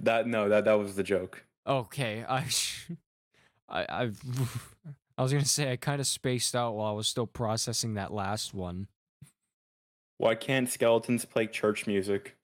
That 0.00 0.26
no, 0.26 0.50
that 0.50 0.66
that 0.66 0.74
was 0.74 0.96
the 0.96 1.02
joke. 1.02 1.46
Okay, 1.66 2.24
I, 2.28 2.44
I, 3.68 3.86
I've, 3.88 4.20
I 5.18 5.22
was 5.22 5.32
gonna 5.32 5.46
say 5.46 5.72
I 5.72 5.76
kind 5.76 6.00
of 6.00 6.06
spaced 6.06 6.54
out 6.54 6.74
while 6.74 6.88
I 6.90 6.94
was 6.94 7.08
still 7.08 7.26
processing 7.26 7.94
that 7.94 8.12
last 8.12 8.52
one. 8.52 8.88
Why 10.18 10.34
can't 10.34 10.68
skeletons 10.68 11.24
play 11.24 11.46
church 11.46 11.86
music? 11.86 12.35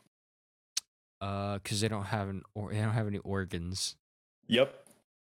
Uh, 1.23 1.61
cause 1.61 1.81
they 1.81 1.87
don't 1.87 2.07
have 2.07 2.29
an 2.29 2.43
or 2.53 2.73
they 2.73 2.81
don't 2.81 2.95
have 2.95 3.07
any 3.07 3.19
organs. 3.19 3.95
Yep. 4.49 4.75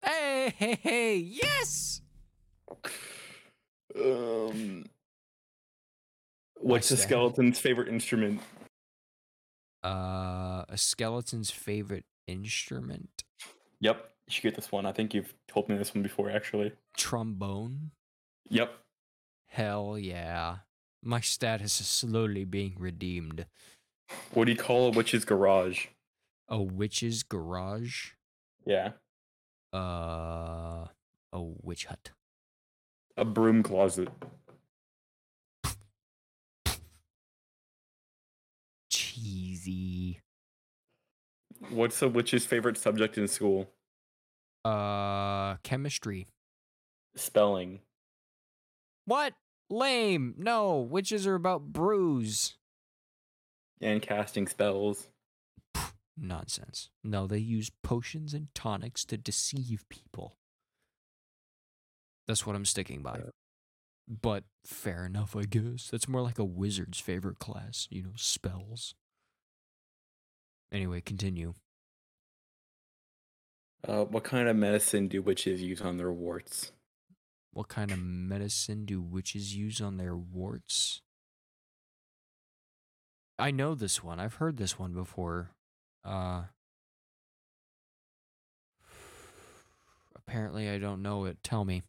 Hey, 0.04 0.54
hey, 0.56 0.78
hey! 0.80 1.16
Yes. 1.16 2.00
Um, 3.96 4.84
what's 6.60 6.92
a 6.92 6.96
skeleton's 6.96 7.58
favorite 7.58 7.88
instrument? 7.88 8.40
Uh, 9.84 10.64
a 10.68 10.76
skeleton's 10.76 11.50
favorite 11.50 12.04
instrument: 12.28 13.24
Yep, 13.80 14.10
you 14.28 14.32
should 14.32 14.42
get 14.44 14.54
this 14.54 14.70
one. 14.70 14.86
I 14.86 14.92
think 14.92 15.12
you've 15.12 15.34
told 15.48 15.68
me 15.68 15.76
this 15.76 15.92
one 15.92 16.04
before, 16.04 16.30
actually. 16.30 16.70
trombone. 16.96 17.90
Yep. 18.48 18.72
Hell 19.48 19.98
yeah! 19.98 20.58
My 21.02 21.20
status 21.20 21.80
is 21.80 21.88
slowly 21.88 22.44
being 22.44 22.76
redeemed. 22.78 23.46
What 24.32 24.44
do 24.46 24.52
you 24.52 24.58
call 24.58 24.88
a 24.88 24.90
witch's 24.90 25.24
garage? 25.24 25.86
A 26.48 26.60
witch's 26.62 27.22
garage. 27.22 28.10
Yeah, 28.66 28.92
Uh, 29.72 30.86
a 31.32 31.40
witch 31.62 31.86
hut. 31.86 32.10
a 33.16 33.24
broom 33.24 33.62
closet. 33.62 34.08
Cheesy. 38.90 40.20
What's 41.70 42.00
a 42.02 42.08
witch's 42.08 42.46
favorite 42.46 42.76
subject 42.76 43.18
in 43.18 43.28
school? 43.28 43.70
Uh, 44.64 45.56
chemistry. 45.62 46.26
Spelling. 47.14 47.80
What? 49.04 49.34
Lame. 49.68 50.34
No, 50.36 50.78
witches 50.78 51.26
are 51.26 51.34
about 51.34 51.72
brews. 51.72 52.56
And 53.80 54.02
casting 54.02 54.46
spells. 54.46 55.08
Nonsense. 56.16 56.90
No, 57.02 57.26
they 57.26 57.38
use 57.38 57.70
potions 57.82 58.34
and 58.34 58.48
tonics 58.54 59.04
to 59.06 59.16
deceive 59.16 59.84
people. 59.88 60.36
That's 62.28 62.46
what 62.46 62.54
I'm 62.54 62.66
sticking 62.66 63.02
by. 63.02 63.20
But 64.06 64.44
fair 64.66 65.06
enough, 65.06 65.34
I 65.34 65.44
guess. 65.44 65.88
That's 65.90 66.08
more 66.08 66.20
like 66.20 66.38
a 66.38 66.44
wizard's 66.44 67.00
favorite 67.00 67.38
class, 67.38 67.88
you 67.90 68.02
know, 68.02 68.12
spells. 68.16 68.94
Anyway, 70.72 71.00
continue. 71.00 71.54
Uh, 73.86 74.04
what 74.04 74.24
kind 74.24 74.48
of 74.48 74.56
medicine 74.56 75.08
do 75.08 75.22
witches 75.22 75.62
use 75.62 75.80
on 75.80 75.96
their 75.96 76.12
warts? 76.12 76.72
What 77.52 77.68
kind 77.68 77.90
of 77.90 77.98
medicine 77.98 78.84
do 78.84 79.00
witches 79.00 79.56
use 79.56 79.80
on 79.80 79.96
their 79.96 80.16
warts? 80.16 81.00
I 83.40 83.50
know 83.50 83.74
this 83.74 84.02
one. 84.04 84.20
I've 84.20 84.34
heard 84.34 84.56
this 84.56 84.78
one 84.78 84.92
before. 84.92 85.50
Uh 86.04 86.44
Apparently 90.14 90.68
I 90.68 90.78
don't 90.78 91.02
know 91.02 91.24
it. 91.24 91.42
Tell 91.42 91.64
me. 91.64 91.82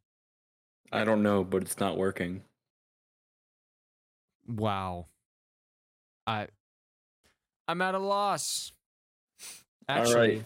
I 0.92 1.04
don't 1.04 1.24
know, 1.24 1.44
but 1.44 1.62
it's 1.62 1.80
not 1.80 1.98
working. 1.98 2.42
Wow. 4.48 5.08
I 6.26 6.48
I'm 7.68 7.82
at 7.82 7.96
a 7.96 8.00
loss. 8.00 8.72
All 9.88 9.98
Actually, 9.98 10.16
right. 10.38 10.46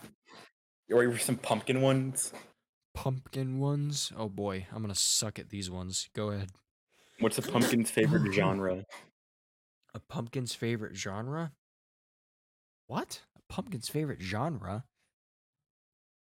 You 0.87 0.99
ready 0.99 1.11
for 1.11 1.19
some 1.19 1.37
pumpkin 1.37 1.81
ones? 1.81 2.33
pumpkin 2.93 3.59
ones. 3.59 4.11
Oh 4.17 4.29
boy, 4.29 4.67
I'm 4.73 4.81
gonna 4.81 4.95
suck 4.95 5.39
at 5.39 5.49
these 5.49 5.69
ones. 5.69 6.09
Go 6.15 6.29
ahead. 6.31 6.49
What's 7.19 7.37
a 7.37 7.41
pumpkin's 7.41 7.91
favorite 7.91 8.31
genre? 8.33 8.83
A 9.95 9.99
pumpkin's 9.99 10.53
favorite 10.53 10.93
genre? 10.97 11.53
What? 12.87 13.21
A 13.37 13.41
pumpkin's 13.47 13.87
favorite 13.87 14.21
genre? 14.21 14.83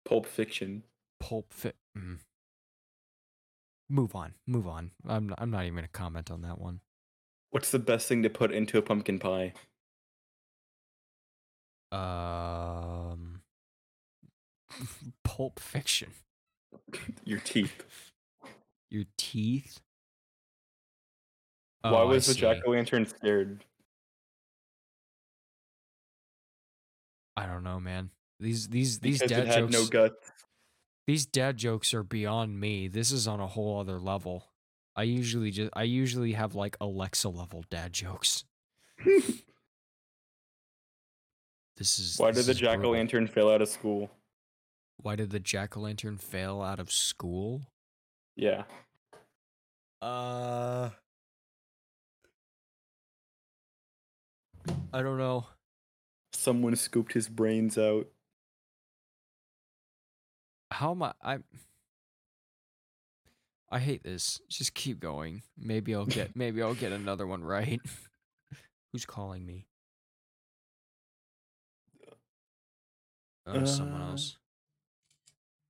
Pulp 0.04 0.26
Fiction. 0.26 0.82
Pulp 1.18 1.54
Fit. 1.54 1.76
Mm. 1.96 2.18
Move 3.88 4.14
on. 4.14 4.34
Move 4.46 4.66
on. 4.66 4.90
I'm 5.08 5.30
not, 5.30 5.38
I'm 5.40 5.50
not 5.50 5.64
even 5.64 5.76
gonna 5.76 5.88
comment 5.88 6.30
on 6.30 6.42
that 6.42 6.60
one. 6.60 6.80
What's 7.50 7.70
the 7.70 7.78
best 7.78 8.08
thing 8.08 8.22
to 8.24 8.30
put 8.30 8.52
into 8.52 8.76
a 8.76 8.82
pumpkin 8.82 9.18
pie? 9.18 9.54
Um. 11.90 13.40
Pulp 15.24 15.58
Fiction. 15.58 16.10
Your 17.24 17.40
teeth. 17.40 17.84
Your 18.90 19.04
teeth. 19.16 19.80
Why 21.82 21.90
Oh, 21.90 21.94
I 21.96 22.04
was 22.04 22.26
the 22.26 22.34
jack 22.34 22.58
o' 22.66 22.70
lantern 22.70 23.06
scared? 23.06 23.64
I 27.36 27.46
don't 27.46 27.64
know, 27.64 27.80
man. 27.80 28.10
These 28.40 28.68
these 28.68 29.00
these 29.00 29.20
Because 29.22 29.46
dad 29.46 29.54
jokes. 29.58 29.72
no 29.72 29.86
guts. 29.86 30.30
these 31.06 31.26
dad 31.26 31.56
jokes 31.56 31.94
are 31.94 32.02
beyond 32.02 32.58
me. 32.60 32.88
This 32.88 33.10
is 33.12 33.26
on 33.26 33.40
a 33.40 33.46
whole 33.46 33.80
other 33.80 33.98
level. 33.98 34.46
I 34.94 35.04
usually 35.04 35.50
just 35.50 35.70
I 35.74 35.84
usually 35.84 36.32
have 36.32 36.54
like 36.54 36.76
Alexa 36.80 37.28
level 37.28 37.64
dad 37.70 37.92
jokes. 37.92 38.44
This 41.78 41.98
is 41.98 42.18
Why 42.18 42.30
this 42.30 42.44
did 42.46 42.54
the 42.54 42.60
jack 42.60 42.84
o' 42.84 42.90
lantern 42.90 43.26
fail 43.26 43.48
out 43.48 43.62
of 43.62 43.68
school? 43.68 44.10
Why 44.98 45.16
did 45.16 45.30
the 45.30 45.40
jack 45.40 45.74
o' 45.76 45.80
lantern 45.80 46.18
fail 46.18 46.60
out 46.60 46.78
of 46.78 46.92
school? 46.92 47.62
Yeah. 48.36 48.64
Uh 50.00 50.90
I 54.92 55.02
don't 55.02 55.18
know. 55.18 55.46
Someone 56.32 56.76
scooped 56.76 57.12
his 57.12 57.28
brains 57.28 57.76
out. 57.78 58.06
How 60.70 60.92
am 60.92 61.02
I 61.02 61.12
I 61.22 61.38
I 63.70 63.78
hate 63.78 64.02
this. 64.02 64.40
Just 64.48 64.74
keep 64.74 65.00
going. 65.00 65.42
Maybe 65.58 65.94
I'll 65.94 66.06
get 66.06 66.34
maybe 66.36 66.62
I'll 66.62 66.74
get 66.74 66.92
another 66.92 67.26
one 67.26 67.42
right. 67.44 67.80
Who's 68.92 69.06
calling 69.06 69.44
me? 69.46 69.66
Oh, 73.46 73.64
someone 73.64 74.00
Uh, 74.02 74.10
else. 74.10 74.36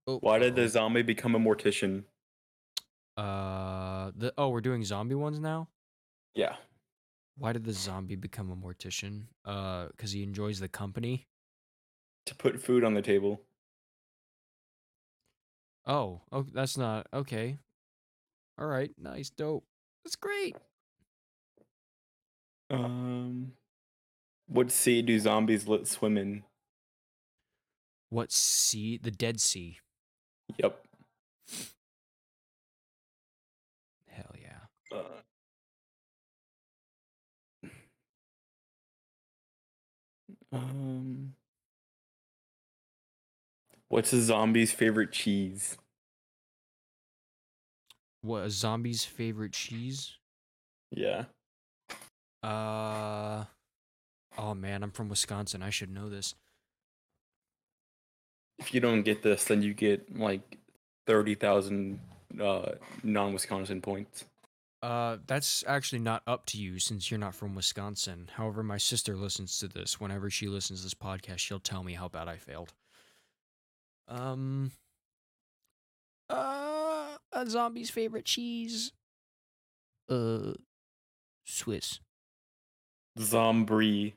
Oh, 0.06 0.18
Why 0.18 0.38
did 0.38 0.56
the 0.56 0.68
zombie 0.68 1.02
become 1.02 1.34
a 1.34 1.38
mortician? 1.38 2.04
uh 3.14 4.10
the 4.16 4.32
oh 4.38 4.48
we're 4.48 4.62
doing 4.62 4.82
zombie 4.84 5.14
ones 5.14 5.38
now? 5.38 5.68
Yeah. 6.34 6.56
Why 7.42 7.52
did 7.52 7.64
the 7.64 7.72
zombie 7.72 8.14
become 8.14 8.52
a 8.52 8.54
mortician? 8.54 9.24
Uh 9.44 9.88
cuz 9.98 10.12
he 10.12 10.22
enjoys 10.22 10.60
the 10.60 10.68
company. 10.68 11.26
To 12.26 12.36
put 12.36 12.60
food 12.62 12.84
on 12.84 12.94
the 12.94 13.02
table. 13.02 13.40
Oh, 15.84 16.20
oh 16.30 16.46
that's 16.54 16.78
not 16.78 17.08
okay. 17.12 17.58
All 18.56 18.68
right, 18.68 18.92
nice, 18.96 19.28
dope. 19.28 19.64
That's 20.04 20.14
great. 20.14 20.54
Um 22.70 23.54
what 24.46 24.70
sea 24.70 25.02
do 25.02 25.18
zombies 25.18 25.66
let 25.66 25.88
swim 25.88 26.16
in? 26.16 26.44
What 28.10 28.30
sea? 28.30 28.98
The 28.98 29.10
Dead 29.10 29.40
Sea. 29.40 29.80
Yep. 30.58 30.81
Um 40.52 41.34
What's 43.88 44.12
a 44.12 44.22
zombie's 44.22 44.72
favorite 44.72 45.12
cheese? 45.12 45.76
What 48.22 48.44
a 48.44 48.50
zombie's 48.50 49.04
favorite 49.04 49.52
cheese? 49.52 50.16
Yeah. 50.90 51.24
Uh 52.42 53.44
Oh 54.38 54.54
man, 54.54 54.82
I'm 54.82 54.90
from 54.90 55.08
Wisconsin. 55.08 55.62
I 55.62 55.70
should 55.70 55.90
know 55.90 56.08
this. 56.08 56.34
If 58.58 58.72
you 58.72 58.80
don't 58.80 59.02
get 59.02 59.22
this, 59.22 59.44
then 59.44 59.62
you 59.62 59.74
get 59.74 60.16
like 60.16 60.58
thirty 61.06 61.34
thousand 61.34 62.00
uh 62.40 62.72
non-Wisconsin 63.02 63.82
points. 63.82 64.24
Uh 64.82 65.18
that's 65.26 65.62
actually 65.66 66.00
not 66.00 66.22
up 66.26 66.44
to 66.46 66.58
you 66.58 66.78
since 66.80 67.10
you're 67.10 67.20
not 67.20 67.34
from 67.34 67.54
Wisconsin. 67.54 68.28
However, 68.34 68.62
my 68.62 68.78
sister 68.78 69.16
listens 69.16 69.58
to 69.58 69.68
this. 69.68 70.00
Whenever 70.00 70.28
she 70.28 70.48
listens 70.48 70.80
to 70.80 70.86
this 70.86 70.94
podcast, 70.94 71.38
she'll 71.38 71.60
tell 71.60 71.84
me 71.84 71.94
how 71.94 72.08
bad 72.08 72.26
I 72.28 72.36
failed. 72.36 72.72
Um 74.08 74.72
uh 76.28 77.16
a 77.32 77.46
zombie's 77.48 77.90
favorite 77.90 78.24
cheese. 78.24 78.92
Uh 80.08 80.54
Swiss. 81.44 82.00
Zombie. 83.18 84.16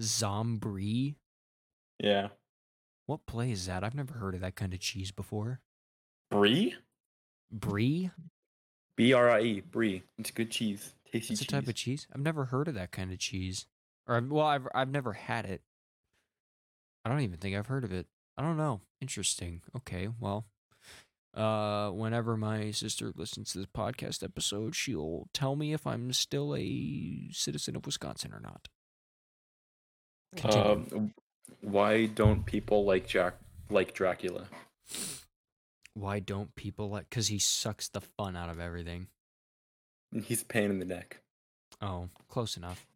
Zombrie? 0.00 1.14
Yeah. 1.98 2.28
What 3.06 3.26
play 3.26 3.52
is 3.52 3.66
that? 3.66 3.84
I've 3.84 3.94
never 3.94 4.14
heard 4.14 4.34
of 4.34 4.40
that 4.40 4.56
kind 4.56 4.74
of 4.74 4.80
cheese 4.80 5.12
before. 5.12 5.60
Brie? 6.30 6.74
Brie? 7.52 8.10
B 8.96 9.12
R 9.12 9.30
I 9.30 9.40
E. 9.40 9.60
Brie. 9.60 10.02
It's 10.18 10.30
good 10.30 10.50
cheese. 10.50 10.94
Tasty 11.10 11.34
It's 11.34 11.42
a 11.42 11.46
type 11.46 11.68
of 11.68 11.74
cheese. 11.74 12.06
I've 12.14 12.20
never 12.20 12.46
heard 12.46 12.68
of 12.68 12.74
that 12.74 12.92
kind 12.92 13.12
of 13.12 13.18
cheese. 13.18 13.66
Or 14.06 14.16
I've, 14.16 14.28
well, 14.28 14.46
I've 14.46 14.68
I've 14.74 14.90
never 14.90 15.12
had 15.12 15.46
it. 15.46 15.62
I 17.04 17.10
don't 17.10 17.20
even 17.20 17.38
think 17.38 17.56
I've 17.56 17.66
heard 17.66 17.84
of 17.84 17.92
it. 17.92 18.06
I 18.36 18.42
don't 18.42 18.56
know. 18.56 18.80
Interesting. 19.00 19.62
Okay, 19.76 20.08
well, 20.18 20.46
uh, 21.34 21.90
whenever 21.90 22.36
my 22.36 22.70
sister 22.70 23.12
listens 23.14 23.52
to 23.52 23.58
this 23.58 23.66
podcast 23.66 24.22
episode, 24.22 24.74
she'll 24.74 25.28
tell 25.32 25.56
me 25.56 25.72
if 25.72 25.86
I'm 25.86 26.12
still 26.12 26.54
a 26.56 27.28
citizen 27.32 27.76
of 27.76 27.86
Wisconsin 27.86 28.32
or 28.32 28.40
not. 28.40 28.68
Um, 30.42 31.14
why 31.60 32.06
don't 32.06 32.44
people 32.44 32.84
like 32.84 33.06
Jack 33.06 33.34
like 33.70 33.94
Dracula? 33.94 34.46
Why 35.94 36.18
don't 36.18 36.54
people 36.56 36.90
like? 36.90 37.08
Because 37.08 37.28
he 37.28 37.38
sucks 37.38 37.88
the 37.88 38.00
fun 38.00 38.36
out 38.36 38.50
of 38.50 38.60
everything. 38.60 39.08
He's 40.24 40.42
a 40.42 40.44
pain 40.44 40.70
in 40.70 40.78
the 40.78 40.84
neck. 40.84 41.20
Oh, 41.80 42.08
close 42.28 42.56
enough. 42.56 42.86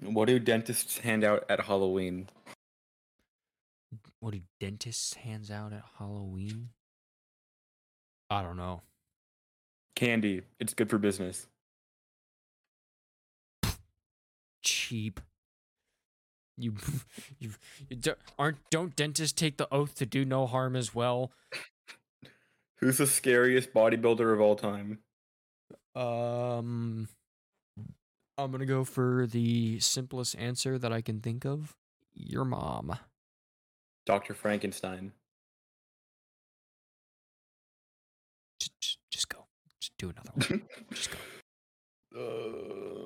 What 0.00 0.28
do 0.28 0.38
dentists 0.38 0.98
hand 0.98 1.24
out 1.24 1.44
at 1.48 1.60
Halloween? 1.60 2.28
What 4.20 4.32
do 4.32 4.40
dentists 4.60 5.14
hands 5.14 5.50
out 5.50 5.72
at 5.72 5.84
Halloween? 5.98 6.70
I 8.30 8.42
don't 8.42 8.56
know. 8.56 8.82
Candy. 9.94 10.42
It's 10.58 10.74
good 10.74 10.90
for 10.90 10.98
business. 10.98 11.46
cheap. 14.64 15.20
You, 16.58 16.74
you, 17.40 17.50
you 17.88 17.96
do, 17.96 18.14
aren't 18.38 18.58
don't 18.70 18.94
dentists 18.94 19.32
take 19.32 19.56
the 19.56 19.66
oath 19.74 19.96
to 19.96 20.06
do 20.06 20.24
no 20.24 20.46
harm 20.46 20.76
as 20.76 20.94
well? 20.94 21.32
Who's 22.76 22.98
the 22.98 23.08
scariest 23.08 23.74
bodybuilder 23.74 24.32
of 24.32 24.40
all 24.40 24.54
time? 24.54 25.00
Um, 25.96 27.08
I'm 28.38 28.52
gonna 28.52 28.66
go 28.66 28.84
for 28.84 29.26
the 29.26 29.80
simplest 29.80 30.36
answer 30.36 30.78
that 30.78 30.92
I 30.92 31.00
can 31.00 31.20
think 31.20 31.44
of. 31.44 31.74
Your 32.14 32.44
mom. 32.44 32.96
Dr. 34.06 34.34
Frankenstein. 34.34 35.12
Just, 38.60 38.80
just, 38.80 38.98
just 39.10 39.28
go. 39.28 39.46
Just 39.80 39.92
do 39.98 40.10
another 40.10 40.30
one. 40.34 40.62
Just 40.92 41.10
go. 41.10 41.18
Um, 42.16 43.03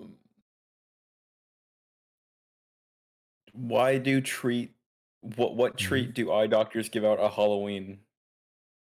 why 3.59 3.99
do 3.99 4.21
treat 4.21 4.73
what 5.21 5.57
what 5.57 5.77
treat 5.77 6.15
do 6.15 6.33
eye 6.33 6.47
doctors 6.47 6.89
give 6.89 7.05
out 7.05 7.19
at 7.19 7.33
Halloween? 7.33 7.99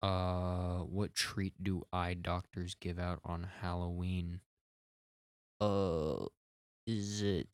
Uh, 0.03 0.79
what 0.81 1.15
treat 1.15 1.53
do 1.62 1.87
eye 1.93 2.15
doctors 2.15 2.75
give 2.75 2.99
out 2.99 3.21
on 3.25 3.49
Halloween? 3.61 4.41
Uh, 5.61 6.27
is 6.87 7.23
it 7.23 7.49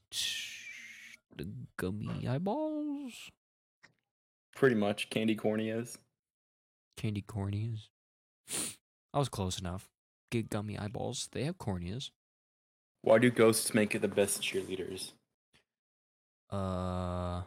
the 1.36 1.48
gummy 1.76 2.26
eyeballs? 2.26 3.30
Pretty 4.54 4.74
much 4.74 5.10
candy 5.10 5.36
corneas. 5.36 5.96
Candy 6.96 7.22
corneas. 7.22 7.88
I 9.14 9.18
was 9.18 9.28
close 9.28 9.58
enough. 9.58 9.88
Get 10.30 10.50
gummy 10.50 10.78
eyeballs. 10.78 11.28
They 11.32 11.44
have 11.44 11.58
corneas. 11.58 12.10
Why 13.02 13.18
do 13.18 13.30
ghosts 13.30 13.74
make 13.74 13.94
it 13.94 14.02
the 14.02 14.08
best 14.08 14.42
cheerleaders? 14.42 15.12
Uh, 16.50 17.42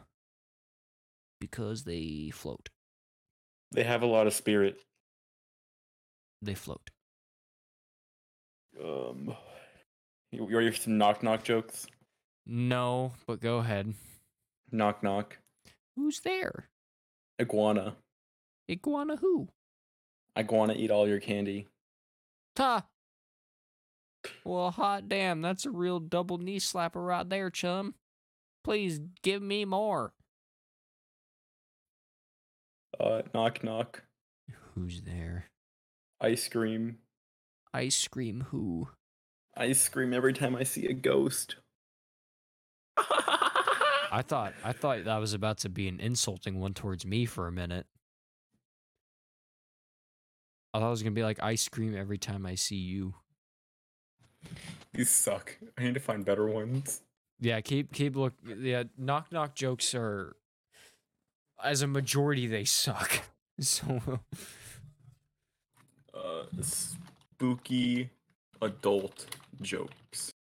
because 1.40 1.84
they 1.84 2.30
float. 2.32 2.70
They 3.72 3.82
have 3.82 4.02
a 4.02 4.06
lot 4.06 4.26
of 4.26 4.34
spirit. 4.34 4.80
They 6.40 6.54
float. 6.54 6.90
Um, 8.82 9.34
you 10.32 10.46
ready 10.46 10.70
for 10.70 10.76
some 10.76 10.98
knock 10.98 11.22
knock 11.22 11.44
jokes? 11.44 11.86
No, 12.46 13.12
but 13.26 13.40
go 13.40 13.58
ahead. 13.58 13.94
Knock 14.70 15.02
knock. 15.02 15.38
Who's 15.96 16.20
there? 16.20 16.68
Iguana. 17.40 17.96
Iguana 18.70 19.16
who? 19.16 19.48
Iguana 20.38 20.74
eat 20.74 20.90
all 20.90 21.08
your 21.08 21.20
candy. 21.20 21.66
Ta. 22.56 22.84
Well, 24.44 24.70
hot 24.70 25.08
damn, 25.08 25.42
that's 25.42 25.66
a 25.66 25.70
real 25.70 26.00
double 26.00 26.38
knee 26.38 26.58
slapper 26.58 27.06
right 27.06 27.28
there, 27.28 27.50
chum. 27.50 27.94
Please 28.64 29.00
give 29.22 29.42
me 29.42 29.64
more. 29.66 30.14
Uh, 32.98 33.22
knock 33.34 33.62
knock. 33.62 34.04
Who's 34.74 35.02
there? 35.02 35.46
Ice 36.20 36.48
cream. 36.48 36.98
Ice 37.74 38.08
cream 38.08 38.46
who? 38.50 38.88
Ice 39.56 39.82
scream 39.82 40.12
every 40.12 40.32
time 40.32 40.56
I 40.56 40.64
see 40.64 40.86
a 40.86 40.94
ghost. 40.94 41.56
I 42.96 44.22
thought 44.22 44.54
I 44.64 44.72
thought 44.72 45.04
that 45.04 45.18
was 45.18 45.34
about 45.34 45.58
to 45.58 45.68
be 45.68 45.88
an 45.88 46.00
insulting 46.00 46.60
one 46.60 46.72
towards 46.72 47.04
me 47.04 47.26
for 47.26 47.46
a 47.46 47.52
minute. 47.52 47.86
I 50.72 50.78
thought 50.78 50.86
it 50.86 50.90
was 50.90 51.02
gonna 51.02 51.14
be 51.14 51.22
like 51.22 51.42
ice 51.42 51.68
cream 51.68 51.96
every 51.96 52.18
time 52.18 52.46
I 52.46 52.54
see 52.54 52.76
you. 52.76 53.14
These 54.92 55.10
suck. 55.10 55.56
I 55.76 55.82
need 55.82 55.94
to 55.94 56.00
find 56.00 56.24
better 56.24 56.46
ones. 56.46 57.02
Yeah, 57.40 57.60
keep 57.60 57.92
keep 57.92 58.16
look. 58.16 58.34
Yeah, 58.46 58.84
knock 58.96 59.32
knock 59.32 59.54
jokes 59.54 59.94
are, 59.94 60.36
as 61.62 61.82
a 61.82 61.86
majority, 61.86 62.46
they 62.46 62.64
suck. 62.64 63.22
So 63.60 64.18
Uh, 66.12 66.42
spooky 66.60 68.10
adult 68.60 69.26
jokes. 69.62 70.32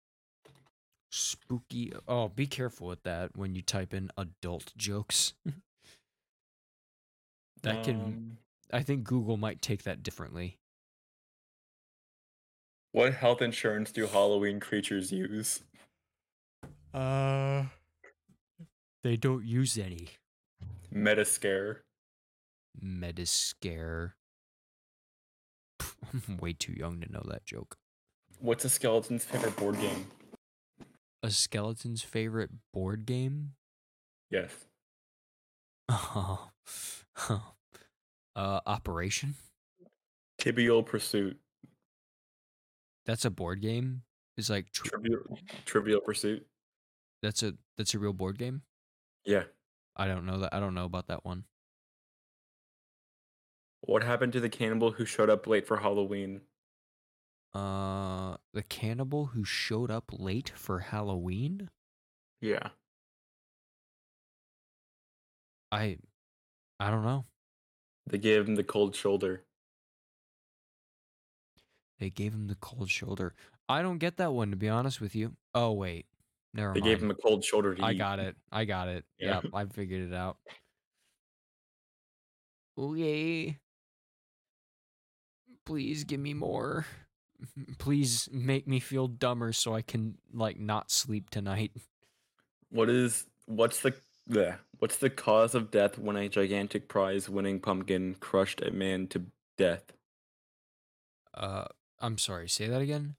spooky. 1.12 1.94
Oh, 2.08 2.30
be 2.30 2.48
careful 2.48 2.88
with 2.88 3.04
that 3.04 3.38
when 3.38 3.54
you 3.54 3.62
type 3.62 3.94
in 3.94 4.10
adult 4.18 4.74
jokes. 4.78 5.34
that 7.62 7.84
can. 7.84 7.96
Um, 7.96 8.38
I 8.72 8.82
think 8.82 9.04
Google 9.04 9.38
might 9.38 9.62
take 9.62 9.84
that 9.84 10.02
differently. 10.02 10.58
What 12.94 13.14
health 13.14 13.44
insurance 13.44 13.92
do 13.92 14.08
Halloween 14.08 14.60
creatures 14.60 15.12
use? 15.12 15.62
Uh, 16.94 17.64
they 19.04 19.18
don't 19.18 19.46
use 19.46 19.78
any 19.78 20.10
Metascare. 20.94 21.78
Metascare. 22.84 24.12
I'm 25.82 26.38
way 26.38 26.54
too 26.54 26.74
young 26.74 27.02
to 27.02 27.12
know 27.12 27.24
that 27.30 27.46
joke. 27.46 27.78
What's 28.40 28.66
a 28.66 28.70
skeleton's 28.70 29.24
favorite 29.24 29.56
board 29.56 29.80
game? 29.80 30.08
A 31.24 31.32
skeleton's 31.32 32.02
favorite 32.02 32.52
board 32.74 33.06
game? 33.06 33.54
Yes. 34.30 34.52
Oh, 35.90 36.50
uh, 37.30 38.60
Operation. 38.66 39.36
Tibial 40.40 40.86
Pursuit. 40.86 41.38
That's 43.06 43.26
a 43.26 43.30
board 43.30 43.62
game. 43.62 44.04
It's 44.38 44.50
like 44.50 44.72
tr- 44.72 44.88
Trivial, 44.90 45.40
Trivial 45.66 46.02
Pursuit. 46.02 46.46
That's 47.24 47.42
a 47.42 47.54
that's 47.78 47.96
a 47.96 48.00
real 48.00 48.14
board 48.14 48.38
game. 48.38 48.62
Yeah. 49.26 49.44
I 49.96 50.08
don't 50.08 50.26
know 50.26 50.40
that. 50.40 50.54
I 50.54 50.60
don't 50.60 50.76
know 50.76 50.86
about 50.86 51.08
that 51.08 51.26
one. 51.26 51.46
What 53.82 54.04
happened 54.04 54.34
to 54.34 54.40
the 54.40 54.50
cannibal 54.50 54.92
who 54.92 55.06
showed 55.06 55.30
up 55.30 55.48
late 55.48 55.66
for 55.66 55.78
Halloween? 55.78 56.42
Uh, 57.54 58.38
the 58.54 58.64
cannibal 58.64 59.28
who 59.28 59.44
showed 59.44 59.90
up 59.90 60.12
late 60.12 60.52
for 60.56 60.80
Halloween. 60.80 61.70
Yeah. 62.42 62.70
I, 65.72 65.98
I 66.80 66.92
don't 66.92 67.04
know. 67.04 67.26
They 68.08 68.18
gave 68.18 68.48
him 68.48 68.56
the 68.56 68.64
cold 68.64 68.96
shoulder. 68.96 69.44
They 72.00 72.10
gave 72.10 72.34
him 72.34 72.48
the 72.48 72.56
cold 72.56 72.90
shoulder. 72.90 73.34
I 73.70 73.82
don't 73.82 73.98
get 73.98 74.18
that 74.18 74.34
one 74.34 74.50
to 74.52 74.58
be 74.58 74.70
honest 74.70 75.00
with 75.00 75.16
you. 75.16 75.36
Oh 75.56 75.72
wait, 75.72 76.06
never 76.54 76.74
They 76.74 76.80
mind. 76.82 76.90
gave 76.90 77.04
him 77.04 77.12
a 77.12 77.16
cold 77.16 77.44
shoulder 77.44 77.76
to 77.76 77.84
I 77.84 77.92
eat. 77.92 77.98
got 77.98 78.20
it. 78.20 78.36
I 78.52 78.66
got 78.66 78.88
it. 78.88 79.06
Yeah. 79.20 79.42
Yep, 79.44 79.54
I 79.54 79.66
figured 79.66 80.12
it 80.12 80.14
out. 80.16 80.38
Okay. 82.78 83.60
Please 85.66 86.04
give 86.04 86.20
me 86.20 86.34
more. 86.34 86.86
Please 87.78 88.30
make 88.32 88.68
me 88.68 88.80
feel 88.80 89.08
dumber 89.08 89.54
so 89.54 89.74
I 89.76 89.82
can 89.82 90.18
like 90.34 90.60
not 90.60 90.92
sleep 90.92 91.30
tonight. 91.30 91.72
What 92.70 92.90
is 92.90 93.26
what's 93.46 93.82
the 93.82 93.94
yeah, 94.28 94.56
what's 94.80 94.98
the 94.98 95.10
cause 95.10 95.54
of 95.54 95.70
death 95.72 95.98
when 95.98 96.16
a 96.16 96.30
gigantic 96.30 96.88
prize 96.88 97.30
winning 97.30 97.60
pumpkin 97.60 98.16
crushed 98.20 98.62
a 98.62 98.72
man 98.72 99.08
to 99.10 99.24
death? 99.58 99.84
Uh 101.34 101.66
I'm 102.00 102.18
sorry, 102.18 102.50
say 102.50 102.68
that 102.68 102.82
again? 102.82 103.16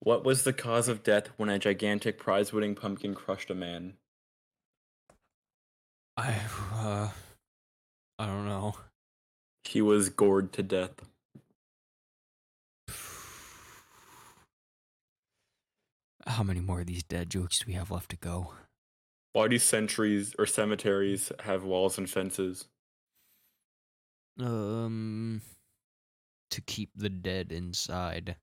What 0.00 0.24
was 0.24 0.42
the 0.42 0.52
cause 0.52 0.88
of 0.88 1.04
death 1.04 1.28
when 1.36 1.48
a 1.48 1.56
gigantic 1.60 2.18
prize 2.18 2.52
winning 2.52 2.74
pumpkin 2.74 3.14
crushed 3.14 3.48
a 3.48 3.54
man? 3.54 3.96
I 6.16 6.34
uh 6.72 7.10
I 8.18 8.26
don't 8.26 8.46
know. 8.46 8.74
He 9.64 9.80
was 9.82 10.08
gored 10.10 10.52
to 10.54 10.62
death. 10.64 11.02
How 16.28 16.44
many 16.44 16.60
more 16.60 16.80
of 16.82 16.86
these 16.86 17.02
dead 17.02 17.28
jokes 17.28 17.58
do 17.58 17.64
we 17.66 17.72
have 17.72 17.90
left 17.90 18.10
to 18.10 18.16
go? 18.16 18.54
Why 19.32 19.48
do 19.48 19.58
centuries 19.58 20.34
or 20.38 20.44
cemeteries 20.44 21.32
have 21.40 21.64
walls 21.64 21.96
and 21.96 22.10
fences? 22.10 22.68
Um 24.38 25.42
to 26.50 26.60
keep 26.60 26.90
the 26.94 27.08
dead 27.08 27.52
inside. 27.52 28.36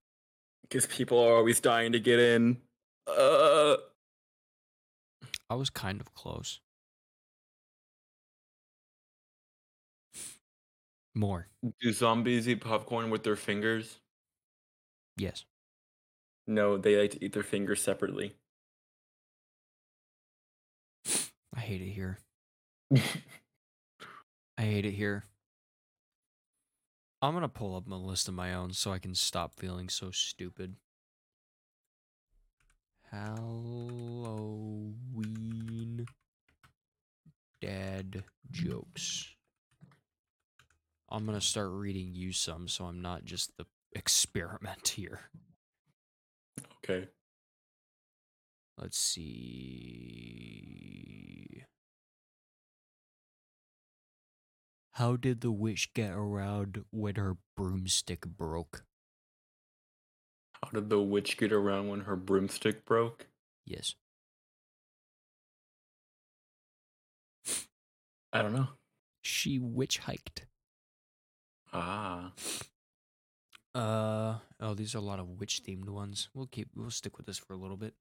Because 0.70 0.88
people 0.88 1.20
are 1.20 1.36
always 1.36 1.60
dying 1.60 1.92
to 1.92 2.00
get 2.00 2.20
in. 2.20 2.58
Uh, 3.08 3.76
I 5.50 5.56
was 5.56 5.70
kind 5.70 6.02
of 6.02 6.14
close. 6.14 6.60
More. 11.14 11.48
do 11.80 11.94
zombies 11.94 12.50
eat 12.50 12.62
popcorn 12.62 13.10
with 13.10 13.24
their 13.24 13.38
fingers? 13.38 14.00
Yes. 15.18 15.46
No, 16.48 16.78
they 16.78 17.00
like 17.00 17.12
to 17.12 17.24
eat 17.24 17.34
their 17.34 17.44
fingers 17.44 17.82
separately. 17.82 18.36
I 21.56 21.60
hate 21.60 21.82
it 21.82 21.92
here. 21.92 22.20
I 24.58 24.62
hate 24.62 24.86
it 24.86 24.92
here. 24.92 25.26
I'm 27.26 27.34
gonna 27.34 27.50
pull 27.50 27.76
up 27.76 27.90
a 27.90 27.96
list 27.96 28.28
of 28.28 28.36
my 28.36 28.54
own 28.54 28.74
so 28.74 28.94
I 28.94 29.00
can 29.00 29.16
stop 29.16 29.56
feeling 29.56 29.90
so 29.90 30.12
stupid. 30.12 30.76
Halloween 33.12 34.86
dad 37.60 38.24
jokes. 38.52 39.34
I'm 41.10 41.26
gonna 41.26 41.42
start 41.42 41.72
reading 41.72 42.14
you 42.14 42.32
some 42.32 42.68
so 42.68 42.86
I'm 42.86 43.02
not 43.02 43.26
just 43.26 43.58
the 43.58 43.66
experiment 43.94 44.88
here. 44.96 45.22
okay. 46.84 47.08
Let's 48.78 49.00
see. 49.00 50.36
How 54.96 55.18
did 55.18 55.42
the 55.42 55.52
witch 55.52 55.94
get 55.94 56.12
around 56.12 56.86
when 56.90 57.16
her 57.16 57.36
broomstick 57.58 58.26
broke? 58.26 58.86
How 60.64 60.70
did 60.70 60.90
the 60.90 61.02
witch 61.02 61.36
get 61.36 61.52
around 61.52 61.90
when 61.90 62.02
her 62.02 62.16
broomstick 62.16 62.86
broke? 62.86 63.28
Yes. 63.66 63.96
I 68.32 68.42
don't 68.42 68.54
know. 68.54 68.70
She 69.22 69.60
witch 69.60 69.98
hiked. 69.98 70.46
Ah. 71.74 72.32
Uh 73.74 74.38
oh, 74.62 74.76
these 74.76 74.96
are 74.96 75.00
a 75.00 75.02
lot 75.02 75.20
of 75.20 75.28
witch 75.28 75.62
themed 75.68 75.90
ones. 75.90 76.30
We'll 76.34 76.48
keep 76.48 76.70
we'll 76.74 76.90
stick 76.90 77.18
with 77.18 77.26
this 77.26 77.38
for 77.38 77.52
a 77.52 77.58
little 77.58 77.76
bit. 77.76 77.96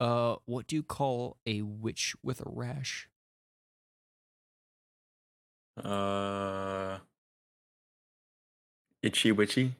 Uh 0.00 0.36
what 0.46 0.66
do 0.66 0.74
you 0.74 0.82
call 0.82 1.36
a 1.44 1.60
witch 1.60 2.16
with 2.22 2.40
a 2.40 2.48
rash? 2.48 3.10
Uh. 5.84 6.98
Itchy 9.02 9.32
witchy? 9.32 9.74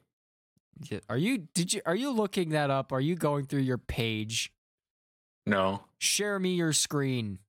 Yeah, 0.89 0.99
Are 1.09 1.17
you 1.17 1.47
did 1.53 1.73
you 1.73 1.81
are 1.85 1.95
you 1.95 2.11
looking 2.11 2.49
that 2.49 2.69
up? 2.69 2.91
Are 2.91 3.01
you 3.01 3.15
going 3.15 3.45
through 3.45 3.61
your 3.61 3.77
page? 3.77 4.51
No. 5.45 5.83
Share 5.99 6.39
me 6.39 6.55
your 6.55 6.73
screen. 6.73 7.39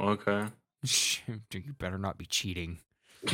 Okay. 0.00 0.46
you 0.84 1.72
better 1.78 1.98
not 1.98 2.18
be 2.18 2.26
cheating. 2.26 2.78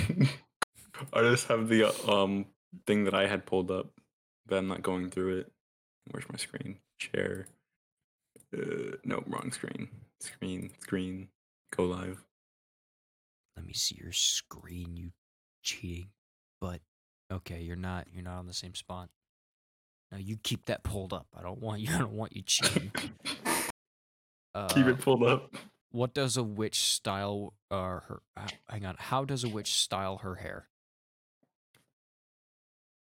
I 1.13 1.21
just 1.21 1.49
have 1.49 1.69
the 1.69 1.93
um 2.11 2.47
thing 2.87 3.05
that 3.05 3.15
I 3.15 3.27
had 3.27 3.47
pulled 3.47 3.71
up, 3.71 3.89
but 4.47 4.57
I'm 4.57 4.69
not 4.69 4.83
going 4.83 5.11
through 5.11 5.39
it. 5.39 5.53
Where's 6.11 6.29
my 6.31 6.37
screen? 6.37 6.79
Share. 6.99 7.47
Uh, 8.57 8.97
no, 9.05 9.23
wrong 9.27 9.53
screen. 9.53 9.89
Screen, 10.21 10.71
screen. 10.81 11.29
Go 11.77 11.85
live. 11.85 12.25
Let 13.59 13.67
me 13.67 13.73
see 13.73 13.99
your 14.01 14.13
screen, 14.13 14.97
you 14.97 15.11
cheating. 15.65 16.11
But 16.61 16.81
okay, 17.33 17.61
you're 17.61 17.75
not 17.75 18.07
you're 18.15 18.23
not 18.23 18.39
on 18.39 18.47
the 18.47 18.55
same 18.55 18.77
spot. 18.77 19.09
Now 20.13 20.19
you 20.19 20.37
keep 20.41 20.67
that 20.67 20.85
pulled 20.85 21.13
up. 21.13 21.27
I 21.37 21.43
don't 21.43 21.61
want 21.61 21.81
you 21.81 21.93
I 21.95 21.99
don't 21.99 22.13
want 22.13 22.37
you 22.37 22.43
cheating. 22.43 22.93
Uh, 24.55 24.69
Keep 24.69 24.87
it 24.87 25.01
pulled 25.01 25.25
up. 25.25 25.57
What 25.91 26.15
does 26.15 26.37
a 26.37 26.45
witch 26.45 26.79
style 26.79 27.55
uh, 27.69 27.99
her? 27.99 28.23
Hang 28.69 28.87
on. 28.87 28.95
How 28.97 29.25
does 29.25 29.43
a 29.43 29.49
witch 29.49 29.73
style 29.75 30.19
her 30.19 30.37
hair? 30.37 30.69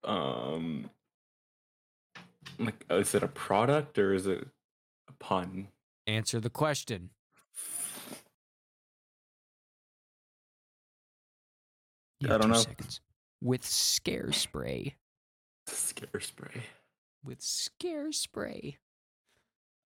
Um, 0.05 0.91
like, 2.59 2.85
is 2.91 3.15
it 3.15 3.23
a 3.23 3.29
product 3.29 3.99
or 3.99 4.13
is 4.13 4.27
it 4.27 4.47
a 5.09 5.13
pun? 5.19 5.69
Answer 6.07 6.41
the 6.41 6.51
question. 6.51 7.09
I 12.25 12.39
don't 12.39 12.51
know. 12.51 12.55
Seconds. 12.55 13.01
With 13.41 13.65
scare 13.65 14.33
spray. 14.33 14.95
Scare 15.67 16.21
spray. 16.21 16.63
With 17.25 17.41
scare 17.41 18.13
spray. 18.13 18.79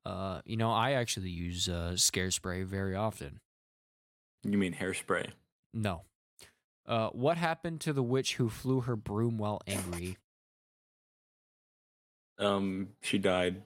Uh, 0.05 0.41
you 0.45 0.57
know, 0.57 0.71
I 0.71 0.93
actually 0.93 1.31
use 1.31 1.69
uh, 1.69 1.97
scare 1.97 2.31
spray 2.31 2.63
very 2.63 2.95
often. 2.95 3.41
You 4.45 4.57
mean 4.57 4.75
hairspray? 4.75 5.31
No. 5.75 6.03
Uh, 6.87 7.09
what 7.09 7.37
happened 7.37 7.81
to 7.81 7.93
the 7.93 8.03
witch 8.03 8.37
who 8.37 8.49
flew 8.49 8.83
her 8.83 8.95
broom 8.97 9.39
while 9.39 9.61
angry? 9.67 10.17
Um, 12.39 12.89
she 13.01 13.17
died. 13.17 13.63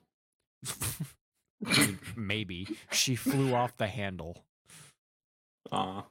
Maybe 2.16 2.68
she 2.92 3.16
flew 3.16 3.52
off 3.52 3.76
the 3.76 3.88
handle. 3.88 4.44
Ah, 5.72 6.04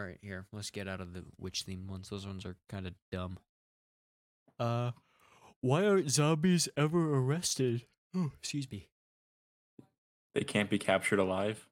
All 0.00 0.06
right, 0.06 0.18
here. 0.22 0.46
Let's 0.50 0.70
get 0.70 0.88
out 0.88 1.02
of 1.02 1.12
the 1.12 1.24
witch 1.38 1.66
themed 1.66 1.86
ones. 1.86 2.08
Those 2.08 2.26
ones 2.26 2.46
are 2.46 2.56
kind 2.70 2.86
of 2.86 2.94
dumb. 3.12 3.38
Uh, 4.58 4.92
why 5.60 5.84
aren't 5.84 6.10
zombies 6.10 6.70
ever 6.74 7.18
arrested? 7.18 7.84
Oh, 8.16 8.30
excuse 8.38 8.70
me. 8.70 8.88
they 10.34 10.42
can't 10.42 10.70
be 10.70 10.78
captured 10.78 11.18
alive. 11.18 11.68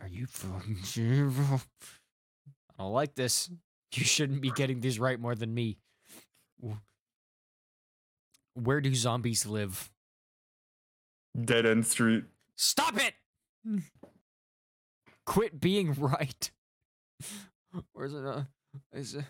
Are 0.00 0.08
you 0.08 0.26
fucking 0.26 0.78
I 2.76 2.82
don't 2.82 2.92
like 2.92 3.14
this. 3.14 3.48
You 3.94 4.04
shouldn't 4.04 4.40
be 4.40 4.50
getting 4.50 4.80
these 4.80 4.98
right 4.98 5.20
more 5.20 5.36
than 5.36 5.54
me. 5.54 5.78
Where 8.54 8.80
do 8.80 8.92
zombies 8.92 9.46
live? 9.46 9.88
Dead 11.40 11.64
end 11.64 11.86
street. 11.86 12.24
Stop 12.56 12.96
it! 12.96 13.14
Quit 15.26 15.60
being 15.60 15.92
right. 15.98 16.50
Where's 17.92 18.14
it? 18.14 18.24
Uh, 18.24 18.42
is 18.92 19.14
it? 19.14 19.24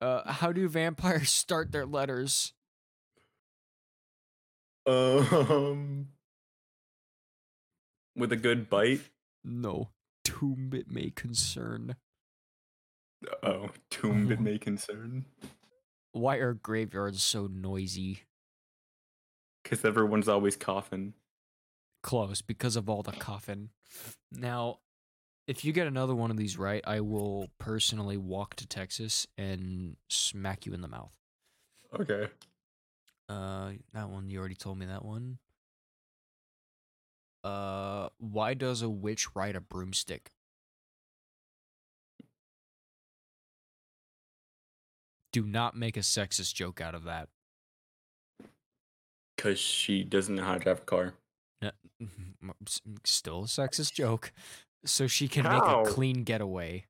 Uh, 0.00 0.30
how 0.30 0.52
do 0.52 0.68
vampires 0.68 1.30
start 1.32 1.72
their 1.72 1.86
letters? 1.86 2.52
Um, 4.86 6.08
with 8.14 8.32
a 8.32 8.36
good 8.36 8.68
bite. 8.68 9.00
No, 9.42 9.90
tomb 10.24 10.72
it 10.74 10.90
may 10.90 11.10
concern. 11.10 11.96
Oh, 13.42 13.70
tomb 13.90 14.30
it 14.30 14.40
may 14.42 14.58
concern. 14.58 15.24
Why 16.12 16.36
are 16.36 16.52
graveyards 16.52 17.22
so 17.22 17.48
noisy? 17.50 18.24
Because 19.62 19.84
everyone's 19.84 20.28
always 20.28 20.56
coughing. 20.56 21.14
Close 22.02 22.42
because 22.42 22.76
of 22.76 22.90
all 22.90 23.02
the 23.02 23.12
coffin. 23.12 23.70
Now, 24.30 24.80
if 25.46 25.64
you 25.64 25.72
get 25.72 25.86
another 25.86 26.14
one 26.14 26.30
of 26.30 26.36
these 26.36 26.58
right, 26.58 26.82
I 26.86 27.00
will 27.00 27.50
personally 27.58 28.16
walk 28.16 28.54
to 28.56 28.66
Texas 28.66 29.26
and 29.36 29.96
smack 30.08 30.66
you 30.66 30.72
in 30.72 30.80
the 30.80 30.88
mouth. 30.88 31.12
Okay. 31.98 32.28
Uh, 33.28 33.70
that 33.92 34.08
one 34.08 34.30
you 34.30 34.38
already 34.38 34.54
told 34.54 34.78
me 34.78 34.86
that 34.86 35.04
one. 35.04 35.38
Uh, 37.42 38.08
why 38.18 38.54
does 38.54 38.80
a 38.80 38.88
witch 38.88 39.34
ride 39.34 39.54
a 39.54 39.60
broomstick? 39.60 40.30
Do 45.30 45.44
not 45.44 45.76
make 45.76 45.96
a 45.96 46.00
sexist 46.00 46.54
joke 46.54 46.80
out 46.80 46.94
of 46.94 47.04
that. 47.04 47.28
Because 49.36 49.58
she 49.58 50.04
doesn't 50.04 50.36
know 50.36 50.44
how 50.44 50.54
to 50.54 50.60
drive 50.60 50.78
a 50.78 50.82
car. 50.82 51.14
Still 53.04 53.44
a 53.44 53.46
sexist 53.46 53.92
joke. 53.92 54.32
So 54.84 55.06
she 55.06 55.28
can 55.28 55.44
How? 55.44 55.52
make 55.82 55.86
a 55.88 55.90
clean 55.90 56.24
getaway. 56.24 56.86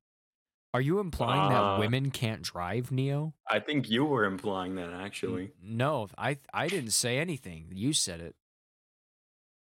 Are 0.72 0.80
you 0.80 0.99
implying 0.99 1.51
that 1.51 1.62
Uh, 1.62 1.78
women 1.78 2.11
can't 2.11 2.42
drive, 2.42 2.90
Neo? 2.90 3.34
I 3.49 3.61
think 3.61 3.88
you 3.88 4.05
were 4.05 4.24
implying 4.24 4.74
that 4.74 4.90
actually. 4.92 5.53
No, 5.62 6.09
I 6.18 6.38
I 6.53 6.66
didn't 6.68 6.90
say 6.90 7.18
anything. 7.18 7.68
You 7.72 7.92
said 7.92 8.20
it. 8.20 8.34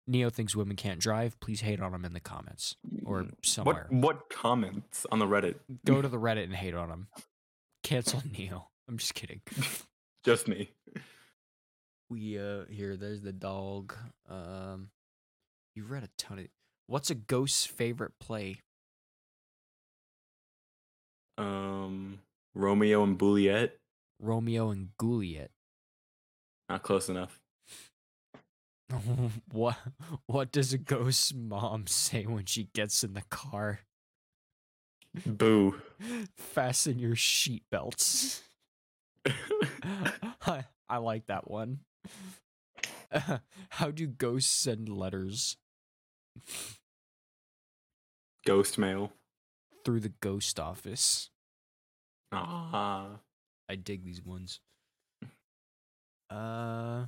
Neo 0.07 0.29
thinks 0.29 0.55
women 0.55 0.75
can't 0.75 0.99
drive. 0.99 1.39
Please 1.39 1.61
hate 1.61 1.79
on 1.79 1.93
him 1.93 2.03
in 2.03 2.13
the 2.13 2.19
comments 2.19 2.75
or 3.05 3.27
somewhere. 3.43 3.87
What 3.89 4.01
what 4.01 4.29
comments 4.29 5.05
on 5.11 5.19
the 5.19 5.27
Reddit? 5.27 5.55
Go 5.85 6.01
to 6.01 6.07
the 6.09 6.17
Reddit 6.19 6.43
and 6.45 6.55
hate 6.55 6.73
on 6.73 6.89
him. 6.89 7.07
Cancel 7.83 8.21
Neo. 8.29 8.69
I'm 8.87 8.97
just 8.97 9.13
kidding. 9.13 9.41
Just 10.25 10.49
me. 10.49 10.69
We 12.09 12.37
uh 12.37 12.65
here. 12.69 12.97
There's 12.97 13.21
the 13.21 13.31
dog. 13.31 13.95
Um, 14.27 14.89
you 15.75 15.85
read 15.85 16.03
a 16.03 16.09
ton 16.17 16.39
of. 16.39 16.47
What's 16.89 17.11
a 17.11 17.15
ghost's 17.15 17.67
favorite 17.67 18.13
play? 18.19 18.61
Um, 21.37 22.17
Romeo 22.55 23.03
and 23.03 23.19
Juliet. 23.19 23.77
Romeo 24.19 24.71
and 24.71 24.89
Juliet. 24.99 25.51
Not 26.67 26.81
close 26.81 27.07
enough. 27.07 27.39
what 29.51 29.77
what 30.25 30.51
does 30.51 30.73
a 30.73 30.79
ghost's 30.79 31.31
mom 31.31 31.85
say 31.85 32.25
when 32.25 32.45
she 32.45 32.69
gets 32.73 33.03
in 33.03 33.13
the 33.13 33.21
car? 33.29 33.81
Boo. 35.27 35.79
Fasten 36.37 36.97
your 36.97 37.15
seat 37.15 37.65
belts. 37.69 38.41
I, 40.43 40.63
I 40.89 40.97
like 40.97 41.27
that 41.27 41.51
one. 41.51 41.81
How 43.69 43.91
do 43.91 44.07
ghosts 44.07 44.49
send 44.49 44.89
letters 44.89 45.55
Ghost 48.45 48.77
mail. 48.77 49.11
through 49.85 49.99
the 49.99 50.13
ghost 50.21 50.59
office? 50.59 51.29
Ah. 52.31 53.19
I 53.69 53.75
dig 53.75 54.03
these 54.03 54.23
ones. 54.23 54.59
Uh, 56.29 57.05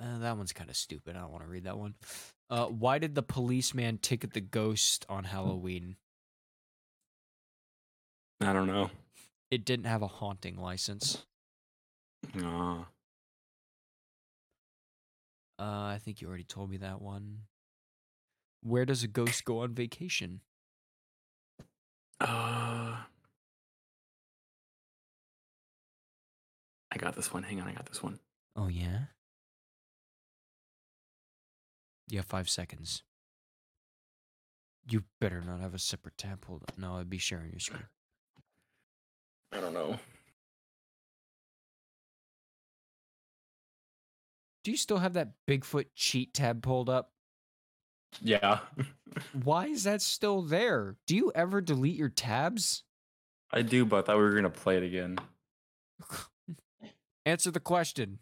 uh 0.00 0.18
that 0.20 0.36
one's 0.36 0.52
kind 0.52 0.70
of 0.70 0.76
stupid. 0.76 1.16
I 1.16 1.20
don't 1.20 1.32
want 1.32 1.44
to 1.44 1.50
read 1.50 1.64
that 1.64 1.78
one. 1.78 1.94
Uh, 2.50 2.66
why 2.66 2.98
did 2.98 3.14
the 3.14 3.22
policeman 3.22 3.98
ticket 3.98 4.32
the 4.32 4.40
ghost 4.40 5.04
on 5.08 5.24
Halloween? 5.24 5.96
I 8.40 8.52
don't 8.52 8.68
know. 8.68 8.90
It 9.50 9.64
didn't 9.64 9.86
have 9.86 10.02
a 10.02 10.06
haunting 10.06 10.56
license. 10.56 11.24
Ah. 12.40 12.86
Uh, 15.58 15.62
I 15.94 15.98
think 16.02 16.20
you 16.20 16.28
already 16.28 16.44
told 16.44 16.70
me 16.70 16.76
that 16.78 17.02
one. 17.02 17.38
Where 18.62 18.84
does 18.84 19.02
a 19.02 19.08
ghost 19.08 19.44
go 19.44 19.60
on 19.60 19.74
vacation? 19.74 20.40
Uh, 22.20 22.96
I 26.90 26.96
got 26.96 27.14
this 27.14 27.32
one. 27.32 27.44
Hang 27.44 27.60
on, 27.60 27.68
I 27.68 27.72
got 27.72 27.86
this 27.86 28.02
one. 28.02 28.18
Oh 28.56 28.68
yeah. 28.68 29.04
You 32.08 32.18
have 32.18 32.26
five 32.26 32.48
seconds. 32.48 33.02
You 34.90 35.04
better 35.20 35.42
not 35.42 35.60
have 35.60 35.74
a 35.74 35.78
separate 35.78 36.16
tab 36.16 36.40
pulled 36.40 36.62
up. 36.62 36.72
No, 36.78 36.96
I'd 36.96 37.10
be 37.10 37.18
sharing 37.18 37.50
your 37.50 37.60
screen. 37.60 37.84
I 39.52 39.60
don't 39.60 39.74
know. 39.74 39.98
Do 44.64 44.70
you 44.70 44.76
still 44.76 44.98
have 44.98 45.12
that 45.14 45.32
Bigfoot 45.46 45.86
cheat 45.94 46.34
tab 46.34 46.62
pulled 46.62 46.88
up? 46.88 47.12
Yeah, 48.22 48.60
Why 49.44 49.66
is 49.66 49.84
that 49.84 50.02
still 50.02 50.42
there? 50.42 50.96
Do 51.06 51.14
you 51.16 51.30
ever 51.34 51.60
delete 51.60 51.96
your 51.96 52.08
tabs? 52.08 52.82
I 53.52 53.62
do, 53.62 53.84
but 53.84 53.98
I 53.98 54.02
thought 54.02 54.16
we 54.16 54.22
were 54.22 54.34
gonna 54.34 54.50
play 54.50 54.76
it 54.76 54.82
again. 54.82 55.18
Answer 57.26 57.50
the 57.50 57.60
question. 57.60 58.18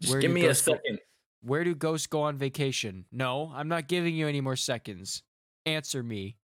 Just 0.00 0.12
Where 0.12 0.20
give 0.20 0.30
me 0.30 0.42
a 0.42 0.48
ghosts 0.48 0.66
go- 0.66 0.74
second. 0.74 0.98
Where 1.42 1.64
do 1.64 1.74
ghosts 1.74 2.06
go 2.06 2.22
on 2.22 2.36
vacation? 2.38 3.04
No, 3.12 3.52
I'm 3.54 3.68
not 3.68 3.88
giving 3.88 4.14
you 4.16 4.26
any 4.26 4.40
more 4.40 4.56
seconds. 4.56 5.22
Answer 5.64 6.02
me. 6.02 6.36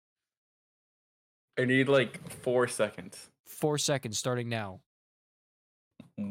I 1.59 1.65
need 1.65 1.89
like 1.89 2.31
four 2.31 2.69
seconds. 2.69 3.31
Four 3.47 3.79
seconds 3.79 4.19
starting 4.19 4.49
now. 4.49 4.81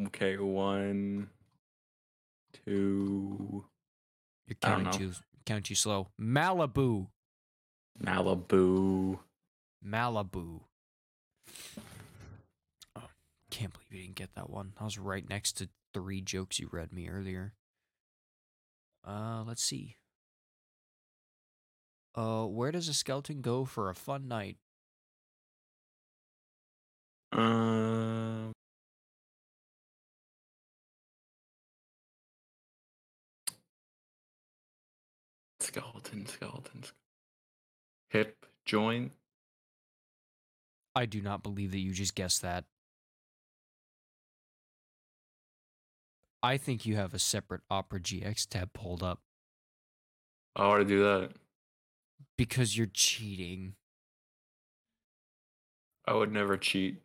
Okay, 0.08 0.38
one, 0.38 1.28
two, 2.66 3.66
You're 4.48 4.58
counting 4.62 4.92
too 4.92 5.12
counting 5.46 5.72
you 5.72 5.76
slow. 5.76 6.10
Malibu. 6.20 7.08
Malibu. 8.02 9.20
Malibu. 9.86 10.62
Oh, 12.96 13.10
can't 13.50 13.74
believe 13.74 13.92
you 13.92 14.02
didn't 14.02 14.16
get 14.16 14.36
that 14.36 14.50
one. 14.50 14.74
I 14.80 14.84
was 14.84 14.98
right 14.98 15.28
next 15.28 15.54
to 15.58 15.70
three 15.94 16.22
jokes 16.22 16.60
you 16.60 16.70
read 16.72 16.94
me 16.94 17.10
earlier. 17.10 17.54
Uh, 19.08 19.44
let's 19.46 19.64
see. 19.64 19.96
Uh, 22.16 22.46
where 22.46 22.72
does 22.72 22.88
a 22.88 22.94
skeleton 22.94 23.42
go 23.42 23.66
for 23.66 23.90
a 23.90 23.96
fun 23.96 24.28
night? 24.28 24.58
Um. 27.32 28.52
Skeleton, 35.82 36.26
skeleton, 36.26 36.84
sk- 36.84 36.94
hip 38.10 38.46
joint. 38.66 39.14
I 40.96 41.06
do 41.06 41.22
not 41.22 41.44
believe 41.44 41.72
that 41.72 41.80
you 41.80 41.92
just 41.94 42.14
guessed 42.14 42.42
that. 42.42 42.66
I 46.44 46.58
think 46.58 46.86
you 46.86 46.96
have 46.98 47.14
a 47.14 47.20
separate 47.20 47.62
Opera 47.70 48.02
GX 48.02 48.48
tab 48.50 48.74
pulled 48.74 49.02
up 49.04 49.20
I 50.56 50.68
want 50.68 50.82
to 50.82 50.86
do 50.86 51.04
that. 51.04 51.30
because 52.38 52.76
you're 52.78 52.90
cheating. 52.92 53.76
I 56.06 56.14
would 56.16 56.32
never 56.34 56.58
cheat. 56.58 56.98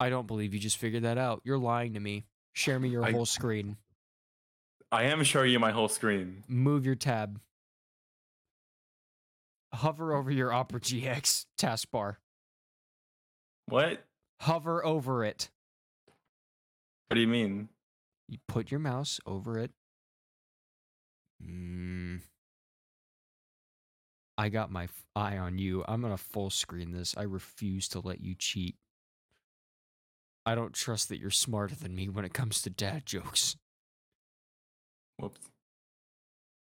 I 0.00 0.10
don't 0.10 0.26
believe 0.26 0.52
you 0.52 0.60
just 0.60 0.76
figured 0.76 1.04
that 1.04 1.16
out. 1.16 1.40
You're 1.44 1.58
lying 1.58 1.94
to 1.94 2.00
me. 2.00 2.26
Share 2.52 2.78
me 2.78 2.90
your 2.90 3.04
I- 3.04 3.12
whole 3.12 3.24
screen. 3.24 3.76
I 4.92 5.04
am 5.04 5.22
showing 5.22 5.52
you 5.52 5.60
my 5.60 5.70
whole 5.70 5.88
screen. 5.88 6.42
Move 6.48 6.84
your 6.84 6.96
tab. 6.96 7.40
Hover 9.72 10.14
over 10.14 10.30
your 10.30 10.52
Opera 10.52 10.80
GX 10.80 11.46
taskbar. 11.58 12.16
What? 13.66 14.04
Hover 14.40 14.84
over 14.84 15.24
it. 15.24 15.48
What 17.08 17.14
do 17.14 17.20
you 17.20 17.28
mean? 17.28 17.68
You 18.28 18.38
put 18.48 18.70
your 18.70 18.80
mouse 18.80 19.20
over 19.26 19.58
it. 19.58 19.70
Mm. 21.44 22.20
I 24.36 24.48
got 24.48 24.72
my 24.72 24.84
f- 24.84 25.04
eye 25.14 25.36
on 25.36 25.58
you. 25.58 25.84
I'm 25.86 26.02
gonna 26.02 26.16
full 26.16 26.50
screen 26.50 26.92
this. 26.92 27.14
I 27.16 27.22
refuse 27.22 27.88
to 27.88 28.00
let 28.00 28.20
you 28.20 28.34
cheat. 28.34 28.76
I 30.44 30.54
don't 30.54 30.72
trust 30.72 31.08
that 31.10 31.20
you're 31.20 31.30
smarter 31.30 31.74
than 31.74 31.94
me 31.94 32.08
when 32.08 32.24
it 32.24 32.32
comes 32.32 32.62
to 32.62 32.70
dad 32.70 33.06
jokes. 33.06 33.56
Whoops. 35.20 35.40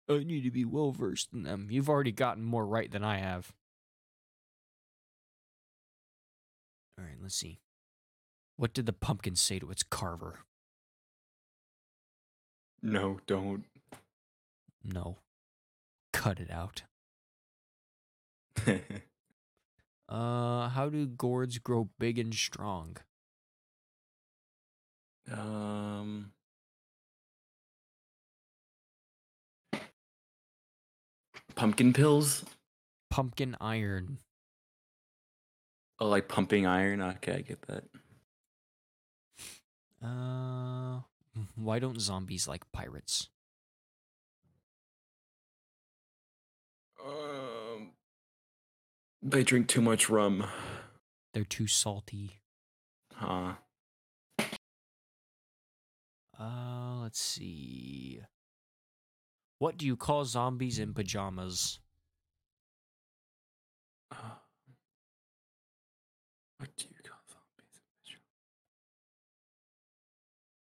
I 0.08 0.18
need 0.24 0.42
to 0.44 0.50
be 0.50 0.64
well 0.64 0.92
versed 0.92 1.32
in 1.32 1.42
them. 1.42 1.68
You've 1.70 1.88
already 1.88 2.12
gotten 2.12 2.44
more 2.44 2.66
right 2.66 2.90
than 2.90 3.04
I 3.04 3.18
have. 3.18 3.52
All 6.98 7.04
right, 7.04 7.16
let's 7.20 7.34
see. 7.34 7.60
What 8.56 8.72
did 8.72 8.86
the 8.86 8.92
pumpkin 8.92 9.36
say 9.36 9.58
to 9.58 9.70
its 9.70 9.82
carver? 9.82 10.40
No, 12.82 13.18
don't. 13.26 13.64
No. 14.84 15.18
Cut 16.12 16.38
it 16.40 16.50
out. 16.50 16.82
Uh, 20.08 20.68
how 20.68 20.88
do 20.88 21.04
gourds 21.04 21.58
grow 21.58 21.88
big 21.98 22.16
and 22.16 22.32
strong? 22.32 22.96
um. 25.32 26.30
Pumpkin 31.56 31.94
pills? 31.94 32.44
Pumpkin 33.10 33.56
iron. 33.60 34.18
Oh, 35.98 36.08
like 36.08 36.28
pumping 36.28 36.66
iron? 36.66 37.00
Okay, 37.00 37.36
I 37.36 37.40
get 37.40 37.62
that. 37.62 37.84
Uh, 40.04 41.00
why 41.54 41.78
don't 41.78 42.00
zombies 42.00 42.46
like 42.46 42.70
pirates? 42.72 43.30
Um, 47.02 47.92
they 49.22 49.42
drink 49.42 49.68
too 49.68 49.80
much 49.80 50.10
rum. 50.10 50.44
They're 51.32 51.44
too 51.44 51.66
salty. 51.66 52.42
Huh. 53.14 53.54
Uh, 56.38 57.00
let's 57.02 57.20
see. 57.20 58.20
What 59.58 59.78
do 59.78 59.86
you 59.86 59.96
call 59.96 60.24
zombies 60.24 60.78
in 60.78 60.92
pajamas? 60.92 61.78
Uh, 64.10 64.16
what 66.58 66.68
do 66.76 66.84
you 66.84 66.96
call 67.02 67.20
zombies? 67.28 67.80
in 67.80 67.82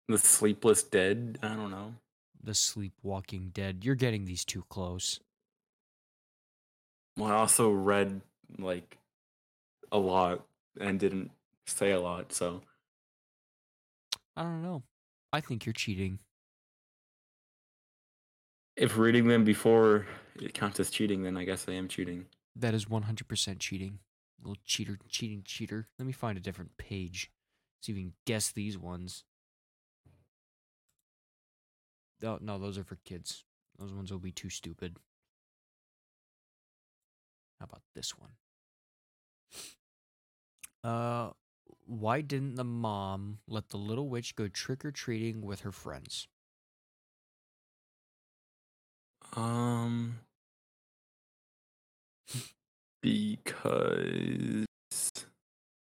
pajamas? 0.09 0.23
The 0.23 0.29
sleepless 0.29 0.83
dead? 0.83 1.39
I 1.43 1.49
don't 1.49 1.71
know. 1.71 1.95
The 2.43 2.55
sleepwalking 2.55 3.51
dead. 3.53 3.85
You're 3.85 3.95
getting 3.97 4.25
these 4.25 4.47
too 4.47 4.65
close. 4.71 5.21
Well, 7.19 7.31
I 7.31 7.35
also 7.35 7.71
read 7.71 8.23
like 8.59 8.97
a 9.93 9.99
lot 9.99 10.47
and 10.81 10.99
didn't 10.99 11.31
say 11.67 11.91
a 11.91 12.01
lot, 12.01 12.33
so 12.33 12.63
I 14.37 14.43
don't 14.43 14.63
know. 14.63 14.83
I 15.35 15.43
think 15.43 15.67
you're 15.67 15.75
cheating. 15.75 16.19
If 18.81 18.97
reading 18.97 19.29
them 19.29 19.45
before 19.45 20.07
it 20.41 20.55
counts 20.55 20.81
as 20.81 20.91
cheating, 20.91 21.23
then 21.23 21.37
I 21.37 21.45
guess 21.45 21.67
I 21.69 21.73
am 21.73 21.87
cheating. 21.87 22.25
That 22.57 22.73
is 22.73 22.87
100% 22.87 23.59
cheating. 23.59 23.99
Little 24.43 24.57
cheater, 24.65 24.99
cheating 25.07 25.43
cheater. 25.45 25.89
Let 25.99 26.07
me 26.07 26.13
find 26.13 26.39
a 26.39 26.41
different 26.41 26.79
page. 26.79 27.31
See 27.83 27.93
if 27.93 27.99
you 27.99 28.05
can 28.05 28.15
guess 28.27 28.51
these 28.51 28.79
ones. 28.79 29.25
Oh, 32.25 32.39
no, 32.41 32.59
those 32.59 32.79
are 32.79 32.85
for 32.85 32.97
kids. 33.05 33.45
Those 33.79 33.93
ones 33.93 34.11
will 34.11 34.19
be 34.19 34.33
too 34.33 34.49
stupid. 34.49 34.97
How 37.59 37.65
about 37.65 37.83
this 37.95 38.15
one? 38.17 38.31
Uh, 40.83 41.33
why 41.87 42.23
didn't 42.23 42.55
the 42.55 42.65
mom 42.65 43.41
let 43.47 43.69
the 43.69 43.77
little 43.77 44.09
witch 44.09 44.37
go 44.37 44.49
trick 44.49 44.87
or 44.87 44.91
treating 44.91 45.43
with 45.43 45.61
her 45.61 45.73
friends? 45.73 46.29
Um, 49.37 50.19
because 53.03 54.67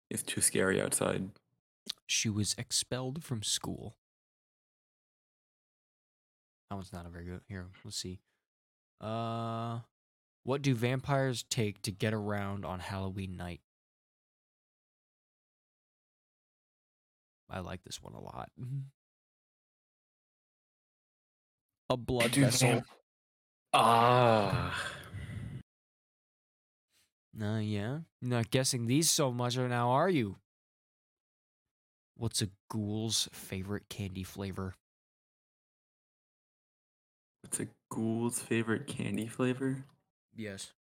it's 0.10 0.24
too 0.24 0.42
scary 0.42 0.82
outside. 0.82 1.30
She 2.06 2.30
was 2.30 2.56
expelled 2.58 3.24
from 3.24 3.44
school. 3.44 3.96
That 6.70 6.76
one's 6.76 6.92
not 6.92 7.06
a 7.06 7.10
very 7.10 7.26
good. 7.26 7.42
Here, 7.48 7.68
let's 7.86 7.98
see. 7.98 8.20
Uh, 9.00 9.80
what 10.44 10.62
do 10.62 10.74
vampires 10.76 11.44
take 11.50 11.82
to 11.84 11.92
get 11.92 12.14
around 12.14 12.66
on 12.66 12.80
Halloween 12.80 13.38
night? 13.38 13.62
I 17.50 17.60
like 17.60 17.84
this 17.86 18.02
one 18.04 18.14
a 18.14 18.20
lot. 18.20 18.50
A 21.90 21.96
blood 21.96 22.36
vessel. 22.36 22.68
vamp- 22.68 22.86
Ah, 23.80 24.74
Uh, 27.40 27.60
yeah. 27.60 28.00
Not 28.22 28.50
guessing 28.50 28.88
these 28.88 29.10
so 29.10 29.32
much 29.32 29.58
right 29.58 29.70
now, 29.70 29.92
are 29.92 30.10
you? 30.10 30.38
What's 32.16 32.42
a 32.42 32.50
ghoul's 32.70 33.30
favorite 33.32 33.88
candy 33.88 34.24
flavor? 34.24 34.76
what's 37.42 37.60
a 37.60 37.68
ghoul's 37.90 38.40
favorite 38.40 38.88
candy 38.88 39.28
flavor? 39.28 39.84
Yes. 40.36 40.74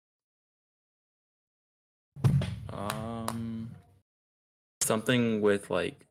Um, 2.72 3.70
something 4.82 5.40
with 5.40 5.70
like 5.70 6.06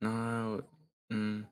no. 0.00 0.62
Mm, 1.12 1.44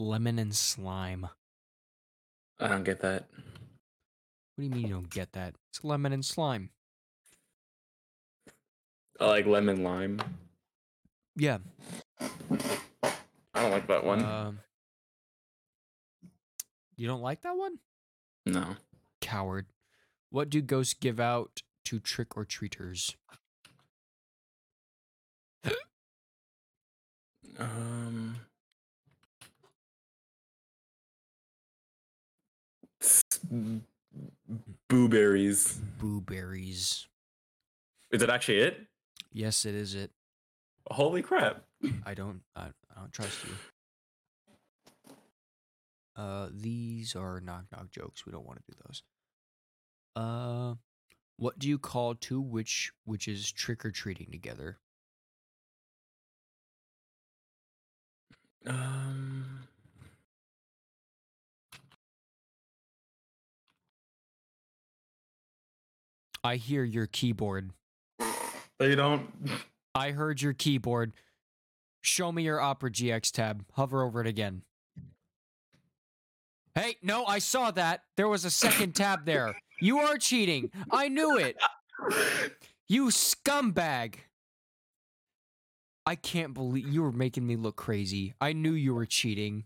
Lemon 0.00 0.38
and 0.38 0.54
slime. 0.54 1.28
I 2.58 2.68
don't 2.68 2.84
get 2.84 3.00
that. 3.00 3.26
What 4.56 4.58
do 4.58 4.64
you 4.64 4.70
mean 4.70 4.86
you 4.86 4.94
don't 4.94 5.10
get 5.10 5.32
that? 5.32 5.54
It's 5.68 5.84
lemon 5.84 6.14
and 6.14 6.24
slime. 6.24 6.70
I 9.20 9.26
like 9.26 9.44
lemon 9.44 9.82
lime. 9.82 10.20
Yeah. 11.36 11.58
I 12.18 12.30
don't 13.54 13.70
like 13.72 13.88
that 13.88 14.02
one. 14.04 14.24
Um, 14.24 14.60
you 16.96 17.06
don't 17.06 17.20
like 17.20 17.42
that 17.42 17.58
one? 17.58 17.78
no. 18.46 18.76
Coward. 19.20 19.66
What 20.30 20.48
do 20.48 20.62
ghosts 20.62 20.94
give 20.94 21.20
out 21.20 21.60
to 21.84 21.98
trick 22.00 22.38
or 22.38 22.46
treaters? 22.46 23.16
Um. 27.58 28.36
S- 33.50 33.80
Blueberries. 35.98 37.06
Is 38.10 38.22
it 38.22 38.30
actually 38.30 38.60
it? 38.60 38.86
Yes, 39.32 39.64
it 39.64 39.74
is 39.74 39.94
it. 39.94 40.10
Holy 40.90 41.22
crap. 41.22 41.64
I 42.04 42.14
don't 42.14 42.40
I, 42.56 42.66
I 42.94 43.00
don't 43.00 43.12
trust 43.12 43.38
you. 43.44 45.14
Uh, 46.16 46.48
these 46.52 47.14
are 47.14 47.40
knock 47.40 47.64
knock 47.72 47.90
jokes. 47.90 48.26
We 48.26 48.32
don't 48.32 48.46
want 48.46 48.58
to 48.58 48.72
do 48.72 48.78
those. 48.86 49.02
Uh, 50.16 50.74
what 51.36 51.58
do 51.58 51.68
you 51.68 51.78
call 51.78 52.14
two 52.14 52.40
witch 52.40 52.90
witches 53.06 53.50
trick 53.52 53.84
or 53.84 53.90
treating 53.90 54.30
together? 54.30 54.78
Um. 58.66 59.59
I 66.42 66.56
hear 66.56 66.84
your 66.84 67.06
keyboard. 67.06 67.70
They 68.78 68.94
don't. 68.94 69.30
I 69.94 70.12
heard 70.12 70.40
your 70.40 70.54
keyboard. 70.54 71.12
Show 72.02 72.32
me 72.32 72.44
your 72.44 72.60
Opera 72.60 72.90
GX 72.90 73.30
tab. 73.30 73.64
Hover 73.72 74.02
over 74.02 74.20
it 74.20 74.26
again. 74.26 74.62
Hey, 76.74 76.96
no, 77.02 77.24
I 77.26 77.40
saw 77.40 77.70
that. 77.72 78.02
There 78.16 78.28
was 78.28 78.44
a 78.44 78.50
second 78.50 78.94
tab 78.94 79.26
there. 79.26 79.56
You 79.80 79.98
are 79.98 80.16
cheating. 80.16 80.70
I 80.90 81.08
knew 81.08 81.36
it. 81.36 81.56
You 82.88 83.06
scumbag. 83.06 84.14
I 86.06 86.14
can't 86.14 86.54
believe 86.54 86.88
you 86.88 87.02
were 87.02 87.12
making 87.12 87.46
me 87.46 87.56
look 87.56 87.76
crazy. 87.76 88.34
I 88.40 88.52
knew 88.52 88.72
you 88.72 88.94
were 88.94 89.06
cheating. 89.06 89.64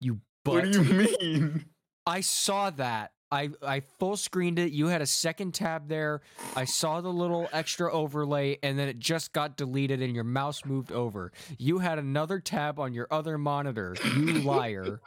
You 0.00 0.20
What 0.44 0.70
do 0.70 0.82
you 0.82 1.08
mean? 1.20 1.64
I 2.06 2.20
saw 2.20 2.70
that. 2.70 3.12
I 3.30 3.50
I 3.62 3.80
full 3.80 4.16
screened 4.16 4.58
it. 4.58 4.72
You 4.72 4.86
had 4.86 5.02
a 5.02 5.06
second 5.06 5.52
tab 5.52 5.88
there. 5.88 6.22
I 6.54 6.64
saw 6.64 7.00
the 7.00 7.12
little 7.12 7.48
extra 7.52 7.92
overlay 7.92 8.58
and 8.62 8.78
then 8.78 8.88
it 8.88 8.98
just 8.98 9.32
got 9.32 9.56
deleted 9.56 10.00
and 10.00 10.14
your 10.14 10.24
mouse 10.24 10.64
moved 10.64 10.92
over. 10.92 11.32
You 11.58 11.78
had 11.78 11.98
another 11.98 12.38
tab 12.38 12.78
on 12.78 12.94
your 12.94 13.08
other 13.10 13.36
monitor. 13.38 13.96
You 14.16 14.32
liar. 14.42 15.00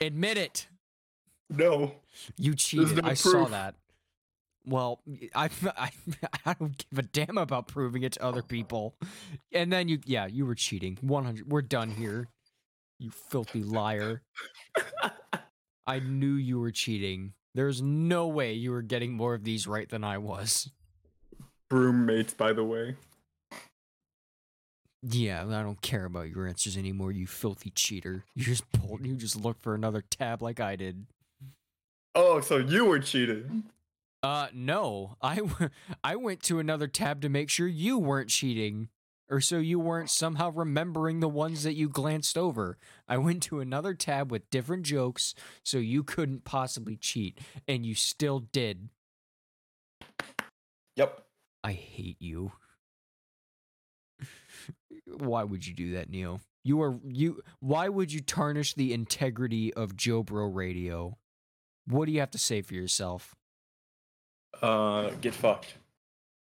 Admit 0.00 0.38
it. 0.38 0.68
No. 1.48 1.94
You 2.36 2.54
cheated. 2.54 3.02
no 3.02 3.08
I 3.08 3.14
saw 3.14 3.44
that. 3.46 3.76
Well, 4.64 5.00
I, 5.34 5.48
I 5.78 5.90
I 6.44 6.54
don't 6.54 6.76
give 6.76 6.98
a 6.98 7.02
damn 7.02 7.38
about 7.38 7.68
proving 7.68 8.02
it 8.02 8.12
to 8.14 8.24
other 8.24 8.42
people. 8.42 8.96
And 9.52 9.72
then 9.72 9.88
you 9.88 10.00
yeah, 10.04 10.26
you 10.26 10.46
were 10.46 10.56
cheating. 10.56 10.98
100 11.00 11.50
We're 11.50 11.62
done 11.62 11.90
here. 11.90 12.28
You 12.98 13.10
filthy 13.10 13.62
liar. 13.62 14.22
I 15.86 16.00
knew 16.00 16.34
you 16.34 16.58
were 16.58 16.72
cheating. 16.72 17.32
There's 17.54 17.80
no 17.80 18.26
way 18.26 18.52
you 18.52 18.70
were 18.72 18.82
getting 18.82 19.12
more 19.12 19.34
of 19.34 19.44
these 19.44 19.66
right 19.66 19.88
than 19.88 20.04
I 20.04 20.18
was. 20.18 20.70
Roommates, 21.70 22.34
by 22.34 22.52
the 22.52 22.64
way. 22.64 22.96
Yeah, 25.02 25.44
I 25.46 25.62
don't 25.62 25.80
care 25.80 26.04
about 26.04 26.28
your 26.28 26.46
answers 26.46 26.76
anymore, 26.76 27.12
you 27.12 27.26
filthy 27.26 27.70
cheater. 27.70 28.24
You 28.34 28.44
just 28.44 28.70
pulled 28.72 29.06
you 29.06 29.14
just 29.14 29.36
looked 29.36 29.62
for 29.62 29.74
another 29.74 30.02
tab 30.02 30.42
like 30.42 30.58
I 30.58 30.74
did. 30.76 31.06
Oh, 32.14 32.40
so 32.40 32.56
you 32.56 32.86
were 32.86 32.98
cheating. 32.98 33.64
Uh 34.22 34.48
no. 34.52 35.16
I 35.22 35.36
w- 35.36 35.70
I 36.04 36.16
went 36.16 36.42
to 36.44 36.58
another 36.58 36.88
tab 36.88 37.20
to 37.22 37.28
make 37.28 37.50
sure 37.50 37.68
you 37.68 37.98
weren't 37.98 38.30
cheating 38.30 38.88
or 39.28 39.40
so 39.40 39.58
you 39.58 39.78
weren't 39.78 40.10
somehow 40.10 40.50
remembering 40.50 41.20
the 41.20 41.28
ones 41.28 41.62
that 41.64 41.74
you 41.74 41.88
glanced 41.88 42.38
over. 42.38 42.78
I 43.08 43.18
went 43.18 43.42
to 43.44 43.60
another 43.60 43.94
tab 43.94 44.30
with 44.30 44.50
different 44.50 44.84
jokes 44.84 45.34
so 45.62 45.78
you 45.78 46.02
couldn't 46.02 46.44
possibly 46.44 46.96
cheat 46.96 47.40
and 47.66 47.84
you 47.84 47.94
still 47.94 48.40
did. 48.40 48.88
Yep. 50.96 51.22
I 51.64 51.72
hate 51.72 52.16
you. 52.20 52.52
Why 55.06 55.44
would 55.44 55.66
you 55.66 55.74
do 55.74 55.92
that, 55.92 56.10
Neo? 56.10 56.40
You 56.64 56.82
are 56.82 56.98
you 57.06 57.42
why 57.60 57.88
would 57.88 58.12
you 58.12 58.20
tarnish 58.20 58.74
the 58.74 58.92
integrity 58.92 59.72
of 59.74 59.94
JoBro 59.94 60.52
Radio? 60.52 61.16
What 61.86 62.06
do 62.06 62.12
you 62.12 62.20
have 62.20 62.32
to 62.32 62.38
say 62.38 62.60
for 62.60 62.74
yourself? 62.74 63.36
Uh, 64.60 65.10
get 65.20 65.34
fucked. 65.34 65.74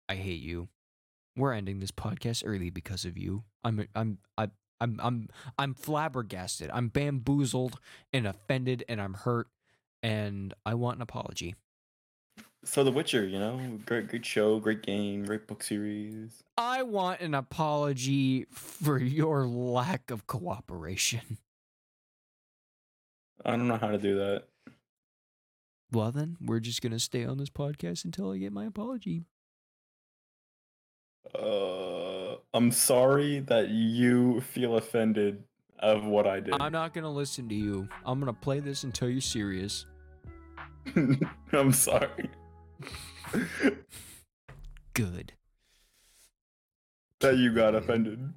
I 0.09 0.14
hate 0.14 0.43
you. 0.43 0.68
We're 1.37 1.53
ending 1.53 1.80
this 1.80 1.91
podcast 1.91 2.43
early 2.47 2.70
because 2.70 3.05
of 3.05 3.18
you. 3.18 3.45
I'm 3.64 3.87
I'm 3.95 4.18
I 4.39 4.49
I'm 4.80 5.01
I'm 5.03 5.28
I'm 5.59 5.74
flabbergasted. 5.74 6.70
I'm 6.72 6.89
bamboozled 6.89 7.78
and 8.12 8.26
offended 8.26 8.85
and 8.89 9.01
I'm 9.01 9.14
hurt 9.14 9.49
and 10.03 10.55
I 10.64 10.74
want 10.74 10.97
an 10.97 11.03
apology. 11.03 11.55
So 12.64 12.82
The 12.82 12.91
Witcher, 12.91 13.26
you 13.26 13.39
know, 13.39 13.78
great, 13.85 14.09
great 14.09 14.24
show, 14.24 14.59
great 14.59 14.82
game, 14.82 15.24
great 15.24 15.47
book 15.47 15.62
series. 15.62 16.43
I 16.57 16.82
want 16.82 17.20
an 17.20 17.35
apology 17.35 18.47
for 18.51 18.99
your 18.99 19.47
lack 19.47 20.11
of 20.11 20.26
cooperation. 20.26 21.39
I 23.45 23.51
don't 23.51 23.68
know 23.68 23.76
how 23.76 23.89
to 23.89 23.99
do 23.99 24.16
that. 24.16 24.45
Well 25.93 26.11
then, 26.11 26.39
we're 26.41 26.61
just 26.61 26.80
going 26.80 26.93
to 26.93 26.99
stay 26.99 27.24
on 27.24 27.37
this 27.39 27.51
podcast 27.51 28.05
until 28.05 28.30
I 28.30 28.39
get 28.39 28.53
my 28.53 28.64
apology. 28.64 29.24
Uh, 31.35 32.37
I'm 32.53 32.70
sorry 32.70 33.41
that 33.41 33.68
you 33.68 34.41
feel 34.41 34.76
offended 34.76 35.43
of 35.80 36.05
what 36.05 36.26
I 36.26 36.41
did. 36.41 36.55
I'm 36.61 36.72
not 36.72 36.95
to 37.03 37.11
listen 37.11 37.49
to 37.49 37.55
you. 37.55 37.89
I'm 38.07 38.20
to 38.32 38.41
play 38.41 38.61
this 38.61 38.85
until 38.85 39.09
you're 39.09 39.20
serious. 39.20 39.87
I'm 41.53 41.72
sorry 41.72 42.28
Good. 44.93 45.32
that 47.20 47.37
you 47.37 47.55
got 47.55 47.74
offended. 47.74 48.32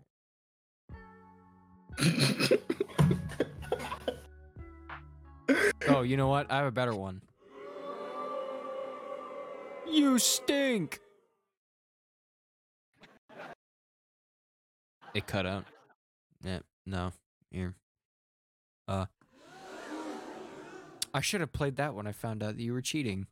Oh, 5.90 6.02
you 6.02 6.18
know 6.18 6.28
what? 6.28 6.52
I 6.52 6.58
have 6.58 6.68
a 6.68 6.72
better 6.72 6.96
one. 6.96 7.22
You 9.90 10.20
stink. 10.20 11.00
It 15.18 15.26
cut 15.26 15.48
out. 15.48 15.66
Yeah, 16.44 16.60
no. 16.86 17.12
Here. 17.50 17.74
Uh 18.88 19.08
I 21.12 21.22
should 21.22 21.42
have 21.42 21.52
played 21.52 21.78
that 21.78 21.96
when 21.96 22.06
I 22.06 22.12
found 22.12 22.44
out 22.44 22.56
that 22.56 22.62
you 22.62 22.72
were 22.72 22.84
cheating. 22.84 23.26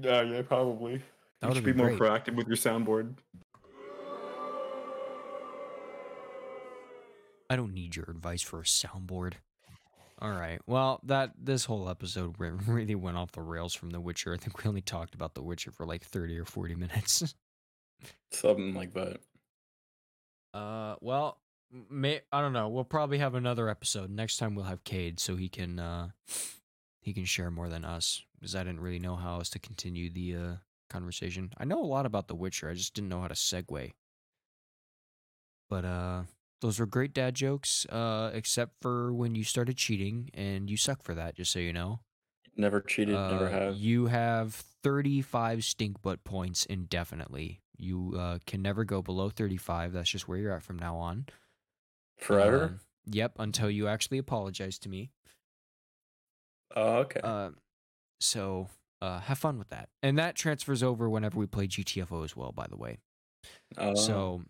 yeah, 0.00 0.22
yeah, 0.22 0.40
probably. 0.40 1.02
That 1.40 1.50
you 1.50 1.56
should 1.56 1.64
be 1.64 1.74
more 1.74 1.94
great. 1.94 1.98
proactive 1.98 2.36
with 2.36 2.46
your 2.46 2.56
soundboard. 2.56 3.16
I 7.50 7.56
don't 7.56 7.74
need 7.74 7.94
your 7.94 8.06
advice 8.08 8.40
for 8.40 8.60
a 8.60 8.64
soundboard. 8.64 9.34
All 10.22 10.30
right. 10.30 10.60
Well, 10.66 11.00
that 11.02 11.32
this 11.38 11.66
whole 11.66 11.90
episode 11.90 12.36
really 12.38 12.94
went 12.94 13.18
off 13.18 13.32
the 13.32 13.42
rails 13.42 13.74
from 13.74 13.90
The 13.90 14.00
Witcher. 14.00 14.32
I 14.32 14.38
think 14.38 14.64
we 14.64 14.68
only 14.68 14.80
talked 14.80 15.14
about 15.14 15.34
The 15.34 15.42
Witcher 15.42 15.70
for 15.70 15.84
like 15.84 16.02
30 16.02 16.38
or 16.38 16.46
40 16.46 16.76
minutes. 16.76 17.34
Something 18.30 18.74
like 18.74 18.94
that. 18.94 19.20
Uh, 20.54 20.96
well, 21.00 21.38
may 21.90 22.20
I 22.32 22.40
don't 22.40 22.52
know. 22.52 22.68
We'll 22.68 22.84
probably 22.84 23.18
have 23.18 23.34
another 23.34 23.68
episode 23.68 24.10
next 24.10 24.36
time. 24.38 24.54
We'll 24.54 24.64
have 24.66 24.84
Cade, 24.84 25.20
so 25.20 25.36
he 25.36 25.48
can 25.48 25.78
uh, 25.78 26.08
he 27.00 27.12
can 27.12 27.24
share 27.24 27.50
more 27.50 27.68
than 27.68 27.84
us. 27.84 28.22
Because 28.38 28.54
I 28.54 28.60
didn't 28.64 28.80
really 28.80 28.98
know 28.98 29.16
how 29.16 29.34
else 29.36 29.50
to 29.50 29.58
continue 29.58 30.10
the 30.10 30.36
uh 30.36 30.54
conversation. 30.90 31.52
I 31.58 31.64
know 31.64 31.82
a 31.82 31.84
lot 31.86 32.06
about 32.06 32.28
The 32.28 32.34
Witcher. 32.36 32.70
I 32.70 32.74
just 32.74 32.94
didn't 32.94 33.08
know 33.08 33.20
how 33.20 33.28
to 33.28 33.34
segue. 33.34 33.92
But 35.68 35.84
uh, 35.84 36.22
those 36.60 36.78
were 36.78 36.86
great 36.86 37.12
dad 37.12 37.34
jokes. 37.34 37.86
Uh, 37.86 38.30
except 38.32 38.74
for 38.80 39.12
when 39.12 39.34
you 39.34 39.42
started 39.44 39.76
cheating, 39.76 40.30
and 40.34 40.70
you 40.70 40.76
suck 40.76 41.02
for 41.02 41.14
that. 41.14 41.34
Just 41.36 41.52
so 41.52 41.58
you 41.58 41.72
know. 41.72 42.00
Never 42.58 42.80
cheated, 42.80 43.14
never 43.14 43.48
Uh, 43.48 43.50
have. 43.50 43.76
You 43.76 44.06
have 44.06 44.54
35 44.82 45.62
stink 45.64 46.00
butt 46.00 46.24
points 46.24 46.64
indefinitely. 46.64 47.60
You 47.78 48.14
uh, 48.18 48.38
can 48.46 48.62
never 48.62 48.84
go 48.84 49.02
below 49.02 49.30
35. 49.30 49.92
That's 49.92 50.08
just 50.10 50.28
where 50.28 50.38
you're 50.38 50.52
at 50.52 50.62
from 50.62 50.78
now 50.78 50.96
on. 50.96 51.26
Forever? 52.18 52.64
Um, 52.64 52.80
yep, 53.06 53.32
until 53.38 53.70
you 53.70 53.88
actually 53.88 54.18
apologize 54.18 54.78
to 54.80 54.88
me. 54.88 55.10
oh, 56.74 56.96
okay. 56.98 57.20
Uh, 57.22 57.50
so 58.20 58.68
uh, 59.02 59.20
have 59.20 59.38
fun 59.38 59.58
with 59.58 59.68
that. 59.68 59.88
And 60.02 60.18
that 60.18 60.34
transfers 60.34 60.82
over 60.82 61.08
whenever 61.08 61.38
we 61.38 61.46
play 61.46 61.66
GTFO 61.66 62.24
as 62.24 62.34
well, 62.34 62.52
by 62.52 62.66
the 62.68 62.76
way. 62.76 62.98
Oh, 63.76 63.94
So 63.94 64.42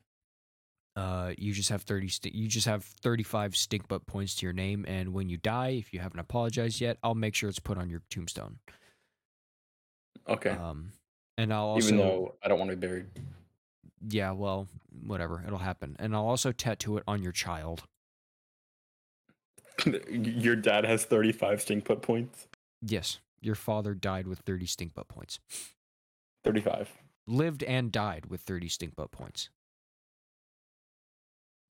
uh, 0.95 1.33
you 1.37 1.53
just 1.53 1.69
have 1.69 1.83
30 1.83 2.09
st- 2.09 2.35
you 2.35 2.49
just 2.49 2.67
have 2.67 2.83
35 2.85 3.55
stink 3.57 3.89
butt 3.89 4.07
points 4.07 4.35
to 4.37 4.47
your 4.47 4.55
name 4.55 4.85
and 4.89 5.13
when 5.13 5.29
you 5.29 5.37
die, 5.37 5.77
if 5.79 5.93
you 5.93 6.01
haven't 6.01 6.21
apologized 6.21 6.81
yet, 6.81 6.97
I'll 7.03 7.15
make 7.15 7.35
sure 7.35 7.49
it's 7.51 7.59
put 7.59 7.77
on 7.77 7.91
your 7.91 8.01
tombstone. 8.11 8.59
okay. 10.29 10.51
Um 10.51 10.93
and 11.39 11.53
I'll 11.53 11.67
also 11.67 11.89
Even 11.89 11.99
though 11.99 12.35
I 12.43 12.49
don't 12.49 12.59
want 12.59 12.71
to 12.71 12.77
be 12.77 12.87
buried. 12.87 13.07
Yeah, 14.09 14.33
well, 14.33 14.69
whatever. 15.05 15.43
It'll 15.47 15.59
happen. 15.59 15.97
And 15.99 16.15
I'll 16.15 16.27
also 16.27 16.53
tattoo 16.53 16.97
it 16.97 17.05
on 17.07 17.23
your 17.23 17.33
child. 17.33 17.85
Your 20.11 20.57
dad 20.57 20.85
has 20.85 21.05
35 21.05 21.61
stink 21.61 21.85
put 21.85 22.01
points. 22.01 22.49
Yes, 22.81 23.19
your 23.41 23.55
father 23.55 23.95
died 23.95 24.27
with 24.27 24.39
30 24.41 24.67
stink 24.67 24.95
butt 24.95 25.09
points. 25.09 25.39
35. 26.45 26.91
Lived 27.27 27.63
and 27.65 27.93
died 27.93 28.27
with 28.27 28.41
30 28.41 28.69
stink 28.69 28.97
butt 28.97 29.11
points. 29.11 29.51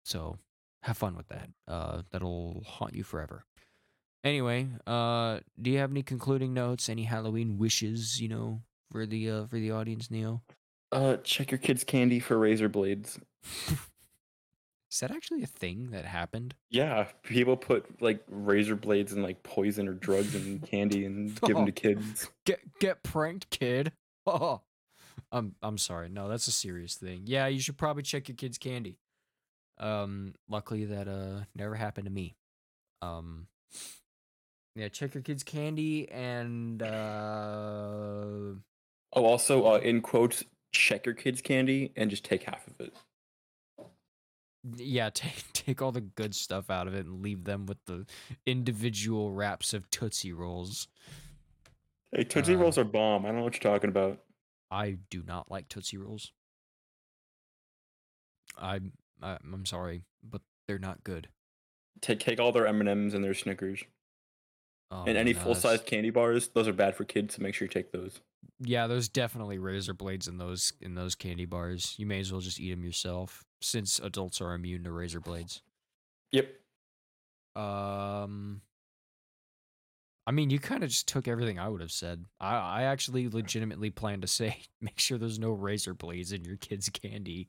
So, 0.04 0.36
have 0.82 0.98
fun 0.98 1.16
with 1.16 1.28
that. 1.28 1.48
Uh, 1.66 2.02
that'll 2.10 2.62
haunt 2.66 2.94
you 2.94 3.04
forever. 3.04 3.44
Anyway, 4.22 4.68
uh, 4.86 5.40
do 5.60 5.70
you 5.70 5.78
have 5.78 5.90
any 5.90 6.02
concluding 6.02 6.52
notes? 6.52 6.88
Any 6.88 7.04
Halloween 7.04 7.56
wishes? 7.56 8.20
You 8.20 8.28
know, 8.28 8.60
for 8.94 9.06
the 9.06 9.28
uh, 9.28 9.46
for 9.46 9.58
the 9.58 9.72
audience, 9.72 10.08
Neo. 10.08 10.40
Uh, 10.92 11.16
check 11.24 11.50
your 11.50 11.58
kids' 11.58 11.82
candy 11.82 12.20
for 12.20 12.38
razor 12.38 12.68
blades. 12.68 13.18
Is 14.92 15.00
that 15.00 15.10
actually 15.10 15.42
a 15.42 15.48
thing 15.48 15.90
that 15.90 16.04
happened? 16.04 16.54
Yeah, 16.70 17.08
people 17.24 17.56
put 17.56 18.00
like 18.00 18.22
razor 18.28 18.76
blades 18.76 19.12
and 19.12 19.20
like 19.24 19.42
poison 19.42 19.88
or 19.88 19.94
drugs 19.94 20.36
in 20.36 20.60
candy 20.70 21.06
and 21.06 21.40
give 21.40 21.56
them 21.56 21.66
to 21.66 21.72
kids. 21.72 22.30
Get 22.44 22.60
get 22.78 23.02
pranked, 23.02 23.50
kid. 23.50 23.92
Oh, 24.26 24.62
I'm 25.30 25.54
I'm 25.60 25.76
sorry. 25.76 26.08
No, 26.08 26.30
that's 26.30 26.46
a 26.46 26.50
serious 26.52 26.94
thing. 26.94 27.24
Yeah, 27.26 27.46
you 27.46 27.60
should 27.60 27.76
probably 27.76 28.02
check 28.02 28.26
your 28.26 28.36
kids' 28.36 28.56
candy. 28.56 28.96
Um, 29.76 30.32
luckily 30.48 30.86
that 30.86 31.08
uh 31.08 31.40
never 31.54 31.74
happened 31.74 32.06
to 32.06 32.10
me. 32.10 32.34
Um, 33.02 33.48
yeah, 34.74 34.88
check 34.88 35.12
your 35.12 35.22
kids' 35.22 35.42
candy 35.42 36.10
and 36.10 36.82
uh 36.82 38.54
Oh, 39.14 39.24
also, 39.24 39.64
uh, 39.66 39.78
in 39.78 40.00
quotes, 40.00 40.42
check 40.72 41.06
your 41.06 41.14
kids' 41.14 41.40
candy 41.40 41.92
and 41.96 42.10
just 42.10 42.24
take 42.24 42.42
half 42.44 42.66
of 42.66 42.80
it. 42.80 42.92
yeah, 44.76 45.10
take 45.10 45.44
take 45.52 45.80
all 45.82 45.92
the 45.92 46.00
good 46.00 46.34
stuff 46.34 46.68
out 46.70 46.86
of 46.88 46.94
it 46.94 47.06
and 47.06 47.22
leave 47.22 47.44
them 47.44 47.66
with 47.66 47.78
the 47.86 48.06
individual 48.46 49.30
wraps 49.32 49.72
of 49.72 49.88
Tootsie 49.90 50.32
Rolls. 50.32 50.88
Hey, 52.12 52.24
Tootsie 52.24 52.54
Uh, 52.54 52.58
Rolls 52.58 52.78
are 52.78 52.84
bomb. 52.84 53.24
I 53.24 53.28
don't 53.28 53.38
know 53.38 53.44
what 53.44 53.54
you're 53.62 53.72
talking 53.72 53.90
about. 53.90 54.18
I 54.70 54.98
do 55.10 55.22
not 55.26 55.50
like 55.50 55.68
Tootsie 55.68 55.98
Rolls. 55.98 56.32
I'm 58.58 58.92
I, 59.22 59.38
I'm 59.52 59.66
sorry, 59.66 60.02
but 60.28 60.42
they're 60.66 60.78
not 60.78 61.04
good. 61.04 61.28
Take 62.00 62.20
take 62.20 62.40
all 62.40 62.52
their 62.52 62.66
M 62.66 62.80
and 62.80 62.88
M's 62.88 63.14
and 63.14 63.22
their 63.24 63.34
Snickers 63.34 63.82
Oh, 64.90 65.04
and 65.06 65.16
any 65.16 65.32
full 65.32 65.54
that's- 65.54 65.62
size 65.62 65.80
candy 65.86 66.10
bars. 66.10 66.48
Those 66.48 66.68
are 66.68 66.72
bad 66.72 66.94
for 66.96 67.04
kids, 67.04 67.34
so 67.36 67.42
make 67.42 67.54
sure 67.54 67.66
you 67.66 67.70
take 67.70 67.90
those. 67.92 68.20
Yeah, 68.60 68.86
there's 68.86 69.08
definitely 69.08 69.58
razor 69.58 69.94
blades 69.94 70.28
in 70.28 70.38
those 70.38 70.72
in 70.80 70.94
those 70.94 71.14
candy 71.14 71.44
bars. 71.44 71.94
You 71.98 72.06
may 72.06 72.20
as 72.20 72.32
well 72.32 72.40
just 72.40 72.60
eat 72.60 72.70
them 72.70 72.84
yourself, 72.84 73.44
since 73.60 73.98
adults 73.98 74.40
are 74.40 74.54
immune 74.54 74.84
to 74.84 74.92
razor 74.92 75.20
blades. 75.20 75.62
Yep. 76.32 76.48
Um, 77.56 78.62
I 80.26 80.32
mean, 80.32 80.50
you 80.50 80.58
kind 80.58 80.82
of 80.82 80.90
just 80.90 81.06
took 81.06 81.28
everything 81.28 81.58
I 81.58 81.68
would 81.68 81.80
have 81.80 81.92
said. 81.92 82.24
I 82.40 82.56
I 82.56 82.82
actually 82.84 83.28
legitimately 83.28 83.90
plan 83.90 84.20
to 84.22 84.26
say, 84.26 84.58
make 84.80 84.98
sure 84.98 85.18
there's 85.18 85.38
no 85.38 85.50
razor 85.52 85.94
blades 85.94 86.32
in 86.32 86.44
your 86.44 86.56
kids' 86.56 86.88
candy. 86.88 87.48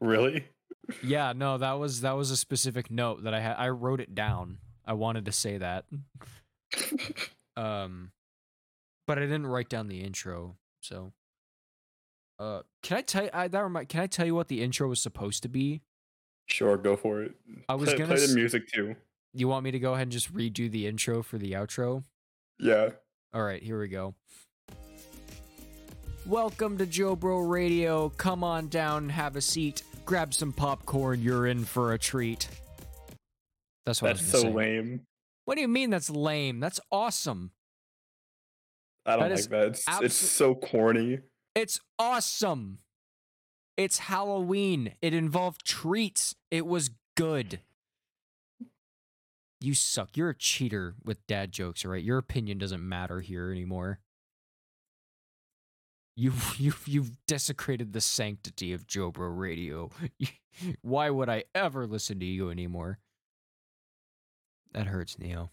Really? 0.00 0.46
Yeah, 1.02 1.32
no, 1.34 1.56
that 1.56 1.78
was 1.78 2.02
that 2.02 2.12
was 2.12 2.30
a 2.30 2.36
specific 2.36 2.90
note 2.90 3.24
that 3.24 3.32
I 3.32 3.40
had. 3.40 3.54
I 3.56 3.70
wrote 3.70 4.02
it 4.02 4.14
down. 4.14 4.58
I 4.84 4.92
wanted 4.92 5.24
to 5.24 5.32
say 5.32 5.56
that. 5.56 5.86
Um, 7.56 8.10
but 9.06 9.18
I 9.18 9.22
didn't 9.22 9.46
write 9.46 9.68
down 9.68 9.88
the 9.88 10.00
intro. 10.00 10.56
So, 10.80 11.12
uh, 12.38 12.60
can 12.82 12.98
I 12.98 13.02
tell 13.02 13.24
you? 13.24 13.30
I, 13.32 13.48
that 13.48 13.62
remind, 13.62 13.88
Can 13.88 14.00
I 14.00 14.06
tell 14.06 14.26
you 14.26 14.34
what 14.34 14.48
the 14.48 14.62
intro 14.62 14.88
was 14.88 15.00
supposed 15.00 15.42
to 15.42 15.48
be? 15.48 15.82
Sure, 16.46 16.76
go 16.76 16.96
for 16.96 17.22
it. 17.22 17.34
I 17.68 17.74
was 17.74 17.88
play, 17.90 17.98
gonna 17.98 18.14
play 18.14 18.26
the 18.26 18.34
music 18.34 18.68
too. 18.70 18.96
You 19.32 19.48
want 19.48 19.64
me 19.64 19.70
to 19.70 19.78
go 19.78 19.94
ahead 19.94 20.02
and 20.02 20.12
just 20.12 20.32
redo 20.32 20.70
the 20.70 20.86
intro 20.86 21.22
for 21.22 21.38
the 21.38 21.52
outro? 21.52 22.04
Yeah. 22.58 22.90
All 23.32 23.42
right, 23.42 23.62
here 23.62 23.80
we 23.80 23.88
go. 23.88 24.14
Welcome 26.26 26.78
to 26.78 26.86
JoBro 26.86 27.50
Radio. 27.50 28.10
Come 28.10 28.44
on 28.44 28.68
down, 28.68 29.08
have 29.08 29.36
a 29.36 29.40
seat, 29.40 29.82
grab 30.04 30.32
some 30.32 30.52
popcorn. 30.52 31.20
You're 31.20 31.46
in 31.46 31.64
for 31.64 31.92
a 31.92 31.98
treat. 31.98 32.48
That's 33.84 34.00
what 34.00 34.16
That's 34.16 34.20
I 34.20 34.22
was 34.22 34.30
so 34.30 34.48
say. 34.48 34.52
lame. 34.52 35.00
What 35.44 35.56
do 35.56 35.60
you 35.60 35.68
mean 35.68 35.90
that's 35.90 36.08
lame? 36.08 36.60
That's 36.60 36.80
awesome. 36.90 37.50
I 39.06 39.16
don't 39.16 39.28
That 39.28 39.34
like 39.34 39.48
that. 39.50 39.66
It's, 39.68 39.84
abso- 39.84 40.02
it's 40.02 40.14
so 40.16 40.54
corny. 40.54 41.20
It's 41.54 41.80
awesome. 41.98 42.78
It's 43.76 43.98
Halloween. 43.98 44.94
It 45.02 45.14
involved 45.14 45.64
treats. 45.64 46.34
It 46.50 46.66
was 46.66 46.90
good. 47.16 47.60
You 49.60 49.74
suck. 49.74 50.16
You're 50.16 50.30
a 50.30 50.36
cheater 50.36 50.94
with 51.04 51.26
dad 51.26 51.52
jokes, 51.52 51.84
all 51.84 51.90
right? 51.90 52.02
Your 52.02 52.18
opinion 52.18 52.58
doesn't 52.58 52.86
matter 52.86 53.20
here 53.20 53.50
anymore. 53.50 54.00
You 56.16 56.32
you 56.58 56.72
you've 56.86 57.12
desecrated 57.26 57.92
the 57.92 58.00
sanctity 58.00 58.72
of 58.72 58.86
JoBro 58.86 59.36
Radio. 59.36 59.90
Why 60.82 61.10
would 61.10 61.28
I 61.28 61.44
ever 61.54 61.86
listen 61.86 62.20
to 62.20 62.26
you 62.26 62.50
anymore? 62.50 62.98
That 64.72 64.86
hurts, 64.86 65.18
Neo. 65.18 65.50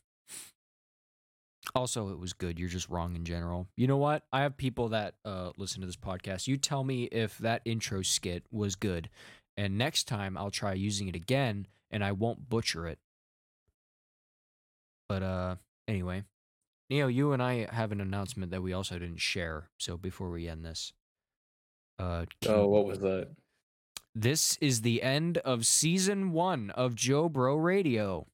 Also, 1.76 2.10
it 2.10 2.20
was 2.20 2.34
good. 2.34 2.58
You're 2.60 2.70
just 2.70 2.90
wrong 2.90 3.16
in 3.16 3.24
general. 3.24 3.68
You 3.78 3.88
know 3.88 3.98
what? 3.98 4.24
I 4.34 4.42
have 4.42 4.58
people 4.58 4.90
that 4.90 5.14
uh, 5.24 5.52
listen 5.58 5.82
to 5.82 5.88
this 5.88 5.96
podcast. 5.96 6.48
You 6.48 6.58
tell 6.58 6.84
me 6.84 7.04
if 7.06 7.38
that 7.38 7.62
intro 7.66 8.02
skit 8.02 8.44
was 8.52 8.76
good, 8.76 9.10
and 9.58 9.78
next 9.78 10.08
time 10.08 10.38
I'll 10.38 10.50
try 10.52 10.74
using 10.74 11.08
it 11.08 11.16
again, 11.16 11.68
and 11.92 12.04
I 12.04 12.14
won't 12.14 12.50
butcher 12.50 12.88
it. 12.88 12.98
But 15.08 15.24
uh, 15.24 15.56
anyway, 15.88 16.24
Neo, 16.90 17.08
you 17.08 17.32
and 17.34 17.44
I 17.44 17.68
have 17.72 17.92
an 17.92 18.02
announcement 18.02 18.52
that 18.52 18.64
we 18.64 18.74
also 18.74 18.98
didn't 18.98 19.20
share. 19.20 19.70
So 19.78 19.98
before 19.98 20.30
we 20.30 20.48
end 20.48 20.66
this, 20.66 20.94
uh, 22.00 22.26
Oh, 22.48 22.68
what 22.68 22.86
was 22.86 23.00
that? 23.00 23.28
this 24.16 24.58
is 24.60 24.82
the 24.82 25.02
end 25.04 25.38
of 25.40 25.66
season 25.66 26.32
one 26.32 26.70
of 26.72 26.96
JoBro 26.96 27.62
Radio. 27.64 28.28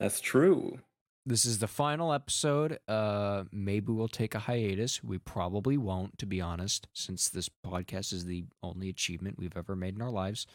That's 0.00 0.20
true. 0.20 0.80
This 1.28 1.44
is 1.44 1.58
the 1.58 1.66
final 1.68 2.14
episode. 2.14 2.78
Uh, 2.88 3.44
maybe 3.52 3.92
we'll 3.92 4.08
take 4.08 4.34
a 4.34 4.38
hiatus. 4.38 5.04
We 5.04 5.18
probably 5.18 5.76
won't, 5.76 6.16
to 6.18 6.26
be 6.26 6.40
honest, 6.40 6.88
since 6.94 7.28
this 7.28 7.50
podcast 7.66 8.14
is 8.14 8.24
the 8.24 8.44
only 8.62 8.88
achievement 8.88 9.36
we've 9.38 9.54
ever 9.54 9.76
made 9.76 9.94
in 9.94 10.00
our 10.00 10.10
lives. 10.10 10.46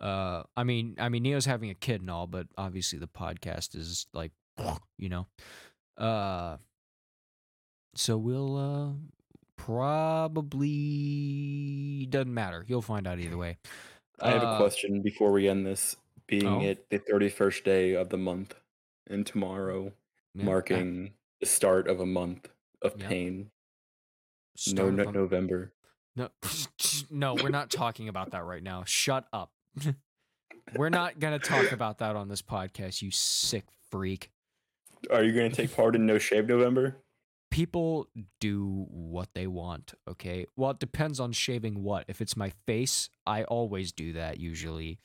Uh, 0.00 0.44
I 0.56 0.64
mean, 0.64 0.96
I 0.98 1.10
mean, 1.10 1.22
Neo's 1.22 1.44
having 1.44 1.68
a 1.68 1.74
kid 1.74 2.00
and 2.00 2.10
all, 2.10 2.26
but 2.26 2.46
obviously 2.56 2.98
the 2.98 3.08
podcast 3.08 3.76
is 3.76 4.06
like, 4.14 4.32
you 4.96 5.10
know, 5.10 5.26
uh, 5.98 6.56
so 7.94 8.16
we'll 8.16 8.56
uh 8.56 8.92
probably 9.56 10.96
doesn't 12.08 12.32
matter. 12.32 12.64
You'll 12.66 12.80
find 12.80 13.06
out 13.06 13.20
either 13.20 13.36
way. 13.36 13.58
I 14.18 14.30
have 14.30 14.42
a 14.42 14.46
Uh, 14.46 14.56
question 14.56 15.02
before 15.02 15.30
we 15.32 15.46
end 15.46 15.66
this. 15.66 15.94
Being 16.26 16.46
Oh? 16.46 16.62
it 16.62 16.88
the 16.88 16.98
31st 17.00 17.64
day 17.64 17.92
of 17.92 18.08
the 18.08 18.16
month 18.16 18.54
and 19.10 19.26
tomorrow 19.26 19.92
yeah, 20.34 20.44
marking 20.44 21.12
the 21.40 21.46
start 21.46 21.88
of 21.88 22.00
a 22.00 22.06
month 22.06 22.48
of 22.82 22.98
Yep. 22.98 23.08
pain. 23.08 23.50
start 24.56 24.94
No, 24.94 25.04
no 25.04 25.10
November. 25.10 25.72
No, 26.16 26.28
no, 27.10 27.34
we're 27.34 27.48
not 27.50 27.70
talking 27.70 28.08
about 28.08 28.30
that 28.32 28.44
right 28.44 28.62
now. 28.62 28.84
Shut 28.84 29.26
up. 29.32 29.52
we're 30.76 30.88
not 30.88 31.18
gonna 31.18 31.38
talk 31.38 31.72
about 31.72 31.98
that 31.98 32.16
on 32.16 32.28
this 32.28 32.42
podcast. 32.42 33.02
You 33.02 33.10
sick 33.10 33.64
freak. 33.90 34.30
Are 35.10 35.22
you 35.24 35.32
going 35.32 35.50
to 35.50 35.56
take 35.56 35.74
part 35.74 35.96
in 35.96 36.04
No 36.04 36.18
Shave 36.18 36.46
November? 36.46 36.98
People 37.50 38.06
do 38.38 38.86
what 38.90 39.30
they 39.34 39.46
want. 39.46 39.94
Okay. 40.06 40.44
Well, 40.56 40.72
it 40.72 40.78
depends 40.78 41.18
on 41.18 41.32
shaving 41.32 41.82
what. 41.82 42.04
If 42.06 42.20
it's 42.20 42.36
my 42.36 42.52
face, 42.66 43.08
I 43.26 43.44
always 43.44 43.92
do 43.92 44.12
that 44.12 44.38
usually. 44.38 44.98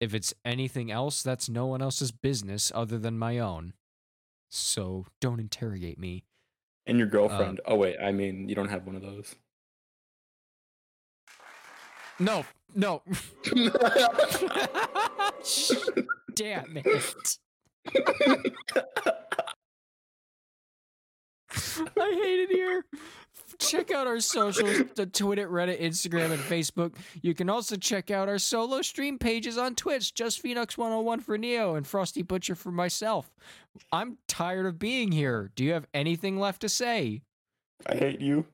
If 0.00 0.14
it's 0.14 0.32
anything 0.44 0.90
else, 0.92 1.22
that's 1.22 1.48
no 1.48 1.66
one 1.66 1.82
else's 1.82 2.12
business 2.12 2.70
other 2.74 2.98
than 2.98 3.18
my 3.18 3.38
own. 3.38 3.72
So 4.48 5.06
don't 5.20 5.40
interrogate 5.40 5.98
me. 5.98 6.24
And 6.86 6.98
your 6.98 7.08
Uh, 7.08 7.10
girlfriend? 7.10 7.60
oh 7.66 7.74
wait, 7.76 7.96
I 8.02 8.12
mean 8.12 8.48
you 8.48 8.54
don't 8.54 8.68
have 8.70 8.86
one 8.86 8.96
of 8.96 9.02
those. 9.02 9.34
No, 12.20 12.44
no. 12.74 13.02
Damn 16.34 16.78
it. 16.84 17.38
I 22.00 22.10
hate 22.22 22.40
it 22.40 22.50
here. 22.50 22.84
Check 23.58 23.90
out 23.90 24.06
our 24.06 24.20
socials 24.20 24.84
the 24.94 25.06
Twitter, 25.06 25.48
Reddit, 25.48 25.80
Instagram, 25.80 26.30
and 26.30 26.40
Facebook. 26.40 26.94
You 27.22 27.34
can 27.34 27.50
also 27.50 27.76
check 27.76 28.10
out 28.10 28.28
our 28.28 28.38
solo 28.38 28.82
stream 28.82 29.18
pages 29.18 29.58
on 29.58 29.74
Twitch, 29.74 30.14
just 30.14 30.40
Phoenix 30.40 30.78
101 30.78 31.20
for 31.20 31.36
Neo 31.36 31.74
and 31.74 31.86
Frosty 31.86 32.22
Butcher 32.22 32.54
for 32.54 32.70
myself. 32.70 33.30
I'm 33.90 34.18
tired 34.28 34.66
of 34.66 34.78
being 34.78 35.10
here. 35.10 35.50
Do 35.56 35.64
you 35.64 35.72
have 35.72 35.86
anything 35.92 36.38
left 36.38 36.60
to 36.60 36.68
say? 36.68 37.22
I 37.86 37.96
hate 37.96 38.20
you. 38.20 38.46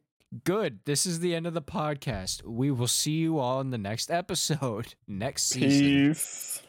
Good. 0.42 0.80
This 0.84 1.06
is 1.06 1.20
the 1.20 1.34
end 1.34 1.46
of 1.46 1.55
the 1.55 1.62
podcast. 1.62 2.42
We 2.44 2.70
will 2.70 2.88
see 2.88 3.12
you 3.12 3.38
all 3.38 3.60
in 3.60 3.70
the 3.70 3.78
next 3.78 4.10
episode, 4.10 4.94
next 5.06 5.44
season. 5.44 5.80
Peace. 5.86 6.62